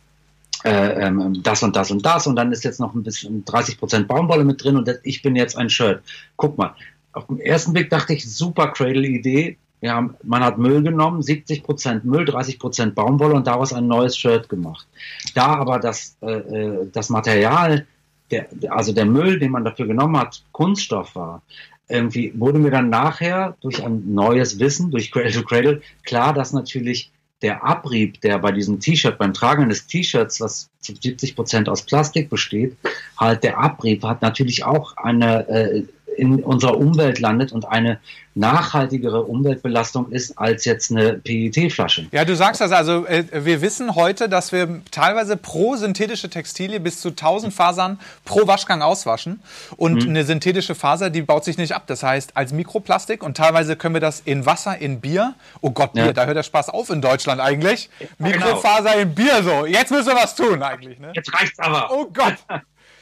äh, 0.65 1.07
ähm, 1.07 1.43
das 1.43 1.63
und 1.63 1.77
das 1.77 1.91
und 1.91 2.05
das 2.05 2.27
und 2.27 2.37
dann 2.37 2.53
ist 2.53 2.65
jetzt 2.65 2.81
noch 2.81 2.95
ein 2.95 3.03
bisschen 3.03 3.45
30 3.45 3.79
Prozent 3.79 4.09
Baumwolle 4.09 4.45
mit 4.45 4.63
drin 4.63 4.77
und 4.77 4.89
ich 5.03 5.23
bin 5.23 5.37
jetzt 5.37 5.57
ein 5.57 5.71
Shirt. 5.71 6.03
Guck 6.37 6.57
mal, 6.59 6.75
auf 7.13 7.27
den 7.27 7.39
ersten 7.39 7.73
Blick 7.73 7.91
dachte 7.91 8.15
ich, 8.15 8.31
super 8.31 8.69
Cradle-Idee. 8.69 9.57
Haben, 9.85 10.17
man 10.23 10.43
hat 10.43 10.57
Müll 10.57 10.83
genommen, 10.83 11.23
70 11.23 11.63
Prozent 11.63 12.07
Müll, 12.07 12.25
30 12.25 12.59
Prozent 12.59 12.95
Baumwolle 12.95 13.35
und 13.35 13.47
daraus 13.47 13.75
ein 13.75 13.87
neues 13.87 14.17
Shirt 14.17 14.49
gemacht. 14.49 14.87
Da 15.35 15.57
aber 15.57 15.79
das, 15.79 16.17
äh, 16.23 16.33
äh, 16.33 16.89
das 16.91 17.11
Material, 17.11 17.87
der, 18.31 18.49
also 18.71 18.95
der 18.95 19.05
Müll, 19.05 19.39
den 19.39 19.51
man 19.53 19.63
dafür 19.63 19.87
genommen 19.87 20.17
hat, 20.17 20.43
Kunststoff 20.53 21.15
war, 21.15 21.43
irgendwie 21.89 22.33
wurde 22.39 22.59
mir 22.59 22.71
dann 22.71 22.91
nachher 22.91 23.57
durch 23.61 23.85
ein 23.85 24.15
neues 24.15 24.59
Wissen, 24.59 24.91
durch 24.91 25.11
Cradle 25.11 25.33
to 25.33 25.43
Cradle, 25.43 25.83
klar, 26.05 26.33
dass 26.33 26.53
natürlich 26.53 27.11
der 27.43 27.63
Abrieb, 27.63 28.21
der 28.23 28.39
bei 28.39 28.53
diesem 28.53 28.81
T-Shirt, 28.81 29.19
beim 29.19 29.35
Tragen 29.35 29.65
eines 29.65 29.87
T-Shirts, 29.87 30.41
was 30.41 30.71
zu 30.81 30.95
70 30.95 31.37
Prozent 31.37 31.69
aus 31.69 31.83
Plastik 31.83 32.31
besteht, 32.31 32.77
halt 33.19 33.45
der 33.45 33.59
Abrieb 33.59 34.03
hat 34.03 34.23
natürlich 34.23 34.65
auch 34.65 34.97
eine 34.97 35.47
äh, 35.49 35.85
in 36.17 36.43
unserer 36.43 36.77
Umwelt 36.77 37.21
landet 37.21 37.53
und 37.53 37.67
eine 37.67 37.99
nachhaltigere 38.35 39.23
Umweltbelastung 39.23 40.11
ist 40.11 40.37
als 40.39 40.65
jetzt 40.65 40.91
eine 40.91 41.15
PET-Flasche. 41.15 42.07
Ja, 42.11 42.25
du 42.25 42.35
sagst 42.35 42.61
das 42.61 42.73
also, 42.73 43.07
äh, 43.07 43.25
wir 43.33 43.63
wissen 43.63 43.95
heute, 43.95 44.29
dass 44.29 44.51
wir 44.51 44.83
teilweise 44.91 45.37
pro 45.37 45.77
synthetische 45.77 46.29
Textilie 46.29 46.81
bis 46.81 47.01
zu 47.01 47.11
1000 47.11 47.55
Fasern 47.55 48.01
pro 48.25 48.47
Waschgang 48.47 48.83
auswaschen 48.83 49.41
und 49.77 50.05
mhm. 50.05 50.11
eine 50.11 50.25
synthetische 50.25 50.75
Faser, 50.75 51.11
die 51.11 51.23
baut 51.23 51.45
sich 51.45 51.59
nicht 51.59 51.75
ab. 51.75 51.85
Das 51.87 52.03
heißt, 52.03 52.37
als 52.37 52.53
Mikroplastik 52.53 53.23
und 53.23 53.37
teilweise 53.37 53.77
können 53.77 53.95
wir 53.95 54.01
das 54.01 54.21
in 54.21 54.47
Wasser, 54.47 54.79
in 54.79 55.01
Bier, 55.01 55.35
oh 55.61 55.71
Gott, 55.71 55.93
Bier, 55.93 56.07
ja. 56.07 56.13
da 56.13 56.27
hört 56.27 56.37
der 56.37 56.43
Spaß 56.43 56.71
auf 56.71 56.91
in 56.91 57.01
Deutschland 57.01 57.41
eigentlich. 57.41 57.89
Genau. 58.19 58.31
Mikrofaser 58.31 58.91
genau. 58.91 59.03
in 59.03 59.15
Bier 59.15 59.43
so, 59.45 59.67
jetzt 59.67 59.93
müssen 59.93 60.09
wir 60.09 60.17
was 60.17 60.35
tun 60.35 60.63
eigentlich. 60.63 60.99
Ne? 60.99 61.13
Jetzt 61.15 61.33
reicht's 61.33 61.59
aber. 61.61 61.89
Oh 61.93 62.07
Gott. 62.13 62.37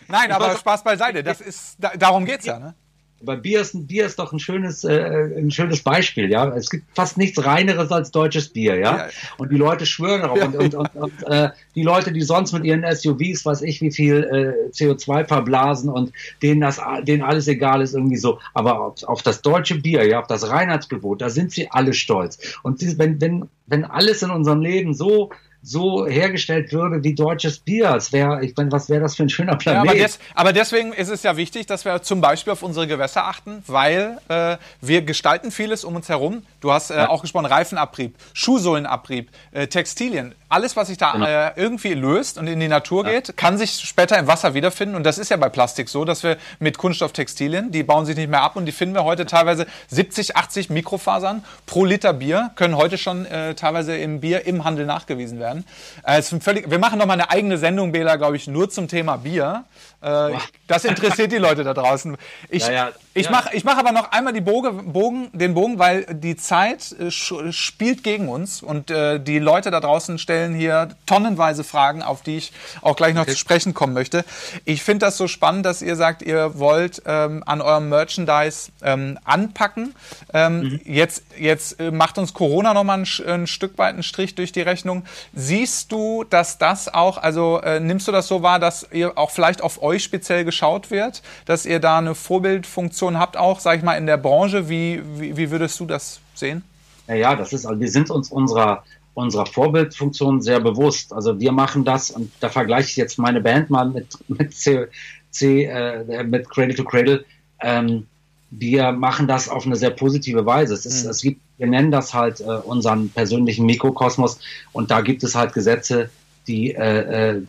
Nein, 0.09 0.31
aber 0.33 0.57
Spaß 0.57 0.85
beiseite, 0.85 1.23
das 1.23 1.41
ist, 1.41 1.79
darum 1.97 2.27
geht's 2.27 2.45
ja, 2.45 2.59
ne? 2.59 2.75
Aber 3.23 3.37
Bier 3.37 3.61
ist, 3.61 3.87
Bier 3.87 4.07
ist 4.07 4.19
doch 4.19 4.33
ein 4.33 4.39
schönes, 4.39 4.85
äh, 4.85 5.39
ein 5.39 5.51
schönes 5.51 5.83
Beispiel, 5.83 6.31
ja. 6.31 6.49
Es 6.57 6.71
gibt 6.71 6.85
fast 6.95 7.19
nichts 7.19 7.45
reineres 7.45 7.91
als 7.93 8.11
deutsches 8.11 8.49
Bier, 8.49 8.77
ja. 8.77 8.97
ja. 8.97 9.09
Und 9.39 9.53
die 9.53 9.57
Leute 9.57 9.87
schwören 9.87 10.23
darauf. 10.23 10.39
Ja, 10.39 10.47
und, 10.47 10.57
und, 10.57 10.75
und, 10.75 10.95
und 10.97 11.23
äh, 11.25 11.51
die 11.75 11.83
Leute, 11.83 12.13
die 12.13 12.23
sonst 12.23 12.53
mit 12.53 12.65
ihren 12.65 12.85
SUVs, 12.85 13.45
weiß 13.45 13.63
ich, 13.63 13.81
wie 13.81 13.93
viel 13.93 14.25
äh, 14.25 14.71
CO2 14.73 15.27
verblasen 15.27 15.89
und 15.89 16.13
denen 16.43 16.61
das, 16.61 16.81
denen 17.03 17.23
alles 17.23 17.47
egal 17.49 17.81
ist, 17.81 17.95
irgendwie 17.95 18.17
so. 18.17 18.41
Aber 18.55 18.81
auf, 18.81 19.03
auf 19.05 19.23
das 19.23 19.43
deutsche 19.43 19.77
Bier, 19.77 20.07
ja, 20.07 20.21
auf 20.21 20.27
das 20.27 20.49
Reinheitsgebot, 20.49 21.21
da 21.21 21.31
sind 21.31 21.53
sie 21.53 21.71
alle 21.71 21.95
stolz. 21.95 22.39
Und 22.63 22.83
wenn, 22.99 23.21
wenn, 23.21 23.49
wenn 23.67 23.85
alles 23.85 24.23
in 24.23 24.31
unserem 24.31 24.61
Leben 24.61 24.95
so 24.95 25.31
so 25.63 26.07
hergestellt 26.09 26.73
würde 26.73 27.05
wie 27.05 27.15
deutsches 27.15 27.61
Bier. 27.61 27.95
Es 27.95 28.13
wäre, 28.13 28.45
ich 28.45 28.57
meine, 28.57 28.73
was 28.73 28.89
wäre 28.89 29.01
das 29.01 29.15
für 29.15 29.23
ein 29.23 29.29
schöner 29.29 29.57
Planet? 29.57 29.85
Ja, 29.85 29.91
aber, 29.91 29.99
des, 29.99 30.19
aber, 30.35 30.53
deswegen 30.53 30.93
ist 30.93 31.09
es 31.09 31.23
ja 31.23 31.37
wichtig, 31.37 31.67
dass 31.67 31.85
wir 31.85 32.03
zum 32.03 32.21
Beispiel 32.21 32.53
auf 32.53 32.63
unsere 32.63 32.89
Gewässer 32.89 33.27
achten, 33.27 33.63
weil 33.69 34.19
äh, 34.29 34.57
wir 34.81 35.03
gestalten 35.03 35.53
vieles 35.53 35.85
um 35.85 35.95
uns 35.95 36.09
herum. 36.09 36.43
Du 36.61 36.73
hast 36.73 36.91
äh, 36.91 36.97
ja. 36.97 37.09
auch 37.09 37.23
gesprochen, 37.23 37.47
Reifenabrieb, 37.47 38.17
Schuhsohlenabrieb, 38.35 39.31
äh, 39.53 39.69
Textilien. 39.69 40.35
Alles, 40.49 40.77
was 40.77 40.89
sich 40.89 40.99
da 40.99 41.13
genau. 41.13 41.27
äh, 41.27 41.53
irgendwie 41.57 41.95
löst 41.95 42.39
und 42.39 42.47
in 42.47 42.59
die 42.59 42.69
Natur 42.69 43.07
ja. 43.07 43.13
geht, 43.13 43.37
kann 43.37 43.57
sich 43.57 43.71
später 43.73 44.19
im 44.19 44.27
Wasser 44.27 44.55
wiederfinden. 44.55 44.97
Und 44.97 45.05
das 45.05 45.17
ist 45.17 45.31
ja 45.31 45.37
bei 45.37 45.49
Plastik 45.49 45.89
so, 45.89 46.05
dass 46.05 46.25
wir 46.25 46.39
mit 46.59 46.77
Kunststofftextilien, 46.77 47.71
die 47.71 47.85
bauen 47.85 48.05
sich 48.05 48.17
nicht 48.17 48.29
mehr 48.29 48.43
ab 48.43 48.57
und 48.57 48.67
die 48.67 48.73
finden 48.73 48.95
wir 48.95 49.05
heute 49.05 49.27
teilweise 49.27 49.67
70, 49.89 50.37
80 50.37 50.71
Mikrofasern 50.71 51.45
pro 51.67 51.85
Liter 51.85 52.13
Bier, 52.13 52.51
können 52.57 52.77
heute 52.77 52.99
schon 52.99 53.25
äh, 53.27 53.55
teilweise 53.55 53.97
im 53.97 54.21
Bier 54.21 54.45
im 54.45 54.65
Handel 54.65 54.87
nachgewiesen 54.87 55.39
werden 55.39 55.52
werden. 55.53 55.65
Äh, 56.05 56.23
völlig, 56.23 56.71
wir 56.71 56.79
machen 56.79 56.99
nochmal 56.99 57.21
eine 57.21 57.31
eigene 57.31 57.59
Sendung, 57.59 57.93
Bela, 57.93 58.17
glaube 58.17 58.37
ich, 58.37 58.47
nur 58.47 58.71
zum 58.71 58.89
Thema 58.89 59.17
Bier. 59.17 59.65
Äh, 60.03 60.37
das 60.67 60.85
interessiert 60.85 61.33
die 61.33 61.39
Leute 61.39 61.65
da 61.65 61.75
draußen. 61.75 62.17
Ich, 62.49 62.67
ja, 62.67 62.73
ja, 62.73 62.93
ich 63.15 63.31
mache 63.31 63.51
mach 63.63 63.77
aber 63.77 63.93
noch 63.93 64.11
einmal 64.11 64.33
die 64.33 64.41
Bogen, 64.41 64.93
Bogen, 64.93 65.31
den 65.33 65.55
Bogen, 65.55 65.79
weil 65.79 66.05
die 66.07 66.37
Zeit 66.37 66.93
äh, 66.99 67.11
spielt 67.11 68.03
gegen 68.03 68.29
uns 68.29 68.63
und 68.63 68.91
äh, 68.91 69.21
die 69.21 69.39
Leute 69.39 69.71
da 69.71 69.81
draußen 69.81 70.19
stellen 70.19 70.55
hier 70.55 70.89
tonnenweise 71.07 71.63
Fragen, 71.63 72.03
auf 72.03 72.23
die 72.23 72.39
ich 72.39 72.53
auch 72.81 72.97
gleich 72.97 73.15
noch 73.15 73.23
okay. 73.23 73.33
zu 73.33 73.39
sprechen 73.39 73.75
kommen 73.75 73.93
möchte. 73.93 74.25
Ich 74.65 74.83
finde 74.83 75.07
das 75.07 75.17
so 75.17 75.29
spannend, 75.29 75.67
dass 75.67 75.83
ihr 75.83 75.95
sagt, 75.95 76.23
ihr 76.23 76.59
wollt 76.59 77.03
ähm, 77.07 77.43
an 77.47 77.61
eurem 77.61 77.89
Merchandise 77.89 78.73
ähm, 78.83 79.19
anpacken. 79.25 79.95
Ähm, 80.35 80.61
mhm. 80.61 80.81
Jetzt, 80.85 81.23
jetzt 81.39 81.79
äh, 81.81 81.91
macht 81.91 82.19
uns 82.19 82.35
Corona 82.35 82.75
nochmal 82.75 83.01
ein, 83.01 83.27
ein 83.27 83.47
Stück 83.47 83.79
weit 83.79 83.95
einen 83.95 84.03
Strich 84.03 84.35
durch 84.35 84.53
die 84.53 84.63
Rechnung. 84.63 85.05
Siehst 85.33 85.93
du, 85.93 86.25
dass 86.25 86.59
das 86.59 86.93
auch, 86.93 87.19
also 87.19 87.61
äh, 87.61 87.79
nimmst 87.79 88.09
du 88.09 88.13
das 88.13 88.27
so 88.27 88.43
wahr, 88.43 88.59
dass 88.59 88.87
ihr 88.91 89.17
auch 89.17 89.31
vielleicht 89.31 89.63
auf 89.63 89.83
euch 89.83 89.92
speziell 89.99 90.45
geschaut 90.45 90.91
wird, 90.91 91.23
dass 91.45 91.67
ihr 91.67 91.81
da 91.81 91.99
eine 91.99 92.15
Vorbildfunktion 92.15 93.19
habt, 93.19 93.37
auch, 93.37 93.61
sag 93.61 93.79
ich 93.79 93.83
mal, 93.83 93.95
in 93.95 94.07
der 94.07 94.17
Branche? 94.17 94.69
Wie, 94.69 95.03
wie, 95.17 95.37
wie 95.37 95.51
würdest 95.51 95.79
du 95.81 95.87
das 95.87 96.21
sehen? 96.35 96.63
Ja, 97.09 97.15
ja, 97.15 97.37
das 97.37 97.53
ist, 97.53 97.67
also 97.67 97.81
wir 97.81 97.91
sind 97.91 98.11
uns 98.11 98.31
unserer 98.31 98.85
unserer 99.15 99.47
Vorbildfunktion 99.47 100.41
sehr 100.41 100.61
bewusst. 100.61 101.13
Also 101.13 101.39
wir 101.39 101.53
machen 101.53 101.85
das 101.85 102.11
und 102.11 102.33
da 102.41 102.49
vergleiche 102.49 102.89
ich 102.89 102.97
jetzt 102.97 103.19
meine 103.19 103.41
Band 103.41 103.69
mal 103.69 103.89
mit 103.89 104.07
mit 104.29 104.55
C, 104.55 104.87
C 105.31 105.65
äh, 105.65 106.25
mit 106.25 106.49
Cradle 106.49 106.75
to 106.75 106.85
Cradle. 106.85 107.25
Ähm, 107.61 108.07
wir 108.51 108.93
machen 108.93 109.27
das 109.27 109.49
auf 109.49 109.65
eine 109.65 109.77
sehr 109.77 109.91
positive 109.91 110.45
Weise. 110.45 110.75
Es, 110.75 110.85
ist, 110.85 111.05
mhm. 111.05 111.11
es 111.11 111.23
gibt, 111.23 111.41
wir 111.59 111.67
nennen 111.67 111.91
das 111.91 112.13
halt 112.13 112.41
äh, 112.41 112.45
unseren 112.45 113.09
persönlichen 113.09 113.65
Mikrokosmos 113.67 114.39
und 114.73 114.91
da 114.91 115.01
gibt 115.01 115.23
es 115.25 115.35
halt 115.35 115.55
Gesetze, 115.55 116.11
die, 116.47 116.75
äh, 116.75 117.37
äh, 117.37 117.43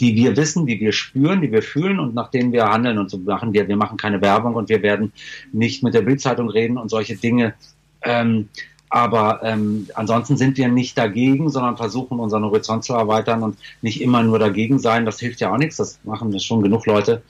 die 0.00 0.14
wir 0.14 0.36
wissen, 0.36 0.66
die 0.66 0.80
wir 0.80 0.92
spüren, 0.92 1.40
die 1.40 1.50
wir 1.50 1.62
fühlen 1.62 1.98
und 1.98 2.14
nach 2.14 2.30
denen 2.30 2.52
wir 2.52 2.66
handeln 2.66 2.98
und 2.98 3.10
so 3.10 3.18
machen 3.18 3.52
wir. 3.52 3.66
Wir 3.68 3.76
machen 3.76 3.96
keine 3.96 4.20
Werbung 4.20 4.54
und 4.54 4.68
wir 4.68 4.82
werden 4.82 5.12
nicht 5.52 5.82
mit 5.82 5.94
der 5.94 6.02
Bildzeitung 6.02 6.48
reden 6.48 6.78
und 6.78 6.88
solche 6.88 7.16
Dinge. 7.16 7.54
Ähm, 8.02 8.48
aber 8.90 9.40
ähm, 9.42 9.88
ansonsten 9.94 10.36
sind 10.36 10.56
wir 10.56 10.68
nicht 10.68 10.96
dagegen, 10.96 11.50
sondern 11.50 11.76
versuchen 11.76 12.18
unseren 12.20 12.44
Horizont 12.44 12.84
zu 12.84 12.94
erweitern 12.94 13.42
und 13.42 13.58
nicht 13.82 14.00
immer 14.00 14.22
nur 14.22 14.38
dagegen 14.38 14.78
sein. 14.78 15.04
Das 15.04 15.20
hilft 15.20 15.40
ja 15.40 15.52
auch 15.52 15.58
nichts. 15.58 15.76
Das 15.76 15.98
machen 16.04 16.38
schon 16.40 16.62
genug 16.62 16.86
Leute. 16.86 17.22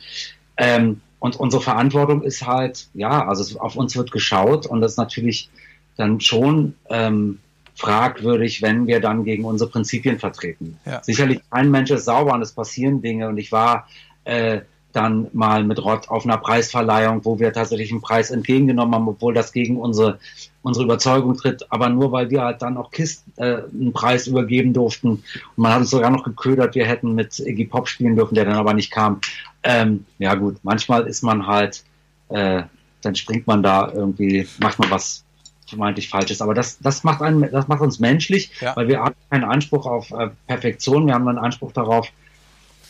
Ähm, 0.57 1.01
und 1.19 1.37
unsere 1.37 1.63
Verantwortung 1.63 2.23
ist 2.23 2.47
halt, 2.47 2.89
ja, 2.95 3.27
also 3.27 3.59
auf 3.59 3.77
uns 3.77 3.97
wird 3.97 4.13
geschaut 4.13 4.67
und 4.67 4.81
das 4.81 4.93
ist 4.93 4.99
natürlich 4.99 5.51
dann 5.97 6.21
schon 6.21 6.75
ähm, 6.91 7.41
fragwürdig, 7.79 8.61
wenn 8.61 8.87
wir 8.87 9.01
dann 9.01 9.25
gegen 9.25 9.45
unsere 9.45 9.71
Prinzipien 9.71 10.19
vertreten. 10.19 10.79
Ja. 10.85 11.03
Sicherlich 11.03 11.41
kein 11.51 11.71
Mensch 11.71 11.91
ist 11.91 12.07
sauber 12.07 12.35
und 12.35 12.43
es 12.43 12.53
passieren 12.53 13.01
Dinge 13.01 13.29
und 13.29 13.39
ich 13.39 13.53
war 13.53 13.87
äh, 14.25 14.61
dann 14.93 15.29
mal 15.33 15.63
mit 15.63 15.83
Rott 15.85 16.09
auf 16.09 16.25
einer 16.25 16.39
Preisverleihung, 16.39 17.25
wo 17.25 17.39
wir 17.39 17.53
tatsächlich 17.53 17.93
einen 17.93 18.01
Preis 18.01 18.33
entgegengenommen 18.33 18.95
haben, 18.95 19.07
obwohl 19.07 19.33
das 19.33 19.53
gegen 19.53 19.77
unsere, 19.77 20.19
unsere 20.63 20.87
Überzeugung 20.87 21.37
tritt, 21.37 21.71
aber 21.71 21.89
nur 21.89 22.11
weil 22.11 22.31
wir 22.31 22.43
halt 22.43 22.63
dann 22.63 22.77
auch 22.77 22.91
Kist 22.91 23.23
äh, 23.37 23.59
einen 23.73 23.93
Preis 23.93 24.27
übergeben 24.27 24.73
durften. 24.73 25.09
Und 25.09 25.23
man 25.57 25.73
hat 25.73 25.81
uns 25.81 25.91
sogar 25.91 26.11
noch 26.11 26.25
geködert, 26.25 26.75
wir 26.75 26.87
hätten 26.87 27.15
mit 27.15 27.39
Iggy 27.39 27.67
Pop 27.67 27.89
spielen 27.89 28.17
dürfen, 28.17 28.35
der 28.35 28.47
dann 28.47 28.55
aber 28.55 28.75
nicht 28.75 28.91
kam. 28.91 29.21
Ähm, 29.63 30.05
ja 30.19 30.35
gut, 30.35 30.57
manchmal 30.65 31.07
ist 31.07 31.23
man 31.23 31.47
halt, 31.47 31.85
äh, 32.31 32.63
dann 33.03 33.15
springt 33.15 33.47
man 33.47 33.63
da 33.63 33.93
irgendwie, 33.93 34.49
macht 34.59 34.81
man 34.81 34.91
was 34.91 35.25
vermeintlich 35.69 36.09
Falsches. 36.09 36.41
Aber 36.41 36.55
das, 36.55 36.79
das 36.81 37.05
macht 37.05 37.23
einen, 37.23 37.51
das 37.51 37.69
macht 37.69 37.81
uns 37.81 37.99
menschlich, 37.99 38.51
ja. 38.61 38.75
weil 38.77 38.89
wir 38.89 39.01
haben 39.01 39.15
keinen 39.31 39.45
Anspruch 39.45 39.87
auf 39.87 40.11
äh, 40.11 40.31
Perfektion, 40.47 41.07
wir 41.07 41.15
haben 41.15 41.29
einen 41.29 41.39
Anspruch 41.39 41.73
darauf, 41.73 42.09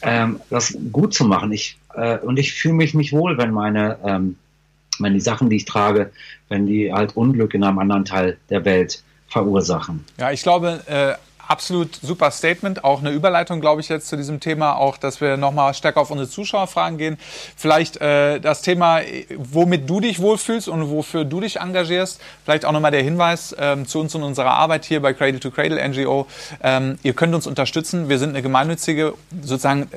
ähm, 0.02 0.40
das 0.50 0.76
gut 0.92 1.14
zu 1.14 1.24
machen. 1.24 1.52
Ich, 1.52 1.78
äh, 1.94 2.18
und 2.18 2.38
ich 2.38 2.54
fühle 2.54 2.74
mich 2.74 2.94
nicht 2.94 3.12
wohl, 3.12 3.36
wenn 3.38 3.50
meine, 3.50 3.98
ähm, 4.04 4.36
wenn 5.00 5.14
die 5.14 5.20
Sachen, 5.20 5.50
die 5.50 5.56
ich 5.56 5.64
trage, 5.64 6.12
wenn 6.48 6.66
die 6.66 6.92
halt 6.92 7.16
Unglück 7.16 7.54
in 7.54 7.64
einem 7.64 7.78
anderen 7.78 8.04
Teil 8.04 8.38
der 8.50 8.64
Welt 8.64 9.02
verursachen. 9.28 10.04
Ja, 10.18 10.30
ich 10.30 10.42
glaube, 10.42 10.82
äh, 10.86 11.14
absolut 11.48 11.96
super 11.96 12.30
Statement. 12.30 12.84
Auch 12.84 13.00
eine 13.00 13.10
Überleitung, 13.10 13.60
glaube 13.60 13.80
ich, 13.80 13.88
jetzt 13.88 14.08
zu 14.08 14.16
diesem 14.16 14.38
Thema, 14.38 14.76
auch, 14.76 14.96
dass 14.96 15.20
wir 15.20 15.36
nochmal 15.36 15.74
stärker 15.74 16.00
auf 16.00 16.10
unsere 16.10 16.28
Zuschauerfragen 16.28 16.98
gehen. 16.98 17.18
Vielleicht 17.56 18.00
äh, 18.00 18.38
das 18.38 18.62
Thema, 18.62 19.00
womit 19.36 19.88
du 19.88 20.00
dich 20.00 20.20
wohlfühlst 20.20 20.68
und 20.68 20.90
wofür 20.90 21.24
du 21.24 21.40
dich 21.40 21.56
engagierst. 21.56 22.20
Vielleicht 22.44 22.64
auch 22.64 22.72
nochmal 22.72 22.90
der 22.90 23.02
Hinweis 23.02 23.56
ähm, 23.58 23.86
zu 23.86 23.98
uns 24.00 24.14
und 24.14 24.22
unserer 24.22 24.52
Arbeit 24.52 24.84
hier 24.84 25.00
bei 25.00 25.12
Cradle 25.14 25.40
to 25.40 25.50
Cradle 25.50 25.88
NGO. 25.88 26.26
Ähm, 26.62 26.98
ihr 27.02 27.14
könnt 27.14 27.34
uns 27.34 27.46
unterstützen. 27.46 28.08
Wir 28.08 28.18
sind 28.18 28.30
eine 28.30 28.42
gemeinnützige, 28.42 29.14
sozusagen 29.42 29.88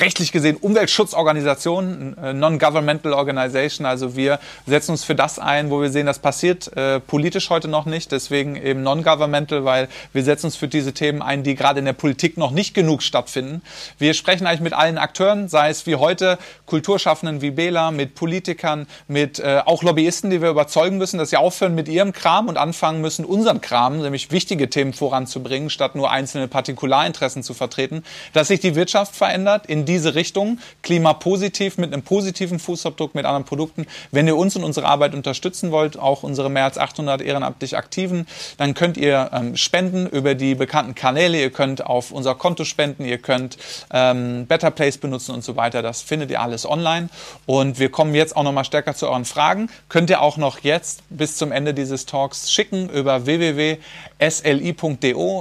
rechtlich 0.00 0.32
gesehen 0.32 0.56
Umweltschutzorganisation, 0.56 2.16
äh, 2.18 2.32
Non-Governmental 2.32 3.12
Organization. 3.12 3.86
Also 3.86 4.16
wir 4.16 4.38
setzen 4.66 4.92
uns 4.92 5.04
für 5.04 5.14
das 5.14 5.38
ein, 5.38 5.70
wo 5.70 5.80
wir 5.80 5.90
sehen, 5.90 6.06
das 6.06 6.18
passiert 6.18 6.76
äh, 6.76 7.00
politisch 7.00 7.50
heute 7.50 7.68
noch 7.68 7.86
nicht. 7.86 8.12
Deswegen 8.12 8.56
eben 8.56 8.82
Non-Governmental, 8.82 9.64
weil 9.64 9.88
wir 10.12 10.22
setzen 10.22 10.46
uns 10.46 10.56
für 10.56 10.68
diese 10.68 10.92
Themen 10.92 11.22
ein, 11.22 11.42
die 11.42 11.54
gerade 11.54 11.78
in 11.78 11.84
der 11.84 11.92
Politik 11.92 12.36
noch 12.36 12.50
nicht 12.50 12.74
genug 12.74 13.02
stattfinden. 13.02 13.62
Wir 13.98 14.14
sprechen 14.14 14.46
eigentlich 14.46 14.60
mit 14.60 14.72
allen 14.72 14.98
Akteuren, 14.98 15.48
sei 15.48 15.70
es 15.70 15.86
wie 15.86 15.96
heute 15.96 16.38
Kulturschaffenden 16.66 17.40
wie 17.40 17.50
Bela, 17.50 17.90
mit 17.90 18.14
Politikern, 18.14 18.86
mit 19.08 19.38
äh, 19.38 19.62
auch 19.64 19.82
Lobbyisten, 19.82 20.30
die 20.30 20.42
wir 20.42 20.50
überzeugen 20.50 20.98
müssen, 20.98 21.18
dass 21.18 21.30
sie 21.30 21.36
aufhören 21.36 21.74
mit 21.74 21.88
ihrem 21.88 22.12
Kram 22.12 22.48
und 22.48 22.56
anfangen 22.56 23.00
müssen, 23.00 23.24
unseren 23.24 23.60
Kram, 23.60 24.00
nämlich 24.00 24.30
wichtige 24.30 24.68
Themen 24.68 24.92
voranzubringen, 24.92 25.70
statt 25.70 25.94
nur 25.94 26.10
einzelne 26.10 26.48
Partikularinteressen 26.48 27.42
zu 27.42 27.54
vertreten, 27.54 28.02
dass 28.32 28.48
sich 28.48 28.60
die 28.60 28.74
Wirtschaft 28.74 29.14
verändert 29.14 29.66
in 29.76 29.84
diese 29.84 30.14
Richtung, 30.14 30.58
klimapositiv, 30.82 31.76
mit 31.76 31.92
einem 31.92 32.02
positiven 32.02 32.58
Fußabdruck, 32.58 33.14
mit 33.14 33.26
anderen 33.26 33.44
Produkten. 33.44 33.86
Wenn 34.10 34.26
ihr 34.26 34.36
uns 34.36 34.56
und 34.56 34.64
unsere 34.64 34.86
Arbeit 34.86 35.14
unterstützen 35.14 35.70
wollt, 35.70 35.98
auch 35.98 36.22
unsere 36.22 36.48
mehr 36.48 36.64
als 36.64 36.78
800 36.78 37.20
ehrenamtlich 37.20 37.76
Aktiven, 37.76 38.26
dann 38.56 38.72
könnt 38.72 38.96
ihr 38.96 39.30
ähm, 39.34 39.54
spenden 39.56 40.06
über 40.06 40.34
die 40.34 40.54
bekannten 40.54 40.94
Kanäle. 40.94 41.38
Ihr 41.38 41.50
könnt 41.50 41.84
auf 41.84 42.10
unser 42.10 42.34
Konto 42.34 42.64
spenden, 42.64 43.04
ihr 43.04 43.18
könnt 43.18 43.58
ähm, 43.92 44.46
Better 44.46 44.70
Place 44.70 44.96
benutzen 44.96 45.34
und 45.34 45.44
so 45.44 45.56
weiter. 45.56 45.82
Das 45.82 46.00
findet 46.00 46.30
ihr 46.30 46.40
alles 46.40 46.66
online. 46.66 47.10
Und 47.44 47.78
wir 47.78 47.90
kommen 47.90 48.14
jetzt 48.14 48.34
auch 48.34 48.44
noch 48.44 48.52
mal 48.52 48.64
stärker 48.64 48.94
zu 48.94 49.08
euren 49.08 49.26
Fragen. 49.26 49.68
Könnt 49.90 50.08
ihr 50.08 50.22
auch 50.22 50.38
noch 50.38 50.60
jetzt 50.60 51.02
bis 51.10 51.36
zum 51.36 51.52
Ende 51.52 51.74
dieses 51.74 52.06
Talks 52.06 52.50
schicken 52.50 52.88
über 52.88 53.26
www.sli.do, 53.26 53.84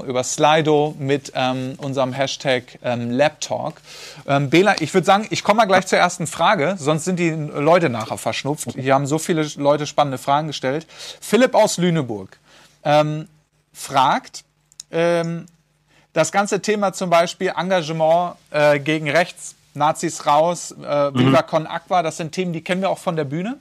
über 0.06 0.24
Slido 0.24 0.94
mit 1.00 1.32
ähm, 1.36 1.76
unserem 1.78 2.12
Hashtag 2.12 2.80
ähm, 2.84 3.12
LabTalk. 3.12 3.82
Ähm, 4.28 4.50
Bela, 4.50 4.76
ich 4.80 4.94
würde 4.94 5.06
sagen, 5.06 5.28
ich 5.30 5.44
komme 5.44 5.58
mal 5.58 5.66
gleich 5.66 5.86
zur 5.86 6.00
ersten 6.00 6.26
Frage, 6.26 6.76
sonst 6.80 7.06
sind 7.06 7.20
die 7.20 7.30
Leute 7.30 7.90
nachher 7.90 8.18
verschnupft. 8.18 8.70
Hier 8.76 8.94
haben 8.94 9.06
so 9.06 9.20
viele 9.20 9.48
Leute 9.58 9.86
spannende 9.86 10.18
Fragen 10.18 10.48
gestellt. 10.48 10.88
Philipp 11.22 11.54
aus 11.54 11.78
Lüneburg 11.78 12.38
ähm, 12.84 13.28
fragt, 13.74 14.44
ähm, 14.92 15.46
das 16.14 16.32
ganze 16.32 16.62
Thema 16.62 16.94
zum 16.94 17.10
Beispiel 17.10 17.54
Engagement 17.56 18.36
äh, 18.50 18.80
gegen 18.80 19.10
rechts, 19.10 19.56
Nazis 19.74 20.26
raus, 20.26 20.72
äh, 20.72 21.14
Viva 21.14 21.42
mhm. 21.42 21.48
Con 21.48 21.68
Aqua, 21.68 22.02
das 22.02 22.18
sind 22.18 22.32
Themen, 22.32 22.54
die 22.54 22.64
kennen 22.64 22.82
wir 22.82 22.90
auch 22.90 22.98
von 22.98 23.16
der 23.16 23.26
Bühne. 23.26 23.58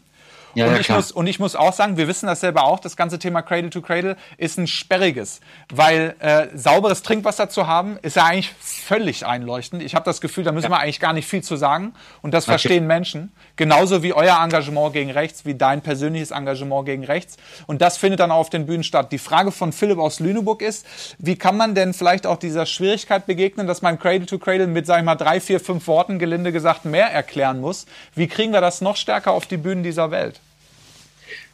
Ja, 0.54 0.66
und, 0.66 0.80
ich 0.80 0.88
muss, 0.88 1.12
und 1.12 1.26
ich 1.26 1.38
muss 1.38 1.56
auch 1.56 1.72
sagen, 1.72 1.96
wir 1.96 2.08
wissen 2.08 2.26
das 2.26 2.40
selber 2.40 2.64
auch, 2.64 2.78
das 2.78 2.96
ganze 2.96 3.18
Thema 3.18 3.42
Cradle 3.42 3.70
to 3.70 3.80
Cradle 3.80 4.16
ist 4.36 4.58
ein 4.58 4.66
sperriges, 4.66 5.40
weil 5.72 6.14
äh, 6.20 6.48
sauberes 6.54 7.02
Trinkwasser 7.02 7.48
zu 7.48 7.66
haben, 7.66 7.98
ist 8.02 8.16
ja 8.16 8.24
eigentlich 8.24 8.52
völlig 8.60 9.26
einleuchtend. 9.26 9.82
Ich 9.82 9.94
habe 9.94 10.04
das 10.04 10.20
Gefühl, 10.20 10.44
da 10.44 10.52
müssen 10.52 10.70
wir 10.70 10.78
eigentlich 10.78 11.00
gar 11.00 11.12
nicht 11.12 11.28
viel 11.28 11.42
zu 11.42 11.56
sagen 11.56 11.94
und 12.22 12.32
das 12.32 12.44
okay. 12.44 12.52
verstehen 12.52 12.86
Menschen. 12.86 13.32
Genauso 13.56 14.02
wie 14.02 14.12
euer 14.12 14.42
Engagement 14.42 14.92
gegen 14.92 15.12
rechts, 15.12 15.44
wie 15.44 15.54
dein 15.54 15.80
persönliches 15.80 16.32
Engagement 16.32 16.86
gegen 16.86 17.04
rechts. 17.04 17.36
Und 17.66 17.82
das 17.82 17.96
findet 17.96 18.18
dann 18.18 18.32
auch 18.32 18.38
auf 18.38 18.50
den 18.50 18.66
Bühnen 18.66 18.82
statt. 18.82 19.12
Die 19.12 19.18
Frage 19.18 19.52
von 19.52 19.72
Philipp 19.72 19.98
aus 19.98 20.18
Lüneburg 20.18 20.60
ist, 20.60 20.84
wie 21.18 21.36
kann 21.36 21.56
man 21.56 21.76
denn 21.76 21.94
vielleicht 21.94 22.26
auch 22.26 22.36
dieser 22.36 22.66
Schwierigkeit 22.66 23.26
begegnen, 23.26 23.68
dass 23.68 23.80
man 23.80 23.98
Cradle 23.98 24.26
to 24.26 24.38
Cradle 24.38 24.66
mit, 24.66 24.86
sag 24.86 24.98
ich 24.98 25.04
mal, 25.04 25.14
drei, 25.14 25.40
vier, 25.40 25.60
fünf 25.60 25.86
Worten 25.86 26.18
gelinde 26.18 26.50
gesagt 26.50 26.84
mehr 26.84 27.06
erklären 27.12 27.60
muss? 27.60 27.86
Wie 28.16 28.26
kriegen 28.26 28.52
wir 28.52 28.60
das 28.60 28.80
noch 28.80 28.96
stärker 28.96 29.30
auf 29.30 29.46
die 29.46 29.56
Bühnen 29.56 29.84
dieser 29.84 30.10
Welt? 30.10 30.40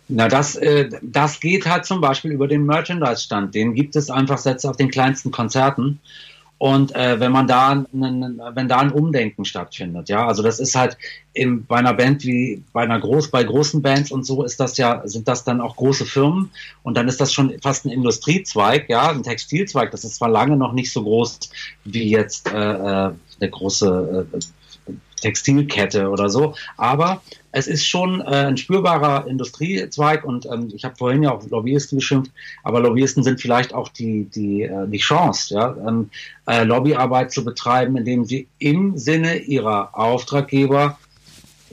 Na, 0.08 0.26
das, 0.26 0.56
äh, 0.56 0.88
das 1.02 1.38
geht 1.38 1.66
halt 1.66 1.84
zum 1.84 2.00
Beispiel 2.00 2.32
über 2.32 2.48
den 2.48 2.64
Merchandise-Stand. 2.64 3.54
Den 3.54 3.74
gibt 3.74 3.94
es 3.94 4.10
einfach 4.10 4.38
selbst 4.38 4.64
auf 4.64 4.76
den 4.76 4.90
kleinsten 4.90 5.30
Konzerten. 5.30 6.00
Und 6.60 6.94
äh, 6.94 7.18
wenn 7.18 7.32
man 7.32 7.46
da, 7.46 7.86
wenn 7.90 8.68
da 8.68 8.80
ein 8.80 8.92
Umdenken 8.92 9.46
stattfindet, 9.46 10.10
ja, 10.10 10.26
also 10.26 10.42
das 10.42 10.60
ist 10.60 10.74
halt 10.74 10.98
im, 11.32 11.64
bei 11.64 11.76
einer 11.76 11.94
Band 11.94 12.22
wie 12.26 12.62
bei 12.74 12.82
einer 12.82 13.00
groß, 13.00 13.30
bei 13.30 13.42
großen 13.42 13.80
Bands 13.80 14.10
und 14.12 14.26
so 14.26 14.44
ist 14.44 14.60
das 14.60 14.76
ja, 14.76 15.00
sind 15.06 15.26
das 15.26 15.42
dann 15.42 15.62
auch 15.62 15.76
große 15.76 16.04
Firmen 16.04 16.50
und 16.82 16.98
dann 16.98 17.08
ist 17.08 17.18
das 17.18 17.32
schon 17.32 17.58
fast 17.62 17.86
ein 17.86 17.90
Industriezweig, 17.90 18.90
ja, 18.90 19.08
ein 19.08 19.22
Textilzweig. 19.22 19.90
Das 19.90 20.04
ist 20.04 20.16
zwar 20.16 20.28
lange 20.28 20.58
noch 20.58 20.74
nicht 20.74 20.92
so 20.92 21.02
groß 21.02 21.38
wie 21.84 22.10
jetzt 22.10 22.52
äh, 22.52 23.08
äh 23.08 23.12
der 23.40 23.48
große 23.48 24.26
äh, 24.30 24.38
Textilkette 25.20 26.08
oder 26.08 26.28
so. 26.28 26.54
Aber 26.76 27.22
es 27.52 27.66
ist 27.66 27.86
schon 27.86 28.20
äh, 28.20 28.46
ein 28.46 28.56
spürbarer 28.56 29.26
Industriezweig 29.26 30.24
und 30.24 30.46
ähm, 30.46 30.72
ich 30.74 30.84
habe 30.84 30.96
vorhin 30.96 31.22
ja 31.22 31.32
auch 31.32 31.48
Lobbyisten 31.48 31.98
geschimpft, 31.98 32.30
aber 32.62 32.80
Lobbyisten 32.80 33.22
sind 33.22 33.40
vielleicht 33.40 33.74
auch 33.74 33.88
die, 33.88 34.24
die, 34.24 34.62
äh, 34.62 34.86
die 34.86 34.98
Chance, 34.98 35.54
ja, 35.54 35.76
ähm, 35.86 36.10
äh, 36.46 36.64
Lobbyarbeit 36.64 37.32
zu 37.32 37.44
betreiben, 37.44 37.96
indem 37.96 38.24
sie 38.24 38.46
im 38.58 38.96
Sinne 38.96 39.38
ihrer 39.38 39.98
Auftraggeber 39.98 40.98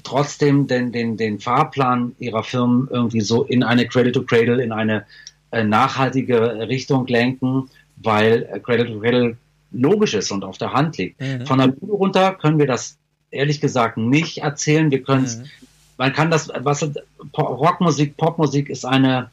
trotzdem 0.03 0.67
den, 0.67 0.91
den, 0.91 1.17
den 1.17 1.39
Fahrplan 1.39 2.15
ihrer 2.17 2.43
Firmen 2.43 2.87
irgendwie 2.91 3.21
so 3.21 3.43
in 3.43 3.63
eine 3.63 3.87
Cradle-to-Cradle, 3.87 4.63
in 4.63 4.71
eine 4.71 5.05
äh, 5.51 5.63
nachhaltige 5.63 6.67
Richtung 6.67 7.07
lenken, 7.07 7.69
weil 7.97 8.47
äh, 8.51 8.59
Cradle-to-Cradle 8.59 9.37
logisch 9.71 10.13
ist 10.13 10.31
und 10.31 10.43
auf 10.43 10.57
der 10.57 10.73
Hand 10.73 10.97
liegt. 10.97 11.19
Mhm. 11.19 11.45
Von 11.45 11.59
der 11.59 11.67
Bühne 11.67 11.91
runter 11.91 12.33
können 12.33 12.57
wir 12.57 12.67
das 12.67 12.97
ehrlich 13.31 13.61
gesagt 13.61 13.97
nicht 13.97 14.39
erzählen. 14.39 14.91
Wir 14.91 15.03
können 15.03 15.23
mhm. 15.23 15.45
man 15.97 16.13
kann 16.13 16.31
das, 16.31 16.49
was 16.59 16.89
Rockmusik, 17.37 18.17
Popmusik 18.17 18.69
ist 18.69 18.85
eine, 18.85 19.31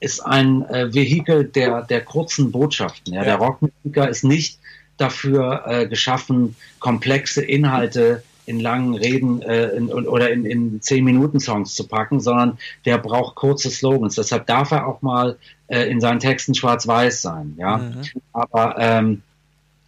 ist 0.00 0.20
ein 0.20 0.64
äh, 0.66 0.92
Vehikel 0.94 1.44
der, 1.44 1.82
der 1.82 2.04
kurzen 2.04 2.52
Botschaften. 2.52 3.14
Ja? 3.14 3.20
ja. 3.20 3.24
Der 3.24 3.36
Rockmusiker 3.36 4.08
ist 4.08 4.24
nicht 4.24 4.58
dafür 4.96 5.64
äh, 5.66 5.86
geschaffen, 5.86 6.56
komplexe 6.78 7.42
Inhalte 7.42 8.22
in 8.46 8.60
langen 8.60 8.94
Reden 8.94 9.42
äh, 9.42 9.70
in, 9.70 9.90
oder 9.90 10.30
in, 10.30 10.46
in 10.46 10.80
zehn 10.80 11.04
Minuten 11.04 11.40
Songs 11.40 11.74
zu 11.74 11.86
packen, 11.86 12.20
sondern 12.20 12.58
der 12.84 12.96
braucht 12.98 13.34
kurze 13.34 13.70
Slogans. 13.70 14.14
Deshalb 14.14 14.46
darf 14.46 14.70
er 14.70 14.86
auch 14.86 15.02
mal 15.02 15.36
äh, 15.66 15.90
in 15.90 16.00
seinen 16.00 16.20
Texten 16.20 16.54
schwarz-weiß 16.54 17.22
sein. 17.22 17.56
Ja, 17.58 17.78
mhm. 17.78 18.02
aber 18.32 18.76
ähm, 18.78 19.22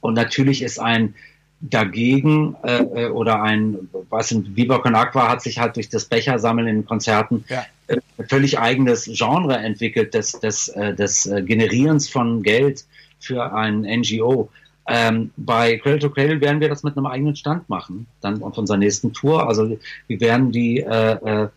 und 0.01 0.15
natürlich 0.15 0.63
ist 0.63 0.79
ein 0.79 1.15
dagegen 1.61 2.57
äh, 2.63 2.83
äh, 2.83 3.09
oder 3.09 3.43
ein, 3.43 3.89
was 4.11 4.31
in 4.31 4.57
Viva 4.57 4.79
Con 4.79 4.95
Aqua 4.95 5.29
hat 5.29 5.43
sich 5.43 5.59
halt 5.59 5.77
durch 5.77 5.89
das 5.89 6.05
Bechersammeln 6.05 6.69
in 6.69 6.87
Konzerten 6.87 7.45
ja. 7.49 7.67
äh, 7.89 7.99
völlig 8.29 8.59
eigenes 8.59 9.11
Genre 9.13 9.57
entwickelt 9.57 10.15
des, 10.15 10.33
des, 10.33 10.69
äh, 10.69 10.95
des 10.95 11.27
äh, 11.27 11.43
Generierens 11.43 12.09
von 12.09 12.43
Geld 12.43 12.85
für 13.19 13.53
ein 13.53 13.81
NGO. 13.81 14.51
Ähm, 14.87 15.33
bei 15.37 15.77
Cradle 15.79 15.99
to 15.99 16.11
Cradle 16.11 16.41
werden 16.41 16.61
wir 16.61 16.69
das 16.69 16.83
mit 16.83 16.97
einem 16.97 17.07
eigenen 17.07 17.37
Stand 17.37 17.69
machen, 17.69 18.07
dann 18.21 18.43
auf 18.43 18.57
unserer 18.57 18.79
nächsten 18.79 19.13
Tour. 19.13 19.47
Also 19.47 19.79
wir 20.07 20.21
werden 20.21 20.53
die 20.53 20.81
äh, 20.81 21.43
äh, 21.43 21.49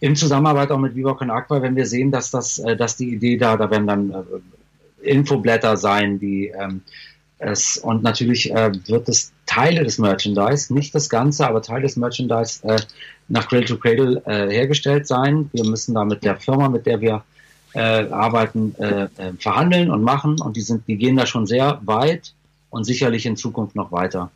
in 0.00 0.16
Zusammenarbeit 0.16 0.70
auch 0.70 0.78
mit 0.78 0.94
Viva 0.94 1.14
Con 1.14 1.30
Aqua, 1.30 1.62
wenn 1.62 1.76
wir 1.76 1.86
sehen, 1.86 2.10
dass 2.10 2.30
das, 2.30 2.58
äh, 2.58 2.76
dass 2.76 2.96
die 2.96 3.14
Idee 3.14 3.36
da, 3.36 3.56
da 3.56 3.70
werden 3.70 3.86
dann 3.86 4.10
äh, 4.10 5.10
Infoblätter 5.10 5.76
sein, 5.76 6.18
die 6.18 6.48
ähm, 6.48 6.82
es, 7.38 7.76
und 7.76 8.02
natürlich 8.02 8.50
äh, 8.50 8.72
wird 8.86 9.08
es 9.08 9.32
Teile 9.44 9.84
des 9.84 9.98
Merchandise, 9.98 10.72
nicht 10.72 10.94
das 10.94 11.08
Ganze, 11.08 11.46
aber 11.46 11.62
Teil 11.62 11.82
des 11.82 11.96
Merchandise 11.96 12.66
äh, 12.66 12.78
nach 13.28 13.48
Cradle 13.48 13.66
to 13.66 13.76
Cradle 13.76 14.22
äh, 14.26 14.50
hergestellt 14.50 15.06
sein. 15.06 15.50
Wir 15.52 15.64
müssen 15.64 15.94
da 15.94 16.04
mit 16.04 16.24
der 16.24 16.36
Firma, 16.36 16.68
mit 16.68 16.86
der 16.86 17.00
wir 17.00 17.24
äh, 17.74 18.08
arbeiten, 18.10 18.74
äh, 18.78 19.04
äh, 19.04 19.08
verhandeln 19.38 19.90
und 19.90 20.02
machen. 20.02 20.40
Und 20.40 20.56
die 20.56 20.62
sind, 20.62 20.86
die 20.88 20.96
gehen 20.96 21.16
da 21.16 21.26
schon 21.26 21.46
sehr 21.46 21.80
weit 21.84 22.32
und 22.70 22.84
sicherlich 22.84 23.26
in 23.26 23.36
Zukunft 23.36 23.76
noch 23.76 23.92
weiter. 23.92 24.30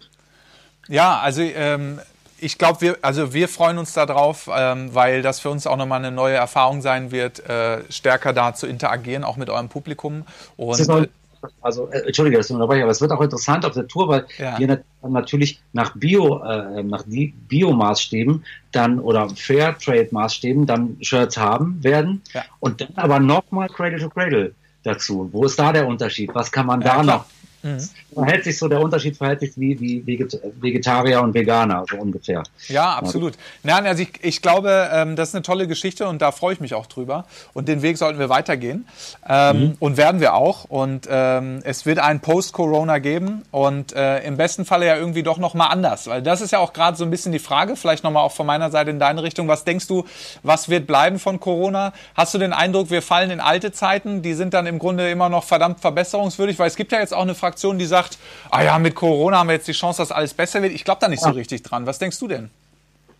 Ja, 0.89 1.21
also 1.21 1.41
ähm, 1.43 2.01
ich 2.39 2.59
glaube, 2.59 2.81
wir, 2.81 2.99
also 3.03 3.33
wir 3.33 3.49
freuen 3.49 3.79
uns 3.79 3.93
darauf, 3.93 4.51
ähm, 4.55 4.95
weil 4.95 5.23
das 5.23 5.41
für 5.41 5.51
uns 5.51 5.67
auch 5.67 5.77
nochmal 5.77 6.01
eine 6.01 6.11
neue 6.11 6.35
Erfahrung 6.35 6.83
sein 6.83 7.13
wird, 7.13 7.49
äh, 7.49 7.81
stärker 7.91 8.33
da 8.33 8.55
zu 8.55 8.67
interagieren, 8.67 9.25
auch 9.25 9.37
mit 9.37 9.49
eurem 9.49 9.69
Publikum. 9.69 10.25
Und 10.57 11.11
also 11.61 11.89
äh, 11.89 12.07
entschuldige, 12.07 12.37
das 12.37 12.51
unterbreche, 12.51 12.83
aber 12.83 12.93
es 12.93 13.01
wird 13.01 13.13
auch 13.13 13.21
interessant 13.21 13.65
auf 13.65 13.73
der 13.73 13.87
Tour, 13.87 14.09
weil 14.09 14.27
ja. 14.39 14.59
wir 14.59 14.83
natürlich 15.03 15.61
nach 15.73 15.97
Bio, 15.97 16.43
äh, 16.43 16.83
nach 16.83 17.05
Bio-Maßstäben 17.07 18.45
dann 18.73 18.99
oder 18.99 19.29
Fairtrade-Maßstäben 19.29 20.67
dann 20.67 20.97
Shirts 21.01 21.37
haben 21.37 21.83
werden 21.83 22.23
ja. 22.33 22.45
und 22.61 22.81
dann 22.81 22.93
aber 22.97 23.21
nochmal 23.21 23.69
Cradle 23.69 23.99
to 23.99 24.09
Cradle 24.11 24.55
dazu. 24.83 25.29
Wo 25.33 25.45
ist 25.45 25.59
da 25.59 25.73
der 25.73 25.87
Unterschied? 25.87 26.31
Was 26.35 26.51
kann 26.53 26.67
man 26.67 26.81
ja, 26.81 26.97
da 26.97 27.03
klar. 27.03 27.05
noch 27.05 27.25
Mhm. 27.63 27.79
Verhält 28.15 28.45
sich 28.45 28.59
so, 28.59 28.69
der 28.69 28.81
Unterschied 28.81 29.17
verhält 29.17 29.41
sich 29.41 29.53
wie, 29.57 29.79
wie 29.81 30.19
Vegetarier 30.61 31.21
und 31.21 31.35
Veganer, 31.35 31.85
so 31.91 31.97
ungefähr. 31.97 32.43
Ja, 32.69 32.95
absolut. 32.95 33.35
Nein, 33.63 33.87
also 33.87 34.03
ich, 34.03 34.13
ich 34.23 34.43
glaube, 34.43 34.89
ähm, 34.93 35.17
das 35.17 35.31
ist 35.31 35.35
eine 35.35 35.43
tolle 35.43 35.67
Geschichte 35.67 36.09
und 36.09 36.23
da 36.23 36.33
freue 36.33 36.55
ich 36.55 36.61
mich 36.61 36.75
auch 36.75 36.87
drüber. 36.87 37.27
Und 37.53 37.69
den 37.69 37.83
Weg 37.83 37.99
sollten 37.99 38.19
wir 38.19 38.29
weitergehen. 38.29 38.87
Ähm, 39.29 39.61
mhm. 39.61 39.77
Und 39.79 39.97
werden 39.97 40.21
wir 40.21 40.35
auch. 40.35 40.65
Und 40.65 41.07
ähm, 41.11 41.61
es 41.65 41.87
wird 41.87 41.99
ein 41.99 42.21
Post-Corona 42.21 42.99
geben 42.99 43.43
und 43.51 43.93
äh, 43.93 44.21
im 44.21 44.37
besten 44.37 44.65
Falle 44.65 44.87
ja 44.87 44.97
irgendwie 44.97 45.23
doch 45.23 45.39
nochmal 45.39 45.69
anders. 45.71 46.07
Weil 46.07 46.23
das 46.23 46.41
ist 46.41 46.53
ja 46.53 46.59
auch 46.59 46.73
gerade 46.73 46.97
so 46.97 47.05
ein 47.05 47.11
bisschen 47.11 47.33
die 47.33 47.39
Frage, 47.39 47.77
vielleicht 47.77 48.05
nochmal 48.05 48.25
auch 48.25 48.33
von 48.33 48.47
meiner 48.47 48.71
Seite 48.71 48.91
in 48.91 48.99
deine 48.99 49.23
Richtung. 49.23 49.49
Was 49.49 49.65
denkst 49.65 49.87
du, 49.87 50.05
was 50.43 50.69
wird 50.69 50.87
bleiben 50.87 51.19
von 51.19 51.41
Corona? 51.41 51.93
Hast 52.15 52.35
du 52.35 52.39
den 52.39 52.53
Eindruck, 52.53 52.91
wir 52.91 53.03
fallen 53.03 53.31
in 53.31 53.41
alte 53.41 53.73
Zeiten? 53.73 54.23
Die 54.23 54.35
sind 54.35 54.55
dann 54.55 54.67
im 54.67 54.79
Grunde 54.79 55.11
immer 55.11 55.29
noch 55.29 55.45
verdammt 55.45 55.81
verbesserungswürdig, 55.81 56.59
weil 56.59 56.69
es 56.69 56.77
gibt 56.77 56.93
ja 56.93 57.01
jetzt 57.01 57.15
auch 57.15 57.23
eine 57.23 57.35
Fraktion, 57.51 57.79
die 57.79 57.87
sagt, 57.87 58.19
ah 58.51 58.63
ja, 58.63 58.79
mit 58.79 58.95
Corona 58.95 59.39
haben 59.39 59.49
wir 59.49 59.55
jetzt 59.55 59.67
die 59.67 59.73
Chance, 59.73 60.03
dass 60.03 60.13
alles 60.13 60.35
besser 60.35 60.63
wird. 60.63 60.73
Ich 60.73 60.85
glaube 60.85 61.01
da 61.01 61.09
nicht 61.09 61.23
so 61.23 61.31
richtig 61.31 61.63
dran. 61.63 61.85
Was 61.87 61.99
denkst 61.99 62.19
du 62.21 62.29
denn? 62.29 62.51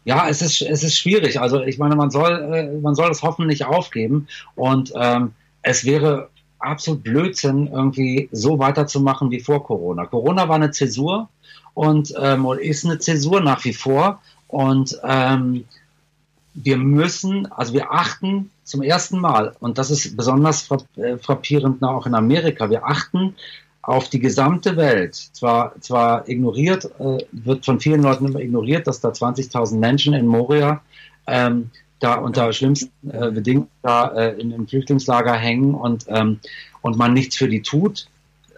Ja, 0.05 0.29
es 0.29 0.41
ist, 0.41 0.63
es 0.63 0.85
ist 0.85 0.97
schwierig. 0.97 1.41
Also 1.41 1.63
ich 1.63 1.79
meine, 1.79 1.97
man 1.97 2.11
soll, 2.11 2.33
äh, 2.55 2.81
man 2.81 2.95
soll 2.95 3.09
das 3.09 3.23
Hoffen 3.23 3.47
nicht 3.47 3.65
aufgeben. 3.65 4.29
Und 4.55 4.93
ähm, 4.95 5.33
es 5.63 5.85
wäre 5.85 6.29
absolut 6.61 7.03
Blödsinn, 7.03 7.69
irgendwie 7.73 8.29
so 8.33 8.59
weiterzumachen 8.59 9.31
wie 9.31 9.41
vor 9.41 9.65
Corona. 9.65 10.07
Corona 10.07 10.49
war 10.49 10.57
eine 10.57 10.71
Zäsur 10.71 11.29
und 11.75 12.15
ähm, 12.19 12.47
ist 12.61 12.85
eine 12.85 12.99
Zäsur 12.99 13.41
nach 13.41 13.65
wie 13.65 13.75
vor. 13.75 14.21
Und 14.47 14.99
ähm, 15.05 15.65
wir 16.55 16.77
müssen, 16.77 17.51
also 17.53 17.73
wir 17.73 17.93
achten 17.93 18.51
zum 18.65 18.83
ersten 18.83 19.19
Mal, 19.19 19.55
und 19.61 19.79
das 19.79 19.91
ist 19.91 20.17
besonders 20.17 20.69
äh, 20.97 21.17
frappierend 21.19 21.83
auch 21.83 22.07
in 22.07 22.15
Amerika, 22.15 22.71
wir 22.71 22.85
achten 22.85 23.35
auf 23.83 24.09
die 24.09 24.21
gesamte 24.21 24.77
Welt. 24.77 25.15
Zwar, 25.15 25.75
zwar 25.81 26.29
ignoriert, 26.29 26.91
äh, 26.99 27.19
wird 27.33 27.65
von 27.65 27.81
vielen 27.81 28.03
Leuten 28.03 28.27
immer 28.27 28.41
ignoriert, 28.41 28.87
dass 28.87 29.01
da 29.01 29.09
20.000 29.09 29.79
Menschen 29.79 30.15
in 30.15 30.27
Moria 30.27 30.83
ähm, 31.27 31.71
da 31.99 32.15
unter 32.15 32.53
schlimmsten 32.53 32.91
äh, 33.11 33.31
Bedingungen 33.31 33.69
da 33.83 34.09
äh, 34.09 34.41
in, 34.41 34.53
im 34.53 34.67
Flüchtlingslager 34.67 35.35
hängen 35.35 35.75
und, 35.75 36.07
ähm, 36.09 36.41
und 36.83 36.97
man 36.97 37.13
nichts 37.13 37.37
für 37.37 37.49
die 37.49 37.63
tut. 37.63 38.09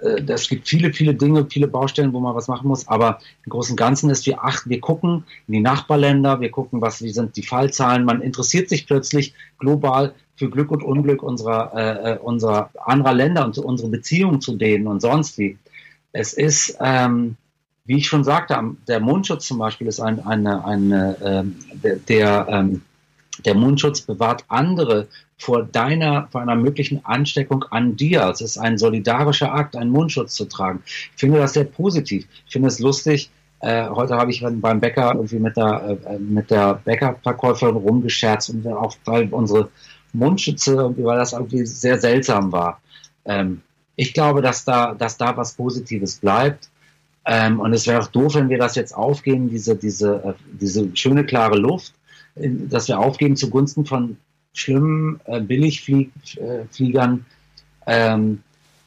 Äh, 0.00 0.22
es 0.28 0.48
gibt 0.48 0.68
viele, 0.68 0.92
viele 0.92 1.14
Dinge, 1.14 1.46
viele 1.50 1.68
Baustellen, 1.68 2.12
wo 2.12 2.20
man 2.20 2.34
was 2.34 2.48
machen 2.48 2.68
muss, 2.68 2.88
aber 2.88 3.18
im 3.44 3.50
Großen 3.50 3.72
und 3.72 3.76
Ganzen 3.76 4.10
ist, 4.10 4.26
wir 4.26 4.44
achten, 4.44 4.70
wir 4.70 4.80
gucken 4.80 5.24
in 5.48 5.54
die 5.54 5.60
Nachbarländer, 5.60 6.40
wir 6.40 6.50
gucken, 6.50 6.80
was, 6.80 7.02
wie 7.02 7.10
sind 7.10 7.36
die 7.36 7.42
Fallzahlen, 7.42 8.04
man 8.04 8.22
interessiert 8.22 8.68
sich 8.68 8.86
plötzlich 8.86 9.34
global 9.58 10.14
für 10.36 10.50
Glück 10.50 10.70
und 10.70 10.82
Unglück 10.82 11.22
unserer, 11.22 11.72
äh, 11.74 12.12
äh 12.12 12.18
unserer 12.18 12.70
anderer 12.84 13.14
Länder 13.14 13.44
und 13.44 13.58
unsere 13.58 13.90
Beziehungen 13.90 14.40
zu 14.40 14.56
denen 14.56 14.86
und 14.86 15.00
sonst 15.00 15.38
wie. 15.38 15.58
Es 16.12 16.34
ist, 16.34 16.76
ähm, 16.80 17.36
wie 17.84 17.96
ich 17.96 18.06
schon 18.06 18.24
sagte, 18.24 18.58
der 18.86 19.00
Mundschutz 19.00 19.46
zum 19.46 19.58
Beispiel 19.58 19.86
ist 19.86 20.00
ein, 20.00 20.24
eine, 20.24 20.64
eine, 20.64 21.16
ähm, 21.24 21.56
der, 21.72 21.96
der, 21.96 22.46
ähm, 22.48 22.82
der 23.44 23.54
Mundschutz 23.54 24.02
bewahrt 24.02 24.44
andere 24.48 25.08
vor 25.38 25.64
deiner, 25.64 26.28
vor 26.30 26.40
einer 26.40 26.54
möglichen 26.54 27.04
Ansteckung 27.04 27.64
an 27.70 27.96
dir. 27.96 28.28
Es 28.28 28.40
ist 28.40 28.58
ein 28.58 28.78
solidarischer 28.78 29.52
Akt, 29.52 29.74
einen 29.74 29.90
Mundschutz 29.90 30.34
zu 30.34 30.44
tragen. 30.44 30.82
Ich 30.86 31.10
finde 31.16 31.38
das 31.38 31.54
sehr 31.54 31.64
positiv. 31.64 32.26
Ich 32.46 32.52
finde 32.52 32.68
es 32.68 32.78
lustig. 32.78 33.30
Äh, 33.60 33.88
heute 33.88 34.16
habe 34.16 34.30
ich 34.30 34.44
beim 34.44 34.80
Bäcker 34.80 35.12
irgendwie 35.14 35.38
mit 35.38 35.56
der, 35.56 35.98
äh, 36.04 36.18
mit 36.18 36.50
der 36.50 36.74
Bäckerverkäuferin 36.84 37.76
rumgescherzt 37.76 38.50
und 38.50 38.66
auch 38.66 38.96
weil 39.04 39.28
unsere 39.32 39.70
Mundschütze, 40.12 40.94
weil 40.96 41.18
das 41.18 41.32
irgendwie 41.32 41.64
sehr 41.66 41.98
seltsam 41.98 42.52
war. 42.52 42.80
Ähm, 43.24 43.62
ich 43.96 44.14
glaube, 44.14 44.42
dass 44.42 44.64
da, 44.64 44.94
dass 44.94 45.16
da 45.16 45.36
was 45.36 45.54
Positives 45.54 46.16
bleibt. 46.16 46.68
Ähm, 47.24 47.60
und 47.60 47.72
es 47.72 47.86
wäre 47.86 48.00
auch 48.00 48.08
doof, 48.08 48.34
wenn 48.34 48.48
wir 48.48 48.58
das 48.58 48.74
jetzt 48.74 48.94
aufgeben, 48.94 49.48
diese, 49.48 49.76
diese, 49.76 50.24
äh, 50.24 50.32
diese 50.52 50.94
schöne, 50.96 51.24
klare 51.24 51.56
Luft, 51.56 51.94
in, 52.34 52.68
dass 52.68 52.88
wir 52.88 52.98
aufgeben 52.98 53.36
zugunsten 53.36 53.84
von 53.86 54.16
schlimmen 54.52 55.20
äh, 55.26 55.40
Billigfliegern 55.40 57.24
äh, 57.86 58.12
ähm, 58.14 58.42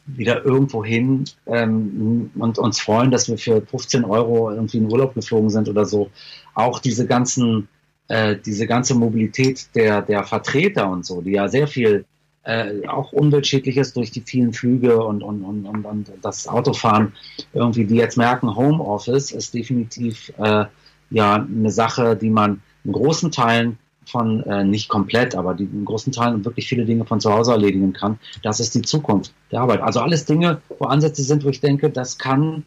wieder 0.05 0.45
irgendwo 0.45 0.85
hin 0.85 1.25
ähm, 1.47 2.29
und 2.35 2.59
uns 2.59 2.79
freuen, 2.79 3.09
dass 3.09 3.27
wir 3.27 3.37
für 3.37 3.61
15 3.61 4.03
Euro 4.05 4.51
irgendwie 4.51 4.77
in 4.77 4.91
Urlaub 4.91 5.15
geflogen 5.15 5.49
sind 5.49 5.67
oder 5.67 5.85
so. 5.85 6.11
Auch 6.53 6.79
diese 6.79 7.07
ganzen 7.07 7.67
äh, 8.07 8.35
diese 8.43 8.67
ganze 8.67 8.95
Mobilität 8.95 9.67
der, 9.75 10.01
der 10.01 10.23
Vertreter 10.23 10.89
und 10.89 11.05
so, 11.05 11.21
die 11.21 11.31
ja 11.31 11.47
sehr 11.47 11.67
viel 11.67 12.05
äh, 12.43 12.87
auch 12.87 13.11
umweltschädliches 13.11 13.93
durch 13.93 14.11
die 14.11 14.21
vielen 14.21 14.53
Flüge 14.53 15.03
und, 15.03 15.23
und, 15.23 15.43
und, 15.43 15.65
und, 15.65 15.85
und 15.85 16.11
das 16.21 16.47
Autofahren 16.47 17.13
irgendwie, 17.53 17.85
die 17.85 17.95
jetzt 17.95 18.17
merken, 18.17 18.55
Homeoffice 18.55 19.31
ist 19.31 19.53
definitiv 19.53 20.31
äh, 20.37 20.65
ja 21.09 21.35
eine 21.35 21.71
Sache, 21.71 22.15
die 22.15 22.29
man 22.29 22.61
in 22.83 22.91
großen 22.91 23.31
Teilen 23.31 23.79
von, 24.05 24.43
äh, 24.43 24.63
nicht 24.63 24.89
komplett, 24.89 25.33
aber 25.35 25.55
die 25.55 25.63
in 25.63 25.85
großen 25.85 26.13
Teilen 26.13 26.45
wirklich 26.45 26.67
viele 26.67 26.85
Dinge 26.85 27.05
von 27.05 27.19
zu 27.19 27.33
Hause 27.33 27.53
erledigen 27.53 27.93
kann. 27.93 28.19
Das 28.43 28.59
ist 28.59 28.75
die 28.75 28.83
Zukunft 28.83 29.33
der 29.51 29.61
Arbeit. 29.61 29.81
Also 29.81 30.01
alles 30.01 30.25
Dinge, 30.25 30.61
wo 30.77 30.85
Ansätze 30.85 31.23
sind, 31.23 31.43
wo 31.43 31.49
ich 31.49 31.61
denke, 31.61 31.89
das 31.89 32.19
kann 32.19 32.63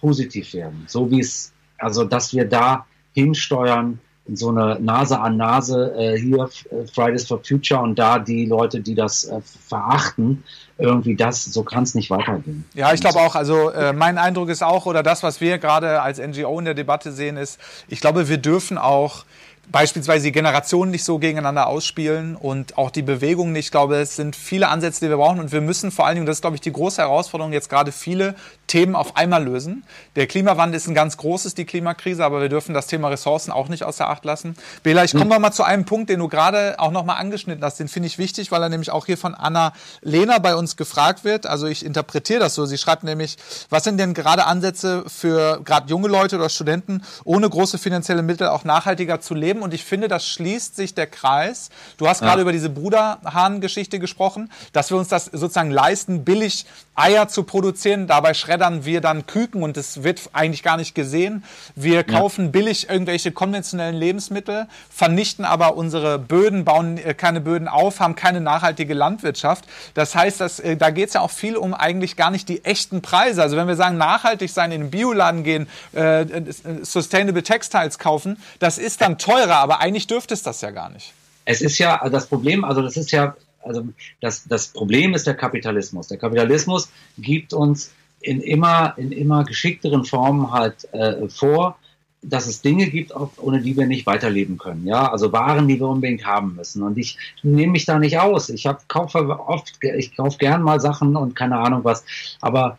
positiv 0.00 0.54
werden. 0.54 0.84
So 0.86 1.10
wie 1.10 1.20
es, 1.20 1.52
also 1.76 2.04
dass 2.04 2.32
wir 2.32 2.46
da 2.46 2.86
hinsteuern, 3.12 4.00
in 4.28 4.36
so 4.36 4.50
eine 4.50 4.78
Nase 4.78 5.18
an 5.18 5.36
Nase 5.36 5.94
äh, 5.96 6.18
hier 6.18 6.48
äh, 6.70 6.86
Fridays 6.92 7.26
for 7.26 7.40
Future 7.42 7.80
und 7.80 7.98
da 7.98 8.18
die 8.18 8.44
Leute, 8.44 8.80
die 8.80 8.94
das 8.94 9.24
äh, 9.24 9.40
verachten, 9.68 10.44
irgendwie 10.76 11.16
das, 11.16 11.44
so 11.44 11.64
kann 11.64 11.82
es 11.82 11.94
nicht 11.94 12.10
weitergehen. 12.10 12.64
Ja, 12.74 12.92
ich 12.92 13.00
glaube 13.00 13.18
auch, 13.18 13.34
also 13.34 13.70
äh, 13.70 13.92
mein 13.92 14.18
Eindruck 14.18 14.50
ist 14.50 14.62
auch, 14.62 14.86
oder 14.86 15.02
das, 15.02 15.22
was 15.22 15.40
wir 15.40 15.58
gerade 15.58 16.02
als 16.02 16.18
NGO 16.18 16.58
in 16.58 16.66
der 16.66 16.74
Debatte 16.74 17.10
sehen, 17.10 17.36
ist, 17.36 17.58
ich 17.88 18.00
glaube, 18.00 18.28
wir 18.28 18.38
dürfen 18.38 18.78
auch 18.78 19.24
beispielsweise 19.70 20.24
die 20.24 20.32
Generationen 20.32 20.90
nicht 20.90 21.04
so 21.04 21.18
gegeneinander 21.18 21.66
ausspielen 21.66 22.36
und 22.36 22.78
auch 22.78 22.90
die 22.90 23.02
Bewegung 23.02 23.52
nicht. 23.52 23.66
Ich 23.66 23.70
glaube, 23.70 23.96
es 23.96 24.16
sind 24.16 24.34
viele 24.34 24.68
Ansätze, 24.68 25.04
die 25.04 25.10
wir 25.10 25.16
brauchen 25.16 25.40
und 25.40 25.52
wir 25.52 25.60
müssen 25.60 25.90
vor 25.90 26.06
allen 26.06 26.16
Dingen, 26.16 26.26
das 26.26 26.38
ist, 26.38 26.40
glaube 26.40 26.56
ich, 26.56 26.60
die 26.60 26.72
große 26.72 27.02
Herausforderung, 27.02 27.52
jetzt 27.52 27.68
gerade 27.68 27.92
viele 27.92 28.34
Themen 28.66 28.94
auf 28.94 29.16
einmal 29.16 29.44
lösen. 29.44 29.84
Der 30.16 30.26
Klimawandel 30.26 30.76
ist 30.76 30.86
ein 30.86 30.94
ganz 30.94 31.16
großes, 31.16 31.54
die 31.54 31.64
Klimakrise, 31.64 32.24
aber 32.24 32.40
wir 32.40 32.48
dürfen 32.48 32.74
das 32.74 32.86
Thema 32.86 33.08
Ressourcen 33.08 33.50
auch 33.50 33.68
nicht 33.68 33.82
außer 33.82 34.08
Acht 34.08 34.24
lassen. 34.24 34.56
Bela, 34.82 35.04
ich 35.04 35.12
komme 35.12 35.34
hm. 35.34 35.42
mal 35.42 35.52
zu 35.52 35.64
einem 35.64 35.84
Punkt, 35.84 36.10
den 36.10 36.20
du 36.20 36.28
gerade 36.28 36.78
auch 36.78 36.90
nochmal 36.90 37.16
angeschnitten 37.18 37.64
hast. 37.64 37.80
Den 37.80 37.88
finde 37.88 38.06
ich 38.06 38.18
wichtig, 38.18 38.52
weil 38.52 38.62
er 38.62 38.68
nämlich 38.68 38.90
auch 38.90 39.06
hier 39.06 39.18
von 39.18 39.34
Anna 39.34 39.72
Lehner 40.02 40.40
bei 40.40 40.54
uns 40.54 40.76
gefragt 40.76 41.24
wird. 41.24 41.46
Also 41.46 41.66
ich 41.66 41.84
interpretiere 41.84 42.40
das 42.40 42.54
so. 42.54 42.66
Sie 42.66 42.78
schreibt 42.78 43.04
nämlich, 43.04 43.36
was 43.70 43.84
sind 43.84 43.98
denn 43.98 44.14
gerade 44.14 44.46
Ansätze 44.46 45.04
für 45.06 45.60
gerade 45.64 45.88
junge 45.88 46.08
Leute 46.08 46.36
oder 46.36 46.48
Studenten, 46.48 47.02
ohne 47.24 47.48
große 47.48 47.78
finanzielle 47.78 48.22
Mittel 48.22 48.48
auch 48.48 48.64
nachhaltiger 48.64 49.20
zu 49.20 49.34
leben? 49.34 49.57
Und 49.62 49.74
ich 49.74 49.84
finde, 49.84 50.08
das 50.08 50.26
schließt 50.26 50.76
sich 50.76 50.94
der 50.94 51.06
Kreis. 51.06 51.70
Du 51.96 52.08
hast 52.08 52.20
ja. 52.20 52.26
gerade 52.26 52.42
über 52.42 52.52
diese 52.52 52.70
Bruderhahn-Geschichte 52.70 53.98
gesprochen, 53.98 54.50
dass 54.72 54.90
wir 54.90 54.96
uns 54.96 55.08
das 55.08 55.26
sozusagen 55.26 55.70
leisten, 55.70 56.24
billig 56.24 56.66
Eier 56.98 57.28
zu 57.28 57.44
produzieren. 57.44 58.06
Dabei 58.06 58.34
schreddern 58.34 58.84
wir 58.84 59.00
dann 59.00 59.26
Küken 59.26 59.62
und 59.62 59.76
es 59.76 60.02
wird 60.02 60.20
eigentlich 60.32 60.62
gar 60.62 60.76
nicht 60.76 60.94
gesehen. 60.94 61.44
Wir 61.76 62.04
kaufen 62.04 62.46
ja. 62.46 62.50
billig 62.50 62.88
irgendwelche 62.88 63.32
konventionellen 63.32 63.94
Lebensmittel, 63.94 64.66
vernichten 64.90 65.44
aber 65.44 65.76
unsere 65.76 66.18
Böden, 66.18 66.64
bauen 66.64 66.98
äh, 66.98 67.14
keine 67.14 67.40
Böden 67.40 67.68
auf, 67.68 68.00
haben 68.00 68.16
keine 68.16 68.40
nachhaltige 68.40 68.94
Landwirtschaft. 68.94 69.64
Das 69.94 70.14
heißt, 70.14 70.40
dass, 70.40 70.58
äh, 70.60 70.76
da 70.76 70.90
geht 70.90 71.08
es 71.08 71.14
ja 71.14 71.20
auch 71.20 71.30
viel 71.30 71.56
um 71.56 71.72
eigentlich 71.72 72.16
gar 72.16 72.30
nicht 72.30 72.48
die 72.48 72.64
echten 72.64 73.00
Preise. 73.00 73.42
Also 73.42 73.56
wenn 73.56 73.68
wir 73.68 73.76
sagen, 73.76 73.96
nachhaltig 73.96 74.50
sein, 74.50 74.72
in 74.72 74.82
den 74.82 74.90
Bioladen 74.90 75.44
gehen, 75.44 75.68
äh, 75.94 76.22
äh, 76.22 76.44
Sustainable 76.82 77.42
Textiles 77.42 77.98
kaufen, 77.98 78.36
das 78.58 78.78
ist 78.78 79.00
dann 79.00 79.18
teurer, 79.18 79.56
aber 79.56 79.80
eigentlich 79.80 80.06
dürfte 80.06 80.34
es 80.34 80.42
das 80.42 80.60
ja 80.60 80.70
gar 80.72 80.90
nicht. 80.90 81.12
Es 81.44 81.62
ist 81.62 81.78
ja 81.78 82.06
das 82.10 82.26
Problem, 82.26 82.64
also 82.64 82.82
das 82.82 82.96
ist 82.96 83.10
ja 83.10 83.34
also 83.68 83.86
das, 84.20 84.44
das 84.48 84.68
Problem 84.68 85.14
ist 85.14 85.26
der 85.26 85.34
Kapitalismus. 85.34 86.08
Der 86.08 86.18
Kapitalismus 86.18 86.90
gibt 87.18 87.52
uns 87.52 87.92
in 88.20 88.40
immer, 88.40 88.94
in 88.96 89.12
immer 89.12 89.44
geschickteren 89.44 90.04
Formen 90.04 90.50
halt 90.50 90.92
äh, 90.92 91.28
vor, 91.28 91.78
dass 92.22 92.48
es 92.48 92.62
Dinge 92.62 92.88
gibt, 92.88 93.12
ohne 93.36 93.60
die 93.60 93.76
wir 93.76 93.86
nicht 93.86 94.06
weiterleben 94.06 94.58
können. 94.58 94.86
Ja, 94.86 95.10
also 95.10 95.32
Waren, 95.32 95.68
die 95.68 95.78
wir 95.78 95.86
unbedingt 95.86 96.26
haben 96.26 96.56
müssen. 96.56 96.82
Und 96.82 96.98
ich 96.98 97.16
nehme 97.42 97.72
mich 97.72 97.84
da 97.84 97.98
nicht 97.98 98.18
aus. 98.18 98.48
Ich 98.48 98.66
habe 98.66 98.80
kaufe 98.88 99.38
oft, 99.38 99.78
ich 99.82 100.16
kaufe 100.16 100.38
gern 100.38 100.62
mal 100.62 100.80
Sachen 100.80 101.14
und 101.16 101.36
keine 101.36 101.58
Ahnung 101.58 101.84
was. 101.84 102.04
Aber 102.40 102.78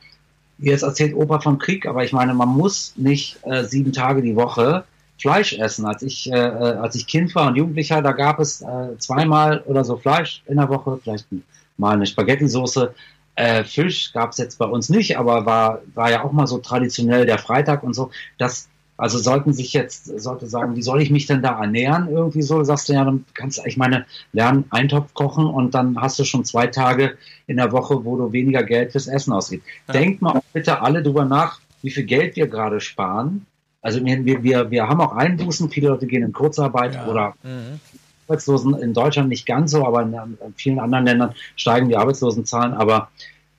jetzt 0.57 0.81
erzählt 0.81 1.15
Opa 1.15 1.39
vom 1.39 1.57
Krieg. 1.57 1.85
Aber 1.85 2.03
ich 2.03 2.11
meine, 2.11 2.33
man 2.33 2.49
muss 2.49 2.93
nicht 2.97 3.39
äh, 3.43 3.63
sieben 3.63 3.93
Tage 3.93 4.21
die 4.21 4.35
Woche 4.35 4.83
Fleisch 5.19 5.53
essen. 5.53 5.85
Als 5.85 6.01
ich, 6.01 6.31
äh, 6.31 6.35
äh 6.35 6.77
als 6.77 6.95
ich 6.95 7.07
Kind 7.07 7.33
war 7.35 7.47
und 7.47 7.55
Jugendlicher, 7.55 8.01
da 8.01 8.13
gab 8.13 8.39
es 8.39 8.61
äh, 8.61 8.97
zweimal 8.97 9.61
oder 9.65 9.83
so 9.83 9.97
Fleisch 9.97 10.43
in 10.47 10.57
der 10.57 10.69
Woche, 10.69 10.99
vielleicht 11.03 11.27
mal 11.77 11.93
eine 11.93 12.05
Spaghetti-Soße. 12.05 12.93
Äh, 13.35 13.63
Fisch 13.63 14.11
gab 14.11 14.31
es 14.31 14.37
jetzt 14.37 14.59
bei 14.59 14.65
uns 14.65 14.89
nicht, 14.89 15.17
aber 15.17 15.45
war, 15.45 15.81
war 15.93 16.11
ja 16.11 16.23
auch 16.23 16.31
mal 16.31 16.47
so 16.47 16.57
traditionell 16.57 17.25
der 17.25 17.37
Freitag 17.37 17.83
und 17.83 17.93
so. 17.93 18.11
Das 18.37 18.67
Also 18.97 19.17
sollten 19.17 19.53
sich 19.53 19.71
jetzt, 19.71 20.05
sollte 20.19 20.47
sagen, 20.47 20.75
wie 20.75 20.81
soll 20.81 21.01
ich 21.01 21.09
mich 21.09 21.25
denn 21.25 21.41
da 21.41 21.57
ernähren? 21.61 22.09
Irgendwie 22.09 22.41
so, 22.41 22.65
sagst 22.65 22.89
du 22.89 22.93
ja, 22.93 23.05
dann 23.05 23.23
kannst 23.33 23.59
du, 23.59 23.61
ich 23.65 23.77
meine, 23.77 24.05
lernen, 24.33 24.65
Eintopf 24.71 25.13
kochen 25.13 25.45
und 25.45 25.73
dann 25.73 25.95
hast 26.01 26.19
du 26.19 26.25
schon 26.25 26.43
zwei 26.43 26.67
Tage 26.67 27.17
in 27.47 27.55
der 27.55 27.71
Woche, 27.71 28.03
wo 28.03 28.17
du 28.17 28.33
weniger 28.33 28.63
Geld 28.63 28.91
fürs 28.91 29.07
Essen 29.07 29.31
ausgibst. 29.31 29.65
Ja. 29.87 29.93
Denkt 29.93 30.21
mal 30.21 30.41
bitte 30.51 30.81
alle 30.81 31.01
drüber 31.01 31.23
nach, 31.23 31.61
wie 31.81 31.91
viel 31.91 32.03
Geld 32.03 32.35
wir 32.35 32.47
gerade 32.47 32.81
sparen. 32.81 33.45
Also 33.81 34.03
wir, 34.03 34.43
wir, 34.43 34.71
wir 34.71 34.87
haben 34.87 35.01
auch 35.01 35.15
Einbußen, 35.15 35.69
viele 35.69 35.89
Leute 35.89 36.07
gehen 36.07 36.23
in 36.23 36.33
Kurzarbeit 36.33 36.95
ja. 36.95 37.07
oder 37.07 37.33
mhm. 37.43 37.79
Arbeitslosen 38.27 38.75
in 38.75 38.93
Deutschland 38.93 39.29
nicht 39.29 39.45
ganz 39.45 39.71
so, 39.71 39.85
aber 39.85 40.03
in, 40.03 40.37
vielen 40.55 40.79
anderen 40.79 41.05
Ländern 41.05 41.33
steigen 41.55 41.89
die 41.89 41.97
Arbeitslosenzahlen. 41.97 42.73
Aber 42.73 43.09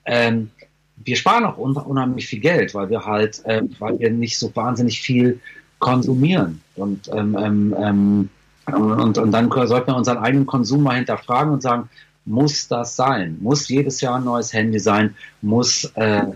ähm, 0.04 0.50
wir 0.96 1.16
sparen 1.16 1.44
auch 1.44 1.56
unheimlich 1.56 2.26
viel 2.26 2.40
Geld, 2.40 2.74
weil 2.74 2.90
wir 2.90 3.04
halt, 3.04 3.44
äh, 3.46 3.62
weil 3.78 3.98
wir 3.98 4.10
nicht 4.10 4.38
so 4.38 4.54
wahnsinnig 4.54 5.00
viel 5.00 5.40
konsumieren. 5.78 6.60
Und, 6.76 7.10
ähm, 7.12 7.36
ähm, 7.38 7.76
ähm 7.78 8.28
und, 8.66 9.18
und 9.18 9.32
dann 9.32 9.50
sollten 9.50 9.88
wir 9.88 9.96
unseren 9.96 10.18
eigenen 10.18 10.46
Konsum 10.46 10.84
mal 10.84 10.94
hinterfragen 10.94 11.52
und 11.52 11.62
sagen, 11.62 11.88
muss 12.24 12.68
das 12.68 12.94
sein? 12.94 13.38
Muss 13.40 13.68
jedes 13.68 14.00
Jahr 14.00 14.16
ein 14.16 14.24
neues 14.24 14.52
Handy 14.52 14.78
sein? 14.78 15.16
Muss, 15.42 15.90
äh, 15.94 16.26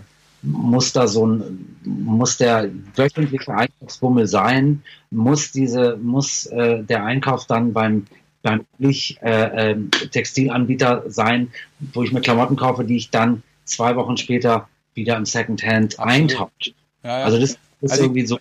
muss 0.41 0.93
da 0.93 1.07
so 1.07 1.25
ein, 1.25 1.75
muss 1.83 2.37
der 2.37 2.69
wöchentliche 2.95 3.53
Einkaufsbummel 3.53 4.27
sein? 4.27 4.83
Muss 5.11 5.51
diese, 5.51 5.97
muss 5.97 6.45
äh, 6.47 6.83
der 6.83 7.03
Einkauf 7.03 7.45
dann 7.47 7.73
beim 7.73 8.05
beim 8.45 8.63
äh, 8.79 8.91
äh, 9.23 9.75
Textilanbieter 10.11 11.03
sein, 11.07 11.51
wo 11.79 12.03
ich 12.03 12.11
mir 12.11 12.21
Klamotten 12.21 12.55
kaufe, 12.55 12.85
die 12.85 12.97
ich 12.97 13.09
dann 13.09 13.41
zwei 13.63 13.95
Wochen 13.95 14.17
später 14.17 14.69
wieder 14.93 15.17
im 15.17 15.25
Secondhand 15.25 15.99
eintausche. 15.99 16.73
Ja, 17.03 17.19
ja. 17.19 17.25
Also 17.25 17.39
das 17.39 17.51
ist 17.81 17.91
also 17.91 18.03
irgendwie 18.03 18.25
so. 18.25 18.39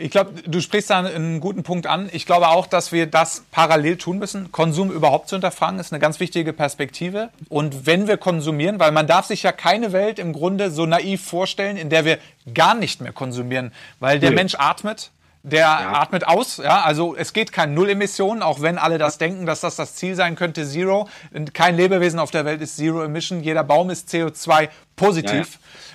Ich 0.00 0.10
glaube, 0.10 0.32
du 0.46 0.60
sprichst 0.60 0.88
da 0.88 1.00
einen 1.00 1.40
guten 1.40 1.62
Punkt 1.62 1.86
an. 1.86 2.08
Ich 2.12 2.24
glaube 2.24 2.48
auch, 2.48 2.66
dass 2.66 2.90
wir 2.90 3.06
das 3.06 3.44
parallel 3.50 3.98
tun 3.98 4.18
müssen. 4.18 4.50
Konsum 4.50 4.90
überhaupt 4.90 5.28
zu 5.28 5.36
hinterfragen, 5.36 5.78
ist 5.78 5.92
eine 5.92 6.00
ganz 6.00 6.20
wichtige 6.20 6.52
Perspektive. 6.54 7.28
Und 7.48 7.86
wenn 7.86 8.08
wir 8.08 8.16
konsumieren, 8.16 8.80
weil 8.80 8.92
man 8.92 9.06
darf 9.06 9.26
sich 9.26 9.42
ja 9.42 9.52
keine 9.52 9.92
Welt 9.92 10.18
im 10.18 10.32
Grunde 10.32 10.70
so 10.70 10.86
naiv 10.86 11.22
vorstellen, 11.22 11.76
in 11.76 11.90
der 11.90 12.06
wir 12.06 12.18
gar 12.54 12.74
nicht 12.74 13.02
mehr 13.02 13.12
konsumieren, 13.12 13.72
weil 13.98 14.18
der 14.18 14.30
nee. 14.30 14.36
Mensch 14.36 14.54
atmet, 14.58 15.10
der 15.42 15.60
ja. 15.60 15.92
atmet 15.92 16.26
aus, 16.26 16.58
ja, 16.58 16.82
also 16.82 17.16
es 17.16 17.32
geht 17.32 17.52
kein 17.52 17.74
Null-Emissionen, 17.74 18.42
auch 18.42 18.60
wenn 18.60 18.78
alle 18.78 18.98
das 18.98 19.18
denken, 19.18 19.46
dass 19.46 19.60
das 19.60 19.76
das 19.76 19.94
Ziel 19.94 20.14
sein 20.14 20.34
könnte, 20.34 20.66
Zero. 20.66 21.08
Kein 21.52 21.76
Lebewesen 21.76 22.18
auf 22.18 22.30
der 22.30 22.44
Welt 22.44 22.60
ist 22.62 22.76
Zero 22.76 23.02
Emission, 23.02 23.42
jeder 23.42 23.64
Baum 23.64 23.90
ist 23.90 24.08
CO2 24.08 24.68
positiv. 24.96 25.32
Ja, 25.32 25.42
ja. 25.42 25.44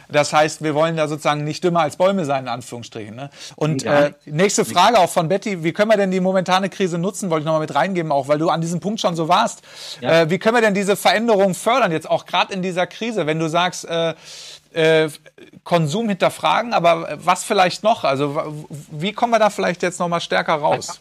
Das 0.09 0.33
heißt, 0.33 0.63
wir 0.63 0.75
wollen 0.75 0.97
da 0.97 1.07
sozusagen 1.07 1.43
nicht 1.43 1.63
dümmer 1.63 1.81
als 1.81 1.95
Bäume 1.97 2.25
sein, 2.25 2.43
in 2.43 2.49
Anführungsstrichen. 2.49 3.15
Ne? 3.15 3.29
Und 3.55 3.83
äh, 3.83 4.13
nächste 4.25 4.65
Frage 4.65 4.99
auch 4.99 5.09
von 5.09 5.27
Betty, 5.27 5.63
wie 5.63 5.73
können 5.73 5.89
wir 5.89 5.97
denn 5.97 6.11
die 6.11 6.19
momentane 6.19 6.69
Krise 6.69 6.97
nutzen, 6.97 7.29
wollte 7.29 7.41
ich 7.41 7.45
nochmal 7.45 7.61
mit 7.61 7.75
reingeben, 7.75 8.11
auch 8.11 8.27
weil 8.27 8.37
du 8.37 8.49
an 8.49 8.61
diesem 8.61 8.79
Punkt 8.79 8.99
schon 8.99 9.15
so 9.15 9.27
warst. 9.27 9.61
Äh, 10.01 10.29
wie 10.29 10.39
können 10.39 10.55
wir 10.55 10.61
denn 10.61 10.73
diese 10.73 10.95
Veränderung 10.95 11.55
fördern, 11.55 11.91
jetzt 11.91 12.09
auch 12.09 12.25
gerade 12.25 12.53
in 12.53 12.61
dieser 12.61 12.87
Krise, 12.87 13.25
wenn 13.25 13.39
du 13.39 13.47
sagst, 13.47 13.85
äh, 13.85 14.13
äh, 14.73 15.09
Konsum 15.63 16.09
hinterfragen, 16.09 16.73
aber 16.73 17.17
was 17.23 17.43
vielleicht 17.43 17.83
noch? 17.83 18.03
Also 18.03 18.65
wie 18.91 19.13
kommen 19.13 19.31
wir 19.31 19.39
da 19.39 19.49
vielleicht 19.49 19.81
jetzt 19.83 19.99
noch 19.99 20.07
mal 20.07 20.19
stärker 20.19 20.55
raus? 20.55 20.99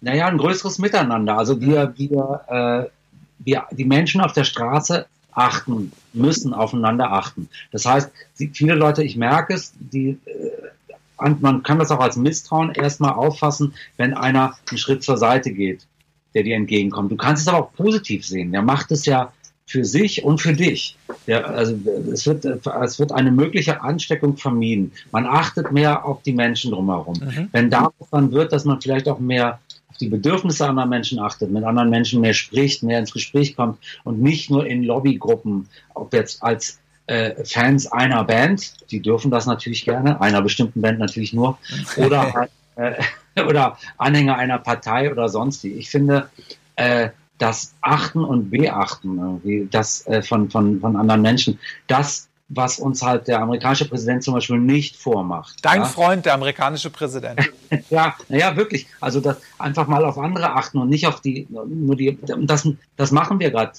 Naja, 0.00 0.26
ein 0.26 0.38
größeres 0.38 0.78
Miteinander. 0.78 1.38
Also 1.38 1.60
wir, 1.60 1.94
wir, 1.96 2.40
äh, 2.48 2.90
wir, 3.38 3.64
die 3.70 3.86
Menschen 3.86 4.20
auf 4.20 4.32
der 4.32 4.44
Straße 4.44 5.06
achten, 5.34 5.92
müssen 6.12 6.54
aufeinander 6.54 7.12
achten. 7.12 7.48
Das 7.72 7.84
heißt, 7.84 8.10
viele 8.52 8.74
Leute, 8.74 9.02
ich 9.02 9.16
merke 9.16 9.54
es, 9.54 9.72
die 9.78 10.18
äh, 10.26 11.30
man 11.40 11.62
kann 11.62 11.78
das 11.78 11.90
auch 11.90 12.00
als 12.00 12.16
Misstrauen 12.16 12.72
erstmal 12.72 13.12
auffassen, 13.12 13.74
wenn 13.96 14.14
einer 14.14 14.54
einen 14.68 14.78
Schritt 14.78 15.02
zur 15.02 15.16
Seite 15.16 15.52
geht, 15.52 15.86
der 16.34 16.42
dir 16.42 16.56
entgegenkommt. 16.56 17.12
Du 17.12 17.16
kannst 17.16 17.42
es 17.42 17.48
aber 17.48 17.58
auch 17.58 17.72
positiv 17.72 18.26
sehen. 18.26 18.52
Der 18.52 18.62
macht 18.62 18.90
es 18.90 19.06
ja 19.06 19.32
für 19.66 19.84
sich 19.84 20.24
und 20.24 20.40
für 20.40 20.52
dich. 20.52 20.96
Ja, 21.26 21.42
also 21.42 21.74
es 22.12 22.26
wird, 22.26 22.44
es 22.44 22.98
wird 22.98 23.12
eine 23.12 23.30
mögliche 23.30 23.80
Ansteckung 23.80 24.36
vermieden. 24.36 24.92
Man 25.10 25.26
achtet 25.26 25.72
mehr 25.72 26.04
auf 26.04 26.22
die 26.22 26.32
Menschen 26.32 26.72
drumherum. 26.72 27.16
Mhm. 27.18 27.48
Wenn 27.52 27.70
daraus 27.70 28.10
dann 28.10 28.32
wird, 28.32 28.52
dass 28.52 28.64
man 28.64 28.80
vielleicht 28.80 29.08
auch 29.08 29.18
mehr 29.18 29.60
auf 29.94 29.98
die 29.98 30.08
Bedürfnisse 30.08 30.66
anderer 30.66 30.86
Menschen 30.86 31.20
achtet, 31.20 31.52
mit 31.52 31.62
anderen 31.62 31.88
Menschen 31.88 32.20
mehr 32.20 32.34
spricht, 32.34 32.82
mehr 32.82 32.98
ins 32.98 33.12
Gespräch 33.12 33.54
kommt 33.54 33.78
und 34.02 34.20
nicht 34.20 34.50
nur 34.50 34.66
in 34.66 34.82
Lobbygruppen, 34.82 35.68
ob 35.94 36.12
jetzt 36.12 36.42
als 36.42 36.80
äh, 37.06 37.44
Fans 37.44 37.86
einer 37.86 38.24
Band, 38.24 38.90
die 38.90 39.00
dürfen 39.00 39.30
das 39.30 39.46
natürlich 39.46 39.84
gerne, 39.84 40.20
einer 40.20 40.42
bestimmten 40.42 40.80
Band 40.80 40.98
natürlich 40.98 41.32
nur, 41.32 41.58
oder, 41.96 42.48
äh, 42.74 42.94
oder 43.48 43.78
Anhänger 43.96 44.36
einer 44.36 44.58
Partei 44.58 45.12
oder 45.12 45.28
sonst 45.28 45.62
wie. 45.62 45.74
Ich 45.74 45.90
finde, 45.90 46.28
äh, 46.74 47.10
das 47.38 47.74
Achten 47.80 48.24
und 48.24 48.50
Beachten 48.50 49.18
irgendwie, 49.18 49.68
das 49.70 50.06
äh, 50.08 50.22
von, 50.22 50.50
von, 50.50 50.80
von 50.80 50.96
anderen 50.96 51.22
Menschen, 51.22 51.60
das, 51.86 52.28
was 52.48 52.78
uns 52.78 53.02
halt 53.02 53.26
der 53.26 53.40
amerikanische 53.40 53.88
Präsident 53.88 54.22
zum 54.22 54.34
Beispiel 54.34 54.58
nicht 54.58 54.96
vormacht. 54.96 55.56
Dein 55.62 55.80
ja? 55.80 55.86
Freund, 55.86 56.26
der 56.26 56.34
amerikanische 56.34 56.90
Präsident. 56.90 57.40
ja, 57.90 58.14
naja, 58.28 58.56
wirklich. 58.56 58.86
Also 59.00 59.20
das 59.20 59.38
einfach 59.58 59.86
mal 59.86 60.04
auf 60.04 60.18
andere 60.18 60.52
achten 60.52 60.78
und 60.78 60.90
nicht 60.90 61.06
auf 61.06 61.20
die, 61.20 61.46
nur 61.50 61.96
die, 61.96 62.18
das, 62.22 62.68
das 62.96 63.12
machen 63.12 63.40
wir 63.40 63.50
gerade 63.50 63.72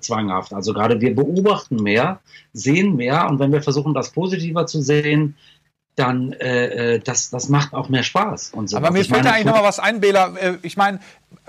zwanghaft. 0.00 0.52
Also 0.52 0.72
gerade 0.72 1.00
wir 1.00 1.14
beobachten 1.14 1.76
mehr, 1.76 2.20
sehen 2.52 2.96
mehr 2.96 3.28
und 3.28 3.38
wenn 3.38 3.52
wir 3.52 3.62
versuchen, 3.62 3.94
das 3.94 4.10
positiver 4.10 4.66
zu 4.66 4.80
sehen, 4.80 5.36
dann 5.96 6.32
äh, 6.32 6.94
äh 6.94 6.98
das, 7.00 7.30
das 7.30 7.48
macht 7.48 7.74
auch 7.74 7.88
mehr 7.88 8.02
Spaß. 8.02 8.50
Und 8.52 8.70
so. 8.70 8.76
Aber 8.76 8.90
mir 8.90 9.04
fällt 9.04 9.24
da 9.24 9.32
eigentlich 9.32 9.46
noch 9.46 9.56
mal 9.56 9.64
was 9.64 9.78
ein, 9.78 10.00
Bela. 10.00 10.34
Äh, 10.36 10.58
ich 10.62 10.76
meine, 10.76 11.00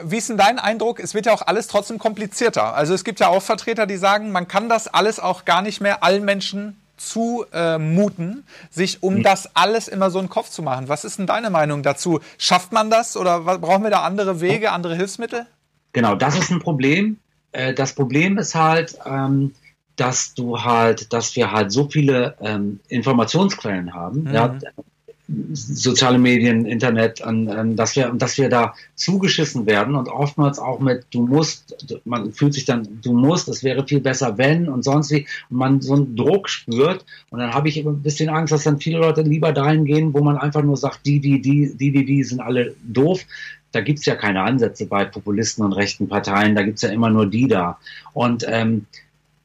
wie 0.01 0.17
ist 0.17 0.29
denn 0.29 0.37
dein 0.37 0.59
Eindruck? 0.59 0.99
Es 0.99 1.13
wird 1.13 1.25
ja 1.25 1.33
auch 1.33 1.41
alles 1.41 1.67
trotzdem 1.67 1.99
komplizierter. 1.99 2.73
Also 2.73 2.93
es 2.93 3.03
gibt 3.03 3.19
ja 3.19 3.27
auch 3.27 3.41
Vertreter, 3.41 3.85
die 3.85 3.97
sagen, 3.97 4.31
man 4.31 4.47
kann 4.47 4.69
das 4.69 4.87
alles 4.87 5.19
auch 5.19 5.45
gar 5.45 5.61
nicht 5.61 5.81
mehr 5.81 6.03
allen 6.03 6.25
Menschen 6.25 6.77
zumuten, 6.97 8.39
äh, 8.39 8.73
sich 8.73 9.03
um 9.03 9.17
hm. 9.17 9.23
das 9.23 9.55
alles 9.55 9.87
immer 9.87 10.09
so 10.09 10.19
einen 10.19 10.29
Kopf 10.29 10.49
zu 10.49 10.63
machen. 10.63 10.89
Was 10.89 11.05
ist 11.05 11.19
denn 11.19 11.27
deine 11.27 11.49
Meinung 11.49 11.83
dazu? 11.83 12.19
Schafft 12.37 12.71
man 12.71 12.89
das 12.89 13.15
oder 13.15 13.41
brauchen 13.41 13.83
wir 13.83 13.91
da 13.91 14.01
andere 14.01 14.41
Wege, 14.41 14.71
andere 14.71 14.95
Hilfsmittel? 14.95 15.45
Genau, 15.93 16.15
das 16.15 16.37
ist 16.37 16.51
ein 16.51 16.59
Problem. 16.59 17.17
Äh, 17.51 17.73
das 17.73 17.93
Problem 17.93 18.37
ist 18.37 18.55
halt, 18.55 18.97
ähm, 19.05 19.53
dass 19.97 20.33
du 20.33 20.63
halt, 20.63 21.11
dass 21.11 21.35
wir 21.35 21.51
halt 21.51 21.71
so 21.71 21.89
viele 21.89 22.35
ähm, 22.39 22.79
Informationsquellen 22.87 23.93
haben, 23.93 24.23
mhm. 24.23 24.33
ja, 24.33 24.57
soziale 25.51 26.19
Medien, 26.19 26.65
Internet, 26.65 27.21
an, 27.21 27.49
an, 27.49 27.75
dass 27.75 27.95
wir, 27.97 28.09
dass 28.13 28.37
wir 28.37 28.47
da 28.47 28.73
zugeschissen 28.95 29.65
werden 29.65 29.95
und 29.95 30.07
oftmals 30.07 30.57
auch 30.57 30.79
mit, 30.79 31.05
du 31.11 31.21
musst, 31.21 31.75
man 32.05 32.31
fühlt 32.31 32.53
sich 32.53 32.63
dann, 32.63 32.99
du 33.01 33.11
musst, 33.11 33.49
es 33.49 33.61
wäre 33.63 33.85
viel 33.85 33.99
besser, 33.99 34.37
wenn 34.37 34.69
und 34.69 34.83
sonst 34.83 35.11
wie, 35.11 35.27
und 35.49 35.57
man 35.57 35.81
so 35.81 35.95
einen 35.95 36.15
Druck 36.15 36.47
spürt 36.47 37.05
und 37.29 37.39
dann 37.39 37.53
habe 37.53 37.67
ich 37.67 37.85
ein 37.85 38.01
bisschen 38.01 38.29
Angst, 38.29 38.53
dass 38.53 38.63
dann 38.63 38.79
viele 38.79 38.99
Leute 38.99 39.21
lieber 39.21 39.51
dahin 39.51 39.83
gehen, 39.83 40.13
wo 40.13 40.23
man 40.23 40.37
einfach 40.37 40.63
nur 40.63 40.77
sagt, 40.77 41.05
die, 41.05 41.19
die, 41.19 41.41
die, 41.41 41.75
die, 41.75 41.91
die, 41.91 42.05
die 42.05 42.23
sind 42.23 42.39
alle 42.39 42.75
doof. 42.83 43.21
Da 43.73 43.81
gibt's 43.81 44.05
ja 44.05 44.15
keine 44.15 44.41
Ansätze 44.41 44.85
bei 44.85 45.03
Populisten 45.03 45.63
und 45.65 45.73
rechten 45.73 46.07
Parteien, 46.07 46.55
da 46.55 46.63
gibt's 46.63 46.83
ja 46.83 46.89
immer 46.89 47.09
nur 47.09 47.25
die 47.25 47.49
da. 47.49 47.79
Und 48.13 48.45
ähm, 48.47 48.85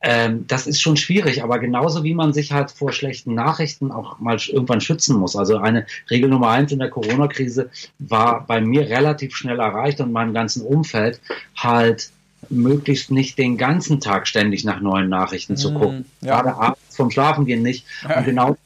ähm, 0.02 0.46
das 0.48 0.66
ist 0.66 0.80
schon 0.80 0.96
schwierig, 0.96 1.44
aber 1.44 1.60
genauso 1.60 2.02
wie 2.02 2.14
man 2.14 2.32
sich 2.32 2.52
halt 2.52 2.72
vor 2.72 2.92
schlechten 2.92 3.34
Nachrichten 3.34 3.92
auch 3.92 4.18
mal 4.18 4.36
irgendwann 4.36 4.80
schützen 4.80 5.16
muss. 5.16 5.36
Also 5.36 5.58
eine 5.58 5.86
Regel 6.10 6.28
Nummer 6.28 6.50
eins 6.50 6.72
in 6.72 6.80
der 6.80 6.90
Corona-Krise 6.90 7.70
war 8.00 8.44
bei 8.46 8.60
mir 8.60 8.88
relativ 8.88 9.36
schnell 9.36 9.60
erreicht 9.60 10.00
und 10.00 10.10
meinem 10.12 10.34
ganzen 10.34 10.62
Umfeld 10.62 11.20
halt 11.56 12.10
möglichst 12.50 13.12
nicht 13.12 13.38
den 13.38 13.56
ganzen 13.56 14.00
Tag 14.00 14.26
ständig 14.26 14.64
nach 14.64 14.80
neuen 14.80 15.08
Nachrichten 15.08 15.56
zu 15.56 15.70
mhm, 15.70 15.74
gucken. 15.74 16.04
Ja. 16.20 16.40
Gerade 16.40 16.56
abends 16.56 16.96
vom 16.96 17.10
Schlafengehen 17.12 17.62
nicht. 17.62 17.86
Und 18.04 18.24
genau, 18.24 18.56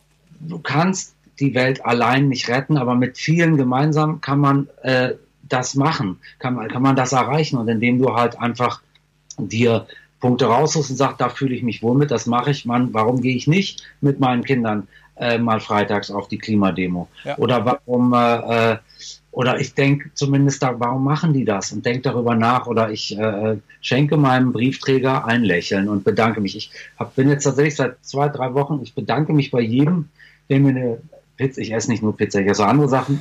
du 0.40 0.58
kannst 0.58 1.14
die 1.38 1.54
Welt 1.54 1.84
allein 1.84 2.28
nicht 2.28 2.48
retten, 2.48 2.78
aber 2.78 2.94
mit 2.94 3.18
vielen 3.18 3.58
gemeinsam 3.58 4.22
kann 4.22 4.40
man 4.40 4.68
äh, 4.82 5.12
das 5.42 5.74
machen, 5.74 6.18
kann 6.38 6.68
kann 6.68 6.82
man 6.82 6.96
das 6.96 7.12
erreichen 7.12 7.58
und 7.58 7.68
indem 7.68 7.98
du 7.98 8.14
halt 8.14 8.38
einfach 8.38 8.80
dir 9.38 9.86
Punkte 10.20 10.46
raussuchst 10.46 10.90
und 10.90 10.96
sagst, 10.96 11.20
da 11.20 11.28
fühle 11.28 11.54
ich 11.54 11.62
mich 11.62 11.82
wohl 11.82 11.96
mit, 11.96 12.10
das 12.10 12.26
mache 12.26 12.50
ich, 12.50 12.64
Mann, 12.64 12.92
warum 12.92 13.20
gehe 13.20 13.36
ich 13.36 13.46
nicht 13.46 13.82
mit 14.00 14.20
meinen 14.20 14.44
Kindern 14.44 14.88
äh, 15.16 15.38
mal 15.38 15.60
freitags 15.60 16.10
auf 16.10 16.28
die 16.28 16.38
Klimademo? 16.38 17.08
Ja. 17.24 17.38
Oder 17.38 17.64
warum, 17.64 18.12
äh, 18.12 18.72
äh 18.72 18.78
oder 19.36 19.60
ich 19.60 19.74
denke 19.74 20.10
zumindest 20.14 20.62
da, 20.62 20.80
warum 20.80 21.04
machen 21.04 21.34
die 21.34 21.44
das? 21.44 21.70
Und 21.70 21.84
denke 21.84 22.00
darüber 22.00 22.34
nach. 22.34 22.66
Oder 22.66 22.90
ich 22.90 23.18
äh, 23.18 23.58
schenke 23.82 24.16
meinem 24.16 24.50
Briefträger 24.50 25.26
ein 25.26 25.44
Lächeln 25.44 25.90
und 25.90 26.04
bedanke 26.04 26.40
mich. 26.40 26.56
Ich 26.56 26.70
hab, 26.98 27.14
bin 27.16 27.28
jetzt 27.28 27.44
tatsächlich 27.44 27.76
seit 27.76 28.02
zwei, 28.02 28.30
drei 28.30 28.54
Wochen, 28.54 28.80
ich 28.82 28.94
bedanke 28.94 29.34
mich 29.34 29.50
bei 29.50 29.60
jedem, 29.60 30.08
der 30.48 30.60
mir 30.60 30.70
eine 30.70 30.98
Pizza, 31.36 31.60
ich 31.60 31.70
esse 31.70 31.90
nicht 31.90 32.02
nur 32.02 32.16
Pizza, 32.16 32.40
ich 32.40 32.46
esse 32.46 32.64
andere 32.64 32.88
Sachen, 32.88 33.20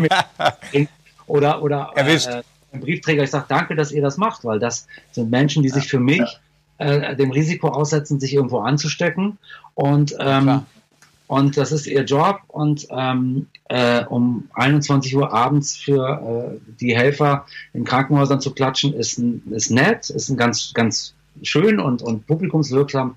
oder, 1.26 1.60
oder 1.60 1.90
Erwischt. 1.96 2.28
Äh, 2.28 2.42
Briefträger, 2.80 3.22
ich 3.22 3.30
sage 3.30 3.46
danke, 3.48 3.74
dass 3.74 3.92
ihr 3.92 4.02
das 4.02 4.16
macht, 4.16 4.44
weil 4.44 4.58
das 4.58 4.86
sind 5.12 5.30
Menschen, 5.30 5.62
die 5.62 5.68
sich 5.68 5.88
für 5.88 6.00
mich 6.00 6.38
äh, 6.78 7.16
dem 7.16 7.30
Risiko 7.30 7.68
aussetzen, 7.68 8.20
sich 8.20 8.34
irgendwo 8.34 8.60
anzustecken. 8.60 9.38
Und 9.74 10.14
ähm, 10.18 10.62
und 11.28 11.56
das 11.56 11.72
ist 11.72 11.86
ihr 11.86 12.04
Job. 12.04 12.40
Und 12.48 12.86
ähm, 12.90 13.48
äh, 13.68 14.04
um 14.04 14.48
21 14.54 15.16
Uhr 15.16 15.32
abends 15.32 15.76
für 15.76 16.58
äh, 16.58 16.74
die 16.80 16.96
Helfer 16.96 17.46
in 17.72 17.84
Krankenhäusern 17.84 18.40
zu 18.40 18.52
klatschen, 18.52 18.94
ist, 18.94 19.18
ist 19.18 19.70
nett, 19.70 20.10
ist 20.10 20.28
ein 20.28 20.36
ganz, 20.36 20.72
ganz 20.72 21.14
schön 21.42 21.80
und, 21.80 22.02
und 22.02 22.26
publikumswirksam, 22.26 23.16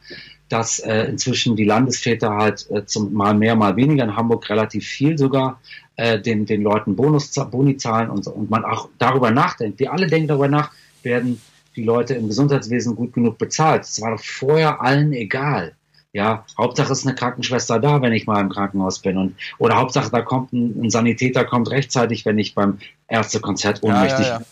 dass 0.49 0.79
äh, 0.79 1.03
inzwischen 1.03 1.55
die 1.55 1.63
Landesväter 1.63 2.31
halt 2.35 2.69
äh, 2.71 2.85
zum 2.85 3.13
mal 3.13 3.33
mehr, 3.33 3.55
mal 3.55 3.75
weniger 3.75 4.03
in 4.03 4.15
Hamburg 4.15 4.49
relativ 4.49 4.85
viel 4.85 5.17
sogar 5.17 5.61
äh, 5.95 6.19
den, 6.19 6.45
den 6.45 6.63
Leuten 6.63 6.95
Bonus, 6.95 7.31
Boni 7.51 7.77
zahlen 7.77 8.09
und, 8.09 8.27
und 8.27 8.49
man 8.49 8.65
auch 8.65 8.89
darüber 8.97 9.31
nachdenkt. 9.31 9.79
Wir 9.79 9.93
alle 9.93 10.07
denken 10.07 10.27
darüber 10.27 10.47
nach, 10.47 10.71
werden 11.03 11.39
die 11.75 11.83
Leute 11.83 12.15
im 12.15 12.27
Gesundheitswesen 12.27 12.95
gut 12.95 13.13
genug 13.13 13.37
bezahlt. 13.37 13.83
Es 13.83 14.01
war 14.01 14.11
doch 14.11 14.23
vorher 14.23 14.81
allen 14.81 15.13
egal. 15.13 15.73
Ja, 16.11 16.43
Hauptsache 16.57 16.91
ist 16.91 17.05
eine 17.05 17.15
Krankenschwester 17.15 17.79
da, 17.79 18.01
wenn 18.01 18.13
ich 18.13 18.25
mal 18.25 18.41
im 18.41 18.49
Krankenhaus 18.49 18.99
bin. 18.99 19.17
Und, 19.17 19.35
oder 19.59 19.75
Hauptsache, 19.75 20.09
da 20.09 20.21
kommt 20.21 20.51
ein, 20.53 20.85
ein 20.85 20.89
Sanitäter, 20.89 21.45
kommt 21.45 21.69
rechtzeitig, 21.69 22.25
wenn 22.25 22.39
ich 22.39 22.55
beim 22.55 22.79
Ärztekonzert 23.07 23.83
ohnmächtig 23.83 24.25
ja, 24.25 24.33
ja, 24.33 24.39
ja. 24.39 24.45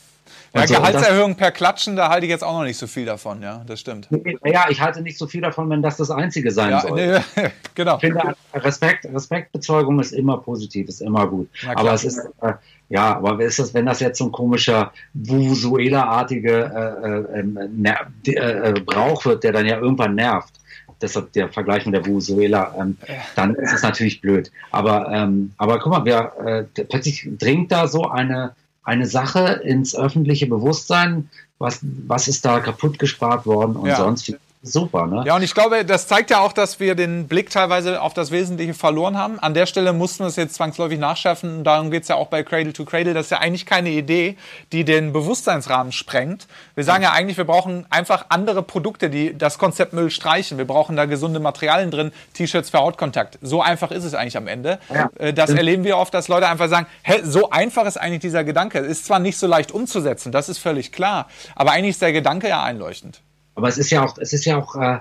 Ja, 0.58 0.62
also, 0.64 0.74
Gehaltserhöhung 0.76 1.36
per 1.36 1.52
Klatschen, 1.52 1.96
da 1.96 2.10
halte 2.10 2.26
ich 2.26 2.30
jetzt 2.30 2.44
auch 2.44 2.54
noch 2.54 2.64
nicht 2.64 2.78
so 2.78 2.88
viel 2.88 3.06
davon, 3.06 3.42
ja, 3.42 3.64
das 3.68 3.80
stimmt. 3.80 4.08
Ja, 4.44 4.66
ich 4.70 4.82
halte 4.82 5.02
nicht 5.02 5.18
so 5.18 5.28
viel 5.28 5.42
davon, 5.42 5.70
wenn 5.70 5.82
das 5.82 5.98
das 5.98 6.12
Einzige 6.12 6.52
sein 6.52 6.72
ja, 6.72 6.82
soll. 6.82 7.24
Nee, 7.36 7.50
genau. 7.76 7.96
Ich 7.96 8.02
finde, 8.02 8.36
Respekt, 8.54 9.06
Respektbezeugung 9.06 10.00
ist 10.00 10.12
immer 10.12 10.38
positiv, 10.38 10.88
ist 10.90 11.02
immer 11.02 11.28
gut. 11.28 11.50
Aber 11.76 11.94
es 11.94 12.04
ist, 12.04 12.20
äh, 12.42 12.54
ja, 12.90 13.18
aber 13.18 13.40
ist 13.42 13.60
das, 13.60 13.74
wenn 13.74 13.86
das 13.86 14.00
jetzt 14.00 14.18
so 14.18 14.26
ein 14.26 14.32
komischer 14.32 14.92
Vuvuzuela-artige 15.14 16.72
äh, 17.04 17.40
äh, 17.40 18.34
äh, 18.34 18.70
äh, 18.70 18.80
Brauch 18.80 19.26
wird, 19.26 19.44
der 19.44 19.52
dann 19.52 19.66
ja 19.66 19.78
irgendwann 19.78 20.16
nervt, 20.16 20.54
deshalb 21.02 21.32
der 21.34 21.50
Vergleich 21.50 21.86
mit 21.86 21.96
der 21.96 22.06
Venezuela, 22.06 22.74
ähm, 22.80 22.98
dann 23.36 23.56
ist 23.56 23.74
es 23.74 23.84
natürlich 23.84 24.22
blöd. 24.22 24.52
Aber, 24.72 25.12
ähm, 25.12 25.54
aber 25.58 25.80
guck 25.80 25.92
mal, 25.92 26.06
wir, 26.06 26.32
äh, 26.46 26.84
plötzlich 26.84 27.28
dringt 27.38 27.72
da 27.72 27.88
so 27.88 28.04
eine, 28.10 28.56
eine 28.88 29.06
Sache 29.06 29.60
ins 29.66 29.96
öffentliche 29.96 30.48
Bewusstsein, 30.48 31.30
was, 31.60 31.80
was 31.82 32.30
ist 32.30 32.46
da 32.46 32.62
kaputt 32.62 32.98
gespart 32.98 33.46
worden 33.46 33.76
und 33.76 33.88
ja. 33.90 33.98
sonst 33.98 34.34
super, 34.62 35.08
ne? 35.08 35.24
Ja, 35.26 35.36
und 35.36 35.44
ich 35.44 35.54
glaube, 35.54 35.86
das 35.86 36.08
zeigt 36.08 36.30
ja 36.30 36.40
auch, 36.40 36.54
dass 36.54 36.80
wir 36.80 36.96
den 36.96 37.28
Blick 37.28 37.50
teilweise 37.50 38.02
auf 38.02 38.14
das 38.14 38.32
Wesentliche 38.32 38.74
verloren 38.74 39.18
haben. 39.18 39.40
An 39.40 39.54
der 39.54 39.66
Stelle 39.66 39.94
mussten 39.94 40.24
wir 40.24 40.28
es 40.28 40.36
jetzt 40.36 40.56
zwangsläufig 40.56 41.00
nachschärfen. 41.00 41.64
Darum 41.64 41.92
geht 41.92 42.04
es 42.04 42.10
ja 42.10 42.16
auch 42.16 42.28
bei 42.28 42.44
Cradle 42.44 42.74
to 42.74 42.86
Cradle. 42.86 43.14
Das 43.14 43.28
ist 43.28 43.30
ja 43.32 43.40
eigentlich 43.40 43.66
keine 43.66 43.90
Idee, 43.90 44.38
die 44.72 44.84
den 44.84 45.14
Bewusstseinsrahmen 45.14 45.92
sprengt. 45.92 46.48
Wir 46.76 46.84
sagen 46.84 47.04
ja 47.04 47.12
eigentlich, 47.12 47.38
wir 47.38 47.46
brauchen 47.46 47.86
einfach 47.90 48.26
andere 48.30 48.64
Produkte, 48.64 49.10
die 49.10 49.38
das 49.38 49.58
Konzept 49.58 49.94
Müll 49.94 50.10
streichen. 50.10 50.58
Wir 50.58 50.66
brauchen 50.66 50.96
da 50.96 51.06
gesunde 51.06 51.40
Materialien 51.40 51.92
drin, 51.92 52.12
T-Shirts 52.34 52.70
für 52.70 52.80
Hautkontakt. 52.80 53.40
So 53.42 53.62
einfach 53.62 53.92
ist 53.92 54.04
es 54.04 54.14
eigentlich 54.14 54.38
am 54.38 54.48
Ende. 54.48 54.80
Ja. 54.94 55.10
Äh, 55.18 55.34
das 55.34 55.52
erleben 55.52 55.84
wir 55.84 55.98
oft, 55.98 56.14
dass 56.14 56.28
Leute 56.28 56.48
einfach 56.48 56.68
sagen, 56.68 56.88
hä, 57.04 57.22
so 57.24 57.50
einfach 57.50 57.86
ist 57.86 57.98
eigentlich 57.98 58.22
dieser 58.22 58.44
Gedanke. 58.44 58.80
Ist 58.80 59.06
zwar 59.06 59.20
nicht 59.20 59.38
so 59.38 59.48
leicht 59.48 59.72
umzusetzen, 59.72 60.32
das 60.32 60.50
ist 60.50 60.58
völlig 60.58 60.92
klar, 60.92 61.28
aber 61.56 61.72
eigentlich 61.72 61.92
ist 61.92 62.02
der 62.02 62.14
Gedanke 62.14 62.48
ja 62.50 62.64
einleuchtend. 62.64 63.22
Aber 63.58 63.68
es 63.68 63.80
ist 63.80 63.90
ja 63.90 64.06
auch, 64.06 64.18
es 64.20 64.34
ist 64.34 64.46
ja 64.46 64.56
auch, 64.58 64.76
äh, 64.76 65.00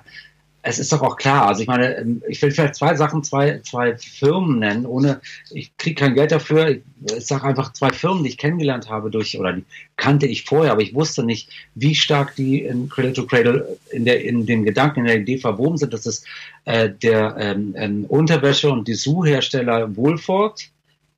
es 0.63 0.79
ist 0.79 0.91
doch 0.91 1.03
auch 1.03 1.17
klar. 1.17 1.47
Also 1.47 1.61
ich 1.61 1.69
meine, 1.69 1.95
ähm, 1.99 2.23
ich 2.27 2.41
will 2.41 2.51
vielleicht 2.51 2.75
zwei 2.75 2.95
Sachen, 2.97 3.23
zwei, 3.23 3.61
zwei 3.61 3.97
Firmen 3.99 4.61
nennen, 4.61 4.87
ohne, 4.87 5.21
ich 5.51 5.77
kriege 5.77 6.01
kein 6.01 6.15
Geld 6.15 6.33
dafür. 6.33 6.71
Ich, 6.71 6.83
ich 7.15 7.27
sage 7.27 7.45
einfach 7.45 7.75
zwei 7.75 7.91
Firmen, 7.91 8.25
die 8.25 8.31
ich 8.31 8.39
kennengelernt 8.39 8.89
habe 8.89 9.11
durch, 9.11 9.39
oder 9.39 9.53
die 9.53 9.65
kannte 9.97 10.27
ich 10.27 10.45
vorher, 10.45 10.73
aber 10.73 10.81
ich 10.81 10.95
wusste 10.95 11.23
nicht, 11.23 11.51
wie 11.75 11.95
stark 11.95 12.35
die 12.35 12.63
in 12.63 12.89
Cradle 12.89 13.13
to 13.13 13.27
Cradle 13.27 13.77
in 13.93 14.07
der, 14.07 14.25
in 14.25 14.47
dem 14.47 14.65
Gedanken, 14.65 15.01
in 15.01 15.07
der 15.07 15.21
Idee 15.21 15.37
verwoben 15.37 15.77
sind. 15.77 15.93
Das 15.93 16.07
ist 16.07 16.27
äh, 16.65 16.89
der 16.89 17.37
ähm, 17.39 17.75
ähm, 17.77 18.07
Unterwäsche- 18.09 18.71
und 18.73 18.89
Dessous-Hersteller 18.89 19.95
Wohlford 19.97 20.71
Oh, 20.71 20.76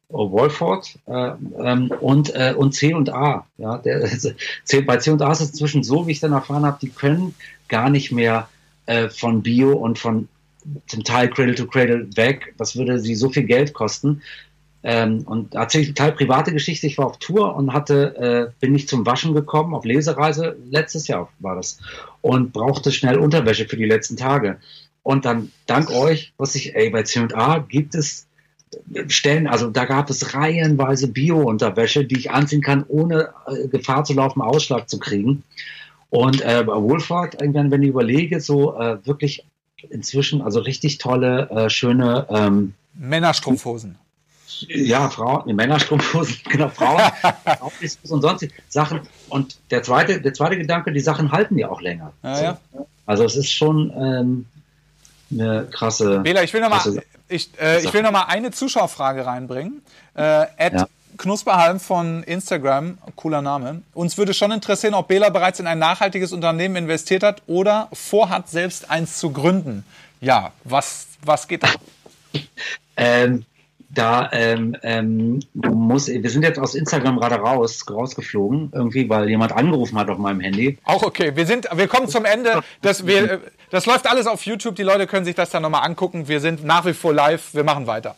Wolford 0.09 0.99
äh, 1.07 1.33
ähm, 1.59 1.91
und, 2.01 2.35
äh, 2.35 2.55
und 2.57 2.73
C 2.73 2.95
und 2.95 3.11
A. 3.11 3.47
Ja, 3.59 3.79
der, 3.79 4.09
C, 4.65 4.81
bei 4.81 4.97
C 4.97 5.11
und 5.11 5.23
A 5.23 5.33
ist 5.33 5.41
es 5.41 5.51
inzwischen 5.51 5.83
so, 5.83 6.07
wie 6.07 6.13
ich 6.13 6.21
dann 6.21 6.33
erfahren 6.33 6.65
habe, 6.65 6.79
die 6.81 6.89
können 6.89 7.35
gar 7.69 7.91
nicht 7.91 8.11
mehr 8.11 8.49
äh, 8.87 9.09
von 9.11 9.43
Bio 9.43 9.73
und 9.73 9.99
von 9.99 10.29
zum 10.87 11.05
Teil 11.05 11.29
Cradle 11.29 11.55
to 11.55 11.67
Cradle 11.67 12.09
weg. 12.17 12.55
Das 12.59 12.77
würde 12.77 12.99
sie 13.01 13.15
so 13.15 13.31
viel 13.31 13.45
Geld 13.45 13.75
kosten. 13.75 14.23
Ähm, 14.83 15.23
und 15.27 15.55
erzähle 15.55 15.83
ich 15.83 15.89
total 15.89 16.13
private 16.13 16.53
Geschichte. 16.53 16.87
Ich 16.87 16.99
war 16.99 17.07
auf 17.07 17.19
Tour 17.19 17.57
und 17.57 17.73
hatte, 17.73 18.17
äh, 18.17 18.53
bin 18.61 18.73
nicht 18.73 18.89
zum 18.89 19.05
Waschen 19.05 19.35
gekommen, 19.35 19.75
auf 19.75 19.85
Lesereise, 19.85 20.57
letztes 20.71 21.09
Jahr 21.09 21.29
war 21.41 21.57
das, 21.57 21.79
und 22.21 22.53
brauchte 22.53 22.93
schnell 22.93 23.19
Unterwäsche 23.19 23.67
für 23.67 23.77
die 23.77 23.85
letzten 23.85 24.17
Tage. 24.17 24.59
Und 25.03 25.25
dann, 25.25 25.51
dank 25.67 25.91
euch, 25.91 26.33
wusste 26.39 26.59
ich, 26.59 26.77
ey, 26.77 26.91
bei 26.91 27.03
C&A 27.03 27.59
gibt 27.59 27.95
es 27.95 28.28
Stellen, 29.09 29.47
also 29.47 29.71
da 29.71 29.85
gab 29.85 30.11
es 30.11 30.35
reihenweise 30.35 31.09
Bio-Unterwäsche, 31.09 32.05
die 32.05 32.19
ich 32.19 32.31
anziehen 32.31 32.63
kann, 32.63 32.85
ohne 32.89 33.31
äh, 33.47 33.69
Gefahr 33.69 34.05
zu 34.05 34.13
laufen, 34.13 34.43
Ausschlag 34.43 34.89
zu 34.89 34.99
kriegen. 34.99 35.43
Und 36.11 36.41
äh, 36.41 36.63
bei 36.67 36.75
Wohlfahrt, 36.75 37.41
irgendwann, 37.41 37.71
wenn 37.71 37.83
ich 37.83 37.89
überlege, 37.89 38.41
so 38.41 38.79
äh, 38.79 38.99
wirklich 39.07 39.45
inzwischen, 39.91 40.43
also 40.43 40.61
richtig 40.61 40.99
tolle, 40.99 41.51
äh, 41.51 41.71
schöne 41.71 42.27
ähm, 42.31 42.75
Männerstrumpfhosen. 42.95 43.97
Ja, 44.67 45.09
Frauen, 45.09 45.55
Männerstrumpfhosen, 45.55 46.39
genau, 46.51 46.69
Frauen, 46.69 47.01
und 48.09 48.23
sonst 48.23 48.49
Sachen. 48.69 49.01
Und 49.29 49.59
der 49.71 49.83
zweite, 49.83 50.21
der 50.21 50.35
zweite 50.35 50.57
Gedanke, 50.57 50.93
die 50.93 51.01
Sachen 51.01 51.31
halten 51.31 51.59
ja 51.59 51.69
auch 51.69 51.81
länger. 51.81 52.13
Ja, 52.23 52.37
so. 52.37 52.43
ja. 52.43 52.61
Also 53.07 53.25
es 53.25 53.37
ist 53.37 53.53
schon 53.53 53.93
ähm, 53.97 54.47
eine 55.31 55.67
krasse. 55.71 56.21
Bela, 56.21 56.43
ich 56.43 56.53
will 56.53 56.61
nochmal 56.61 56.81
ich, 57.29 57.51
äh, 57.61 57.83
ich 57.83 57.93
will 57.93 58.03
noch 58.03 58.13
mal 58.13 58.25
eine 58.25 58.51
Zuschauerfrage 58.51 59.27
reinbringen. 59.27 59.83
Äh, 60.17 60.47
ja. 60.73 60.87
Knusperhalm 61.17 61.81
von 61.81 62.23
Instagram, 62.23 62.99
cooler 63.17 63.43
Name. 63.43 63.83
Uns 63.93 64.17
würde 64.17 64.35
schon 64.35 64.53
interessieren, 64.53 64.95
ob 64.95 65.09
Bela 65.09 65.31
bereits 65.31 65.59
in 65.59 65.67
ein 65.67 65.79
nachhaltiges 65.79 66.33
Unternehmen 66.33 66.77
investiert 66.77 67.23
hat 67.23 67.43
oder 67.47 67.89
vorhat, 67.93 68.49
selbst 68.49 68.91
eins 68.91 69.19
zu 69.19 69.31
gründen. 69.31 69.85
Ja, 70.21 70.53
was, 70.65 71.09
was 71.25 71.49
geht 71.49 71.65
da? 71.65 71.69
ähm, 72.97 73.45
da 73.91 74.29
ähm, 74.33 74.77
ähm, 74.83 75.41
muss, 75.55 76.09
wir 76.09 76.31
sind 76.31 76.43
jetzt 76.43 76.59
aus 76.59 76.75
Instagram 76.75 77.19
gerade 77.19 77.37
raus, 77.37 77.85
rausgeflogen, 77.91 78.71
irgendwie, 78.75 79.09
weil 79.09 79.29
jemand 79.29 79.53
angerufen 79.53 79.99
hat 79.99 80.11
auf 80.11 80.19
meinem 80.19 80.41
Handy. 80.41 80.79
Auch 80.85 81.03
okay, 81.03 81.35
wir 81.35 81.47
sind, 81.47 81.69
wir 81.75 81.89
kommen 81.89 82.09
zum 82.09 82.25
Ende. 82.25 82.61
Das, 82.83 83.07
wir, 83.07 83.41
das 83.71 83.87
läuft 83.87 84.07
alles 84.07 84.27
auf 84.27 84.45
YouTube, 84.47 84.77
die 84.77 84.83
Leute 84.83 85.07
können 85.07 85.25
sich 85.25 85.35
das 85.35 85.51
dann 85.51 85.63
nochmal 85.63 85.85
angucken. 85.85 86.29
Wir 86.29 86.41
sind 86.41 86.65
nach 86.65 86.85
wie 86.87 86.95
vor 86.95 87.13
live, 87.13 87.55
wir 87.55 87.65
machen 87.65 87.87
weiter. 87.87 88.17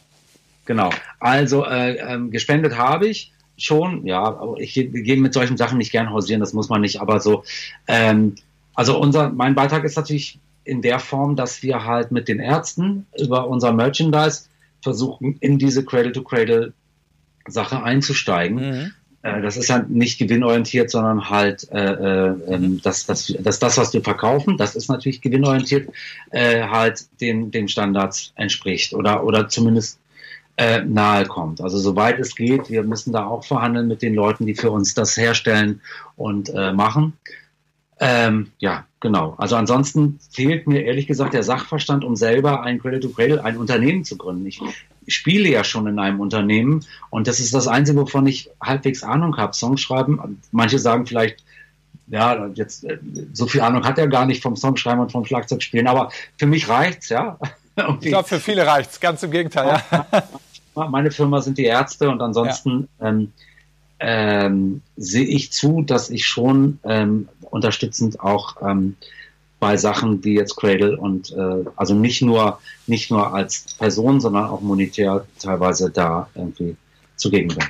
Genau, 0.67 0.91
also 1.19 1.65
äh, 1.65 1.97
ähm, 1.97 2.31
gespendet 2.31 2.77
habe 2.77 3.09
ich 3.09 3.33
schon, 3.57 4.07
ja, 4.07 4.41
ich 4.59 4.75
gehe 4.75 5.17
mit 5.17 5.35
solchen 5.35 5.57
Sachen 5.57 5.79
nicht 5.79 5.93
gern 5.93 6.11
hausieren, 6.11 6.41
das 6.41 6.53
muss 6.53 6.69
man 6.69 6.81
nicht, 6.81 7.01
aber 7.01 7.21
so, 7.21 7.45
ähm, 7.87 8.35
also 8.75 8.99
unser, 8.99 9.31
mein 9.31 9.55
Beitrag 9.55 9.85
ist 9.85 9.97
natürlich 9.97 10.39
in 10.65 10.83
der 10.83 10.99
Form, 10.99 11.37
dass 11.37 11.63
wir 11.63 11.85
halt 11.85 12.13
mit 12.13 12.29
den 12.29 12.39
Ärzten 12.39 13.07
über 13.19 13.49
unser 13.49 13.73
Merchandise 13.73 14.45
versuchen, 14.83 15.37
in 15.41 15.59
diese 15.59 15.85
Cradle-to-Cradle-Sache 15.85 17.83
einzusteigen. 17.83 18.57
Mhm. 18.57 18.93
Äh, 19.23 19.43
das 19.43 19.57
ist 19.57 19.69
ja 19.69 19.85
nicht 19.89 20.19
gewinnorientiert, 20.19 20.91
sondern 20.91 21.29
halt 21.29 21.71
äh, 21.73 21.79
äh, 21.79 22.37
ähm, 22.49 22.81
dass, 22.83 23.07
dass, 23.07 23.27
dass 23.39 23.59
das, 23.59 23.79
was 23.79 23.93
wir 23.93 24.03
verkaufen, 24.03 24.57
das 24.57 24.77
ist 24.77 24.89
natürlich 24.89 25.21
gewinnorientiert, 25.21 25.91
äh, 26.31 26.63
halt 26.63 27.07
den, 27.21 27.51
den 27.51 27.69
Standards 27.69 28.33
entspricht 28.37 28.95
oder, 28.95 29.25
oder 29.25 29.49
zumindest 29.49 29.99
äh, 30.57 30.83
nahe 30.83 31.27
kommt. 31.27 31.61
Also 31.61 31.79
soweit 31.79 32.19
es 32.19 32.35
geht, 32.35 32.71
wir 32.71 32.83
müssen 32.83 33.13
da 33.13 33.27
auch 33.27 33.45
verhandeln 33.45 33.89
mit 33.89 34.03
den 34.03 34.15
Leuten, 34.15 34.47
die 34.47 34.55
für 34.55 34.71
uns 34.71 34.95
das 34.95 35.17
herstellen 35.17 35.81
und 36.17 36.51
äh, 36.51 36.73
machen. 36.73 37.15
Ähm, 37.99 38.53
ja, 38.59 38.87
genau. 39.01 39.35
Also 39.39 39.57
ansonsten 39.57 40.21
fehlt 40.31 40.67
mir 40.67 40.85
ehrlich 40.85 41.07
gesagt 41.07 41.35
der 41.35 41.43
Sachverstand, 41.43 42.05
um 42.05 42.17
selber 42.17 42.63
ein 42.63 42.81
Cradle 42.81 43.01
to 43.01 43.09
Cradle, 43.09 43.43
ein 43.43 43.57
Unternehmen 43.57 44.05
zu 44.05 44.17
gründen. 44.17 44.47
Ich 44.47 44.61
spiele 45.09 45.49
ja 45.49 45.65
schon 45.65 45.87
in 45.87 45.99
einem 45.99 46.21
Unternehmen 46.21 46.85
und 47.11 47.27
das 47.27 47.41
ist 47.41 47.53
das 47.53 47.67
Einzige, 47.67 48.01
wovon 48.01 48.27
ich 48.27 48.51
halbwegs 48.63 49.03
Ahnung 49.03 49.37
habe. 49.37 49.55
Songschreiben, 49.55 50.41
manche 50.53 50.79
sagen 50.79 51.07
vielleicht, 51.07 51.43
ja, 52.11 52.49
jetzt 52.55 52.85
äh, 52.85 52.99
so 53.33 53.47
viel 53.47 53.61
Ahnung 53.61 53.85
hat 53.85 53.99
er 53.99 54.09
gar 54.09 54.27
nicht 54.27 54.43
vom 54.43 54.57
Songschreiben 54.57 55.01
und 55.01 55.13
vom 55.13 55.25
Schlagzeugspielen, 55.25 55.87
aber 55.87 56.11
für 56.39 56.47
mich 56.47 56.69
reicht's, 56.69 57.09
ja. 57.09 57.39
ich 58.01 58.09
glaube, 58.09 58.29
für 58.29 58.41
viele 58.41 58.67
reicht's, 58.67 59.01
ganz 59.01 59.23
im 59.23 59.31
Gegenteil, 59.31 59.81
ja. 59.91 60.07
Meine 60.89 61.11
Firma 61.11 61.41
sind 61.41 61.59
die 61.59 61.65
Ärzte 61.65 62.09
und 62.09 62.21
ansonsten 62.21 62.89
ja. 63.01 63.09
ähm, 63.09 63.33
ähm, 64.01 64.83
sehe 64.97 65.27
ich 65.27 65.53
zu, 65.53 65.83
dass 65.83 66.11
ich 66.11 66.27
schon 66.27 66.79
ähm, 66.85 67.29
unterstützend 67.43 68.21
auch 68.21 68.57
ähm, 68.63 68.97
bei 69.61 69.77
Sachen 69.77 70.25
wie 70.25 70.35
jetzt 70.35 70.57
Cradle 70.57 70.97
und 70.99 71.33
äh, 71.33 71.65
also 71.77 71.95
nicht 71.95 72.23
nur 72.23 72.59
nicht 72.87 73.11
nur 73.11 73.35
als 73.35 73.67
Person, 73.79 74.21
sondern 74.21 74.47
auch 74.47 74.63
monetär 74.63 75.27
teilweise 75.39 75.91
da 75.91 76.29
irgendwie 76.35 76.77
zugegen 77.17 77.49
bin. 77.49 77.65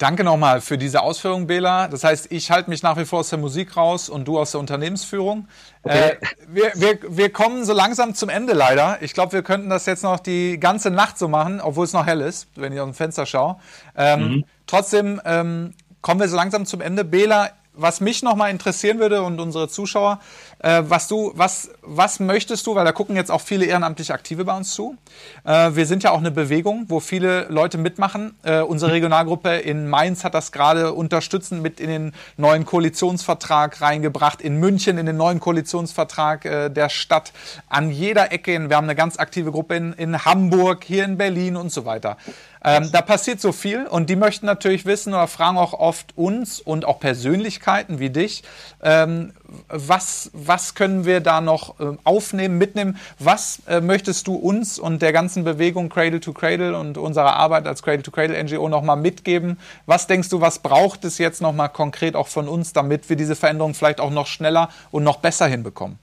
Danke 0.00 0.24
nochmal 0.24 0.62
für 0.62 0.78
diese 0.78 1.02
Ausführung, 1.02 1.46
Bela. 1.46 1.86
Das 1.86 2.04
heißt, 2.04 2.32
ich 2.32 2.50
halte 2.50 2.70
mich 2.70 2.82
nach 2.82 2.96
wie 2.96 3.04
vor 3.04 3.20
aus 3.20 3.28
der 3.28 3.38
Musik 3.38 3.76
raus 3.76 4.08
und 4.08 4.26
du 4.26 4.38
aus 4.38 4.52
der 4.52 4.60
Unternehmensführung. 4.60 5.46
Okay. 5.82 6.12
Äh, 6.12 6.16
wir, 6.48 6.72
wir, 6.74 6.98
wir 7.06 7.30
kommen 7.30 7.66
so 7.66 7.74
langsam 7.74 8.14
zum 8.14 8.30
Ende 8.30 8.54
leider. 8.54 8.96
Ich 9.02 9.12
glaube, 9.12 9.34
wir 9.34 9.42
könnten 9.42 9.68
das 9.68 9.84
jetzt 9.84 10.02
noch 10.02 10.18
die 10.18 10.58
ganze 10.58 10.90
Nacht 10.90 11.18
so 11.18 11.28
machen, 11.28 11.60
obwohl 11.60 11.84
es 11.84 11.92
noch 11.92 12.06
hell 12.06 12.22
ist, 12.22 12.48
wenn 12.54 12.72
ich 12.72 12.80
aus 12.80 12.86
dem 12.86 12.94
Fenster 12.94 13.26
schaue. 13.26 13.56
Ähm, 13.94 14.20
mhm. 14.20 14.44
Trotzdem 14.66 15.20
ähm, 15.26 15.74
kommen 16.00 16.18
wir 16.18 16.30
so 16.30 16.36
langsam 16.36 16.64
zum 16.64 16.80
Ende. 16.80 17.04
Bela, 17.04 17.50
was 17.74 18.00
mich 18.00 18.22
nochmal 18.22 18.50
interessieren 18.50 19.00
würde 19.00 19.22
und 19.22 19.38
unsere 19.38 19.68
Zuschauer, 19.68 20.20
äh, 20.60 20.82
was 20.86 21.08
du, 21.08 21.32
was, 21.34 21.70
was 21.82 22.20
möchtest 22.20 22.66
du, 22.66 22.74
weil 22.74 22.84
da 22.84 22.92
gucken 22.92 23.16
jetzt 23.16 23.30
auch 23.30 23.40
viele 23.40 23.64
ehrenamtlich 23.64 24.12
Aktive 24.12 24.44
bei 24.44 24.56
uns 24.56 24.72
zu. 24.74 24.96
Äh, 25.44 25.74
wir 25.74 25.86
sind 25.86 26.02
ja 26.02 26.10
auch 26.10 26.18
eine 26.18 26.30
Bewegung, 26.30 26.86
wo 26.88 27.00
viele 27.00 27.46
Leute 27.48 27.78
mitmachen. 27.78 28.34
Äh, 28.42 28.60
unsere 28.60 28.92
Regionalgruppe 28.92 29.56
in 29.56 29.88
Mainz 29.88 30.24
hat 30.24 30.34
das 30.34 30.52
gerade 30.52 30.92
unterstützend 30.92 31.62
mit 31.62 31.80
in 31.80 31.88
den 31.88 32.12
neuen 32.36 32.64
Koalitionsvertrag 32.64 33.80
reingebracht, 33.80 34.42
in 34.42 34.56
München 34.56 34.98
in 34.98 35.06
den 35.06 35.16
neuen 35.16 35.40
Koalitionsvertrag 35.40 36.44
äh, 36.44 36.68
der 36.68 36.88
Stadt, 36.88 37.32
an 37.68 37.90
jeder 37.90 38.32
Ecke. 38.32 38.68
Wir 38.68 38.76
haben 38.76 38.84
eine 38.84 38.96
ganz 38.96 39.18
aktive 39.18 39.52
Gruppe 39.52 39.76
in, 39.76 39.92
in 39.94 40.24
Hamburg, 40.24 40.84
hier 40.84 41.04
in 41.04 41.16
Berlin 41.16 41.56
und 41.56 41.72
so 41.72 41.84
weiter. 41.84 42.16
Ähm, 42.62 42.90
da 42.92 43.00
passiert 43.00 43.40
so 43.40 43.52
viel 43.52 43.86
und 43.86 44.10
die 44.10 44.16
möchten 44.16 44.44
natürlich 44.44 44.84
wissen 44.84 45.14
oder 45.14 45.26
fragen 45.26 45.56
auch 45.56 45.72
oft 45.72 46.16
uns 46.16 46.60
und 46.60 46.84
auch 46.84 47.00
Persönlichkeiten 47.00 48.00
wie 48.00 48.10
dich, 48.10 48.42
ähm, 48.82 49.32
was, 49.68 50.30
was 50.34 50.74
können 50.74 51.06
wir 51.06 51.20
da 51.20 51.40
noch 51.40 51.80
äh, 51.80 51.96
aufnehmen, 52.04 52.58
mitnehmen? 52.58 52.98
Was 53.18 53.62
äh, 53.66 53.80
möchtest 53.80 54.26
du 54.26 54.34
uns 54.34 54.78
und 54.78 55.00
der 55.00 55.12
ganzen 55.12 55.42
Bewegung 55.42 55.88
Cradle 55.88 56.20
to 56.20 56.34
Cradle 56.34 56.76
und 56.76 56.98
unserer 56.98 57.36
Arbeit 57.36 57.66
als 57.66 57.82
Cradle 57.82 58.02
to 58.02 58.10
Cradle 58.10 58.42
NGO 58.42 58.68
nochmal 58.68 58.96
mitgeben? 58.96 59.58
Was 59.86 60.06
denkst 60.06 60.28
du, 60.28 60.42
was 60.42 60.58
braucht 60.58 61.04
es 61.06 61.16
jetzt 61.16 61.40
nochmal 61.40 61.70
konkret 61.70 62.14
auch 62.14 62.28
von 62.28 62.46
uns, 62.46 62.74
damit 62.74 63.08
wir 63.08 63.16
diese 63.16 63.36
Veränderung 63.36 63.72
vielleicht 63.72 64.00
auch 64.00 64.10
noch 64.10 64.26
schneller 64.26 64.68
und 64.90 65.02
noch 65.02 65.16
besser 65.16 65.46
hinbekommen? 65.46 65.98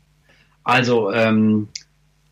Also 0.64 1.12
ähm, 1.14 1.70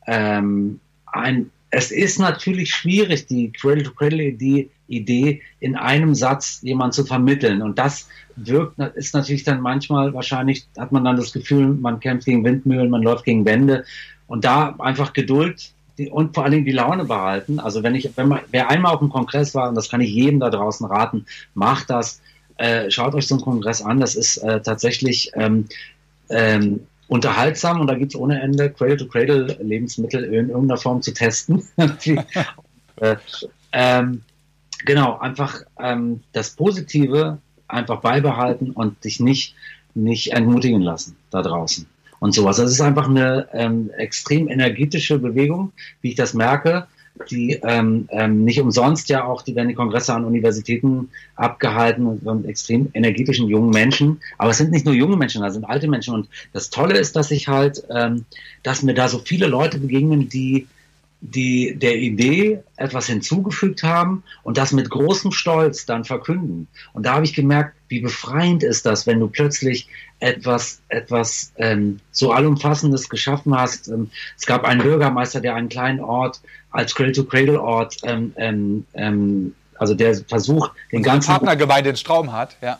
ähm, 0.07 0.79
ein 1.05 1.51
es 1.75 1.91
ist 1.91 2.19
natürlich 2.19 2.73
schwierig, 2.73 3.27
die 3.27 3.51
Cradle-to-Cradle-Idee 3.51 5.41
in 5.59 5.75
einem 5.75 6.15
Satz 6.15 6.59
jemand 6.61 6.93
zu 6.93 7.03
vermitteln. 7.03 7.61
Und 7.61 7.77
das 7.77 8.07
wirkt, 8.37 8.79
ist 8.95 9.13
natürlich 9.13 9.43
dann 9.43 9.59
manchmal 9.59 10.13
wahrscheinlich, 10.13 10.67
hat 10.77 10.93
man 10.93 11.03
dann 11.03 11.17
das 11.17 11.33
Gefühl, 11.33 11.67
man 11.67 11.99
kämpft 11.99 12.27
gegen 12.27 12.45
Windmühlen, 12.45 12.89
man 12.89 13.03
läuft 13.03 13.25
gegen 13.25 13.43
Wände. 13.43 13.83
Und 14.25 14.45
da 14.45 14.73
einfach 14.79 15.11
Geduld 15.11 15.73
und 16.11 16.33
vor 16.33 16.45
allen 16.45 16.53
Dingen 16.53 16.65
die 16.65 16.71
Laune 16.71 17.03
behalten. 17.03 17.59
Also 17.59 17.83
wenn 17.83 17.93
ich, 17.93 18.09
wenn 18.15 18.29
man, 18.29 18.39
wer 18.51 18.69
einmal 18.69 18.93
auf 18.93 18.99
dem 18.99 19.09
Kongress 19.09 19.53
war, 19.53 19.67
und 19.67 19.75
das 19.75 19.89
kann 19.89 19.99
ich 19.99 20.11
jedem 20.11 20.39
da 20.39 20.49
draußen 20.49 20.85
raten, 20.85 21.25
macht 21.55 21.89
das, 21.89 22.21
äh, 22.55 22.89
schaut 22.89 23.15
euch 23.15 23.27
so 23.27 23.35
einen 23.35 23.43
Kongress 23.43 23.81
an. 23.81 23.99
Das 23.99 24.15
ist 24.15 24.37
äh, 24.37 24.61
tatsächlich 24.61 25.29
ähm, 25.35 25.67
ähm, 26.29 26.87
unterhaltsam 27.07 27.79
und 27.79 27.87
da 27.87 27.95
gibt 27.95 28.13
es 28.13 28.19
ohne 28.19 28.41
Ende 28.41 28.69
Cradle-to-Cradle-Lebensmittel 28.69 30.23
in 30.23 30.49
irgendeiner 30.49 30.77
Form 30.77 31.01
zu 31.01 31.13
testen. 31.13 31.63
äh, 32.97 33.15
ähm, 33.71 34.21
genau, 34.85 35.17
einfach 35.19 35.61
ähm, 35.79 36.21
das 36.33 36.51
Positive 36.51 37.37
einfach 37.67 38.01
beibehalten 38.01 38.71
und 38.71 39.03
dich 39.03 39.19
nicht, 39.19 39.55
nicht 39.93 40.33
entmutigen 40.33 40.81
lassen 40.81 41.15
da 41.29 41.41
draußen 41.41 41.85
und 42.19 42.33
sowas. 42.33 42.57
Das 42.57 42.71
ist 42.71 42.81
einfach 42.81 43.07
eine 43.07 43.47
ähm, 43.53 43.91
extrem 43.97 44.47
energetische 44.47 45.19
Bewegung, 45.19 45.73
wie 46.01 46.09
ich 46.09 46.15
das 46.15 46.33
merke 46.33 46.87
die 47.29 47.59
ähm, 47.63 48.07
ähm, 48.11 48.43
nicht 48.43 48.59
umsonst 48.59 49.09
ja 49.09 49.23
auch, 49.23 49.41
die 49.41 49.55
werden 49.55 49.69
die 49.69 49.75
Kongresse 49.75 50.13
an 50.13 50.25
Universitäten 50.25 51.09
abgehalten 51.35 52.21
von 52.21 52.45
extrem 52.45 52.89
energetischen 52.93 53.47
jungen 53.47 53.69
Menschen. 53.69 54.21
Aber 54.37 54.51
es 54.51 54.57
sind 54.57 54.71
nicht 54.71 54.85
nur 54.85 54.93
junge 54.93 55.17
Menschen, 55.17 55.41
da 55.41 55.49
sind 55.49 55.65
alte 55.65 55.87
Menschen. 55.87 56.13
Und 56.13 56.27
das 56.53 56.69
Tolle 56.69 56.97
ist, 56.97 57.15
dass 57.15 57.31
ich 57.31 57.47
halt, 57.47 57.83
ähm, 57.89 58.25
dass 58.63 58.83
mir 58.83 58.93
da 58.93 59.07
so 59.07 59.19
viele 59.19 59.47
Leute 59.47 59.79
begegnen, 59.79 60.29
die 60.29 60.67
die 61.21 61.75
der 61.75 61.95
Idee 61.95 62.59
etwas 62.77 63.07
hinzugefügt 63.07 63.83
haben 63.83 64.23
und 64.43 64.57
das 64.57 64.71
mit 64.71 64.89
großem 64.89 65.31
Stolz 65.31 65.85
dann 65.85 66.03
verkünden. 66.03 66.67
Und 66.93 67.05
da 67.05 67.15
habe 67.15 67.25
ich 67.25 67.33
gemerkt, 67.33 67.75
wie 67.87 67.99
befreiend 67.99 68.63
ist 68.63 68.85
das, 68.85 69.07
wenn 69.07 69.19
du 69.19 69.27
plötzlich 69.27 69.87
etwas, 70.19 70.81
etwas 70.89 71.51
ähm, 71.57 71.99
so 72.11 72.31
allumfassendes 72.31 73.09
geschaffen 73.09 73.55
hast. 73.55 73.87
Ähm, 73.87 74.09
es 74.37 74.45
gab 74.45 74.63
einen 74.63 74.81
Bürgermeister, 74.81 75.41
der 75.41 75.55
einen 75.55 75.69
kleinen 75.69 75.99
Ort 75.99 76.41
als 76.71 76.93
Cradle-to-Cradle-Ort, 76.95 77.97
ähm, 78.03 78.33
ähm, 78.37 78.85
ähm, 78.93 79.55
also 79.77 79.93
der 79.93 80.15
versucht, 80.15 80.71
den 80.91 80.99
also 80.99 81.09
ganzen... 81.09 81.27
Partnergemeinde 81.31 81.89
in 81.91 81.95
Straum 81.95 82.31
hat, 82.31 82.55
ja. 82.61 82.79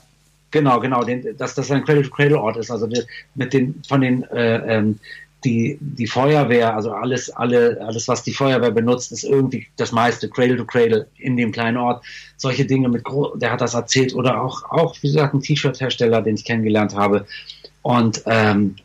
Genau, 0.52 0.80
genau, 0.80 1.04
den, 1.04 1.36
dass 1.38 1.56
das 1.56 1.70
ein 1.72 1.84
Cradle-to-Cradle-Ort 1.84 2.58
ist, 2.58 2.72
also 2.72 2.88
mit 3.36 3.54
den, 3.54 3.82
von 3.88 4.02
den 4.02 4.24
äh, 4.24 4.78
ähm, 4.78 5.00
die, 5.46 5.78
die 5.80 6.08
Feuerwehr, 6.08 6.76
also 6.76 6.92
alles, 6.92 7.30
alle, 7.30 7.80
alles, 7.82 8.08
was 8.08 8.24
die 8.24 8.34
Feuerwehr 8.34 8.72
benutzt, 8.72 9.12
ist 9.12 9.24
irgendwie 9.24 9.68
das 9.78 9.92
meiste 9.92 10.28
Cradle 10.28 10.58
to 10.58 10.66
Cradle 10.66 11.08
in 11.18 11.38
dem 11.38 11.52
kleinen 11.52 11.78
Ort. 11.78 12.04
Solche 12.36 12.66
Dinge 12.66 12.90
mit, 12.90 13.04
der 13.36 13.52
hat 13.52 13.62
das 13.62 13.76
erzählt 13.76 14.16
oder 14.16 14.42
auch, 14.42 14.64
auch, 14.64 14.96
wie 15.02 15.08
gesagt, 15.08 15.34
ein 15.34 15.42
T-Shirt-Hersteller, 15.42 16.22
den 16.24 16.36
ich 16.36 16.44
kennengelernt 16.44 16.96
habe. 16.96 17.26
Und, 17.84 18.24
ähm, 18.26 18.76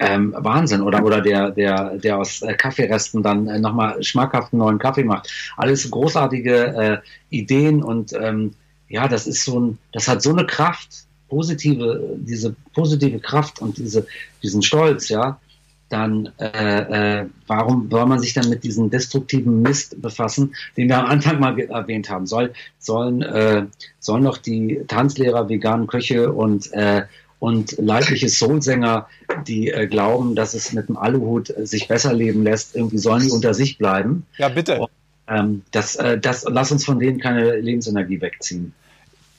ähm, 0.00 0.32
Wahnsinn 0.36 0.80
oder 0.82 1.04
oder 1.04 1.20
der 1.20 1.50
der 1.50 1.98
der 1.98 2.18
aus 2.18 2.42
äh, 2.42 2.54
Kaffeeresten 2.54 3.20
dann 3.20 3.48
äh, 3.48 3.58
nochmal 3.58 4.00
schmackhaften 4.00 4.56
neuen 4.56 4.78
Kaffee 4.78 5.02
macht 5.02 5.28
alles 5.56 5.90
großartige 5.90 6.54
äh, 6.54 6.98
Ideen 7.30 7.82
und 7.82 8.12
ähm, 8.12 8.54
ja 8.88 9.08
das 9.08 9.26
ist 9.26 9.44
so 9.44 9.58
ein 9.58 9.78
das 9.92 10.06
hat 10.06 10.22
so 10.22 10.30
eine 10.30 10.46
Kraft 10.46 10.88
positive 11.28 12.14
diese 12.16 12.54
positive 12.74 13.18
Kraft 13.18 13.60
und 13.60 13.76
diese 13.76 14.06
diesen 14.40 14.62
Stolz 14.62 15.08
ja 15.08 15.40
dann 15.88 16.30
äh, 16.38 17.20
äh, 17.20 17.26
warum 17.46 17.88
soll 17.90 18.06
man 18.06 18.20
sich 18.20 18.34
dann 18.34 18.48
mit 18.48 18.64
diesem 18.64 18.90
destruktiven 18.90 19.62
Mist 19.62 20.00
befassen, 20.00 20.54
den 20.76 20.88
wir 20.88 20.98
am 20.98 21.06
Anfang 21.06 21.40
mal 21.40 21.58
erwähnt 21.58 22.10
haben? 22.10 22.26
Soll, 22.26 22.52
sollen, 22.78 23.22
äh, 23.22 23.66
sollen 23.98 24.24
doch 24.24 24.38
die 24.38 24.82
Tanzlehrer, 24.86 25.48
veganen 25.48 25.86
Köche 25.86 26.32
und, 26.32 26.72
äh, 26.72 27.02
und 27.38 27.78
leibliche 27.78 28.28
Soulsänger, 28.28 29.08
die 29.46 29.70
äh, 29.70 29.86
glauben, 29.86 30.34
dass 30.34 30.54
es 30.54 30.72
mit 30.72 30.88
dem 30.88 30.96
Aluhut 30.96 31.54
sich 31.62 31.88
besser 31.88 32.12
leben 32.12 32.42
lässt, 32.42 32.76
irgendwie 32.76 32.98
sollen 32.98 33.22
die 33.22 33.30
unter 33.30 33.54
sich 33.54 33.78
bleiben? 33.78 34.26
Ja, 34.36 34.48
bitte. 34.48 34.80
Und, 34.80 34.90
ähm, 35.28 35.62
das, 35.70 35.96
äh, 35.96 36.18
das, 36.18 36.44
lass 36.48 36.72
uns 36.72 36.84
von 36.84 36.98
denen 36.98 37.20
keine 37.20 37.56
Lebensenergie 37.56 38.20
wegziehen. 38.20 38.74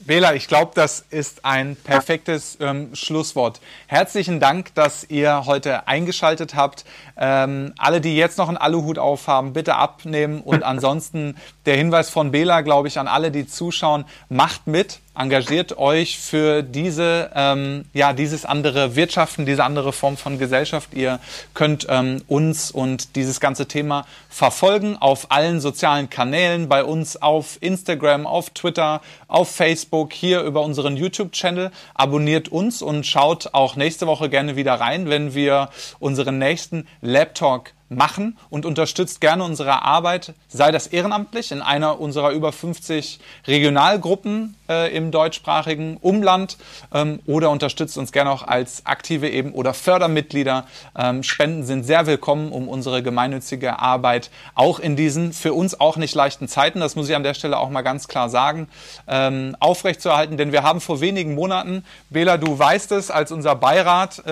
Bela, 0.10 0.34
ich 0.34 0.48
glaube, 0.48 0.72
das 0.74 1.06
ist 1.12 1.46
ein 1.46 1.76
perfektes 1.76 2.58
ähm, 2.60 2.96
Schlusswort. 2.96 3.62
Herzlichen 3.86 4.40
Dank, 4.40 4.74
dass 4.74 5.04
ihr 5.08 5.46
heute 5.46 5.88
eingeschaltet 5.88 6.56
habt. 6.56 6.84
Ähm, 7.16 7.76
alle, 7.78 8.02
die 8.02 8.18
jetzt 8.18 8.40
noch 8.40 8.48
einen 8.48 8.58
Aluhut 8.58 8.98
aufhaben, 8.98 9.54
bitte 9.54 9.76
abnehmen. 9.76 10.42
Und 10.42 10.64
ansonsten 10.64 11.38
der 11.68 11.78
Hinweis 11.78 12.10
von 12.10 12.32
Bela, 12.32 12.62
glaube 12.62 12.88
ich, 12.88 12.98
an 12.98 13.08
alle, 13.08 13.30
die 13.30 13.46
zuschauen, 13.46 14.04
macht 14.30 14.66
mit 14.66 15.00
engagiert 15.20 15.78
euch 15.78 16.18
für 16.18 16.64
diese, 16.64 17.30
ähm, 17.36 17.86
ja, 17.94 18.14
dieses 18.14 18.46
andere 18.46 18.96
Wirtschaften, 18.96 19.46
diese 19.46 19.66
andere 19.66 19.92
Form 19.92 20.16
von 20.16 20.40
Gesellschaft. 20.40 20.94
Ihr 20.94 21.20
könnt 21.54 21.88
ähm, 21.90 22.24
uns 22.28 22.72
und 22.72 23.18
dieses 23.18 23.42
ganze 23.42 23.68
Thema 23.68 24.06
verfolgen 24.30 24.96
auf 24.98 25.30
allen 25.32 25.60
sozialen 25.60 26.10
Kanälen, 26.10 26.70
bei 26.70 26.86
uns 26.86 27.22
auf 27.22 27.58
Instagram, 27.60 28.26
auf 28.26 28.52
Twitter, 28.52 29.02
auf 29.28 29.52
Facebook, 29.52 30.14
hier 30.14 30.42
über 30.42 30.62
unseren 30.62 30.96
YouTube-Channel. 30.96 31.72
Abonniert 31.94 32.48
uns 32.48 32.82
und 32.82 33.06
schaut 33.06 33.54
auch 33.54 33.76
nächste 33.76 34.08
Woche 34.08 34.30
gerne 34.30 34.56
wieder 34.56 34.76
rein, 34.76 35.10
wenn 35.10 35.34
wir 35.36 35.70
unseren 36.00 36.38
nächsten 36.38 36.88
Talk 37.34 37.74
machen 37.90 38.38
und 38.50 38.66
unterstützt 38.66 39.20
gerne 39.20 39.44
unsere 39.44 39.82
Arbeit, 39.82 40.34
sei 40.48 40.72
das 40.72 40.88
ehrenamtlich 40.88 41.52
in 41.52 41.62
einer 41.62 42.00
unserer 42.00 42.32
über 42.32 42.52
50 42.52 43.20
Regionalgruppen 43.48 44.56
äh, 44.70 44.96
im 44.96 45.12
deutschsprachigen 45.12 45.98
Umland 45.98 46.58
ähm, 46.94 47.20
oder 47.26 47.50
unterstützt 47.50 47.98
uns 47.98 48.12
gerne 48.12 48.30
auch 48.32 48.44
als 48.44 48.86
aktive 48.86 49.30
eben 49.30 49.54
oder 49.54 49.74
Fördermitglieder. 49.74 50.66
Ähm, 50.98 51.24
Spenden 51.24 51.64
sind 51.64 51.84
sehr 51.84 52.06
willkommen, 52.06 52.52
um 52.52 52.68
unsere 52.68 53.02
gemeinnützige 53.02 53.80
Arbeit 53.80 54.30
auch 54.54 54.80
in 54.80 54.96
diesen 54.96 55.34
für 55.34 55.54
uns 55.54 55.80
auch 55.80 55.98
nicht 55.98 56.14
leichten 56.14 56.48
Zeiten, 56.48 56.80
das 56.80 56.96
muss 56.96 57.10
ich 57.10 57.16
an 57.16 57.24
der 57.24 57.34
Stelle 57.34 57.58
auch 57.58 57.70
mal 57.70 57.82
ganz 57.82 58.08
klar 58.08 58.30
sagen, 58.30 58.68
ähm, 59.08 59.56
aufrechtzuerhalten. 59.60 60.38
Denn 60.38 60.52
wir 60.52 60.64
haben 60.64 60.82
vor 60.82 61.02
wenigen 61.02 61.34
Monaten, 61.34 61.84
Bela, 62.10 62.38
du 62.38 62.58
weißt 62.58 62.92
es, 62.92 63.10
als 63.10 63.32
unser 63.32 63.56
Beirat, 63.56 64.24
äh, 64.26 64.32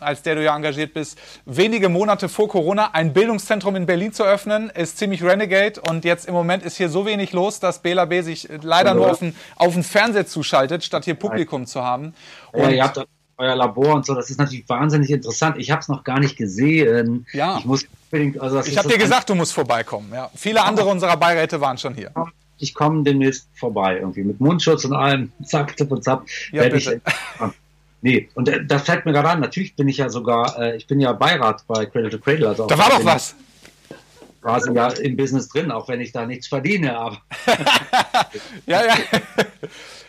als 0.00 0.22
der 0.22 0.36
du 0.36 0.42
ja 0.42 0.56
engagiert 0.56 0.94
bist, 0.94 1.18
wenige 1.44 1.88
Monate 1.88 2.28
vor 2.28 2.48
Corona 2.48 2.93
ein 2.94 3.12
Bildungszentrum 3.12 3.74
in 3.74 3.86
Berlin 3.86 4.12
zu 4.12 4.22
öffnen, 4.22 4.70
ist 4.70 4.98
ziemlich 4.98 5.22
renegade 5.24 5.80
und 5.90 6.04
jetzt 6.04 6.28
im 6.28 6.34
Moment 6.34 6.62
ist 6.62 6.76
hier 6.76 6.88
so 6.88 7.04
wenig 7.04 7.32
los, 7.32 7.58
dass 7.58 7.80
Bela 7.80 8.04
B 8.04 8.22
sich 8.22 8.48
leider 8.62 8.94
nur 8.94 9.10
auf 9.10 9.18
den, 9.18 9.34
auf 9.56 9.74
den 9.74 9.82
Fernseher 9.82 10.28
zuschaltet, 10.28 10.84
statt 10.84 11.04
hier 11.04 11.14
Publikum 11.14 11.66
zu 11.66 11.82
haben. 11.82 12.14
Und 12.52 12.62
ja, 12.62 12.70
ihr 12.70 12.84
habt 12.84 13.04
euer 13.36 13.56
Labor 13.56 13.96
und 13.96 14.06
so, 14.06 14.14
das 14.14 14.30
ist 14.30 14.38
natürlich 14.38 14.68
wahnsinnig 14.68 15.10
interessant. 15.10 15.56
Ich 15.58 15.72
habe 15.72 15.80
es 15.80 15.88
noch 15.88 16.04
gar 16.04 16.20
nicht 16.20 16.36
gesehen. 16.36 17.26
Ja. 17.32 17.58
Ich 17.58 17.64
muss 17.64 17.84
unbedingt, 18.12 18.40
also 18.40 18.60
Ich 18.60 18.78
habe 18.78 18.88
dir 18.88 18.98
gesagt, 18.98 19.28
du 19.28 19.34
musst 19.34 19.52
vorbeikommen. 19.52 20.12
Ja. 20.14 20.30
Viele 20.36 20.62
andere 20.62 20.86
unserer 20.86 21.16
Beiräte 21.16 21.60
waren 21.60 21.76
schon 21.76 21.94
hier. 21.94 22.12
ich 22.58 22.74
komme 22.74 23.02
demnächst 23.02 23.48
vorbei 23.54 23.98
irgendwie 23.98 24.22
mit 24.22 24.40
Mundschutz 24.40 24.84
und 24.84 24.92
allem, 24.92 25.32
zack, 25.44 25.76
tipp 25.76 25.90
und 25.90 26.04
zapp. 26.04 26.26
Ja, 26.52 26.68
bitte. 26.68 26.94
Ich, 26.94 27.40
nee, 28.04 28.28
und 28.34 28.48
äh, 28.48 28.64
das 28.64 28.82
fällt 28.82 29.04
mir 29.06 29.12
gerade 29.12 29.30
an. 29.30 29.40
Natürlich 29.40 29.74
bin 29.74 29.88
ich 29.88 29.96
ja 29.96 30.08
sogar, 30.08 30.58
äh, 30.58 30.76
ich 30.76 30.86
bin 30.86 31.00
ja 31.00 31.12
Beirat 31.12 31.64
bei 31.66 31.86
Cradle 31.86 32.10
to 32.10 32.18
Cradle. 32.18 32.48
Also 32.48 32.66
da 32.66 32.78
war 32.78 32.90
doch 32.90 33.04
was. 33.04 33.34
Quasi 34.42 34.72
ja 34.74 34.88
im 34.88 35.16
Business 35.16 35.48
drin, 35.48 35.70
auch 35.70 35.88
wenn 35.88 36.02
ich 36.02 36.12
da 36.12 36.26
nichts 36.26 36.46
verdiene, 36.46 36.96
aber. 36.98 37.22
ja, 38.66 38.84
ja. 38.84 38.94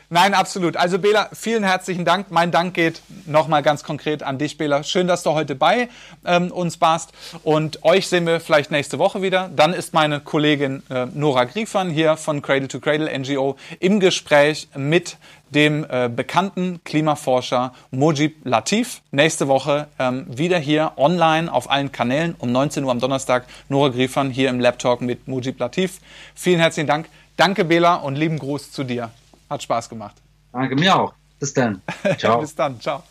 Nein, 0.10 0.34
absolut. 0.34 0.78
Also 0.78 1.00
Bela, 1.00 1.30
vielen 1.34 1.64
herzlichen 1.64 2.06
Dank. 2.06 2.28
Mein 2.30 2.52
Dank 2.52 2.76
geht 2.76 3.02
nochmal 3.26 3.64
ganz 3.64 3.84
konkret 3.84 4.22
an 4.22 4.38
dich, 4.38 4.58
Bela. 4.58 4.84
Schön, 4.84 5.08
dass 5.08 5.24
du 5.24 5.32
heute 5.32 5.56
bei 5.56 5.89
ähm, 6.26 6.52
uns 6.52 6.80
warst. 6.80 7.12
Und 7.43 7.84
euch 7.84 8.08
sehen 8.08 8.28
wir 8.28 8.39
vielleicht 8.39 8.70
nächste 8.70 9.00
Woche 9.00 9.22
wieder. 9.22 9.50
Dann 9.56 9.74
ist 9.74 9.93
meine 9.93 10.20
Kollegin 10.20 10.84
äh, 10.89 11.08
Nora 11.08 11.46
Griefern 11.46 11.89
hier 11.89 12.18
von 12.18 12.41
Cradle 12.41 12.68
to 12.68 12.80
Cradle 12.80 13.10
NGO 13.18 13.58
im 13.80 14.00
Gespräch 14.00 14.68
mit 14.76 15.18
dem 15.50 15.86
äh, 15.89 16.10
bekannten 16.10 16.82
Klimaforscher 16.84 17.74
Mojib 17.91 18.46
Latif. 18.46 19.02
Nächste 19.12 19.48
Woche 19.48 19.88
ähm, 20.00 20.26
wieder 20.30 20.60
hier 20.60 20.93
online 20.98 21.52
auf 21.52 21.70
allen 21.70 21.91
Kanälen 21.91 22.36
um 22.39 22.52
19 22.52 22.84
Uhr 22.84 22.91
am 22.91 23.00
Donnerstag. 23.00 23.46
Nora 23.70 23.89
Griefern 23.89 24.30
hier 24.30 24.50
im 24.50 24.60
Laptalk 24.60 25.02
mit 25.02 25.28
Mojib 25.28 25.60
Latif. 25.60 26.00
Vielen 26.34 26.60
herzlichen 26.60 26.88
Dank. 26.88 27.08
Danke, 27.38 27.66
Bela, 27.66 27.96
und 27.96 28.16
lieben 28.16 28.39
Gruß 28.39 28.72
zu 28.72 28.84
dir. 28.84 29.12
Hat 29.50 29.62
Spaß 29.62 29.89
gemacht. 29.89 30.16
Danke, 30.52 30.76
mir 30.76 30.96
auch. 30.96 31.14
Bis 31.39 31.54
dann. 31.54 31.82
Ciao. 32.18 32.39
Bis 32.39 32.56
dann. 32.56 32.80
Ciao. 32.80 33.04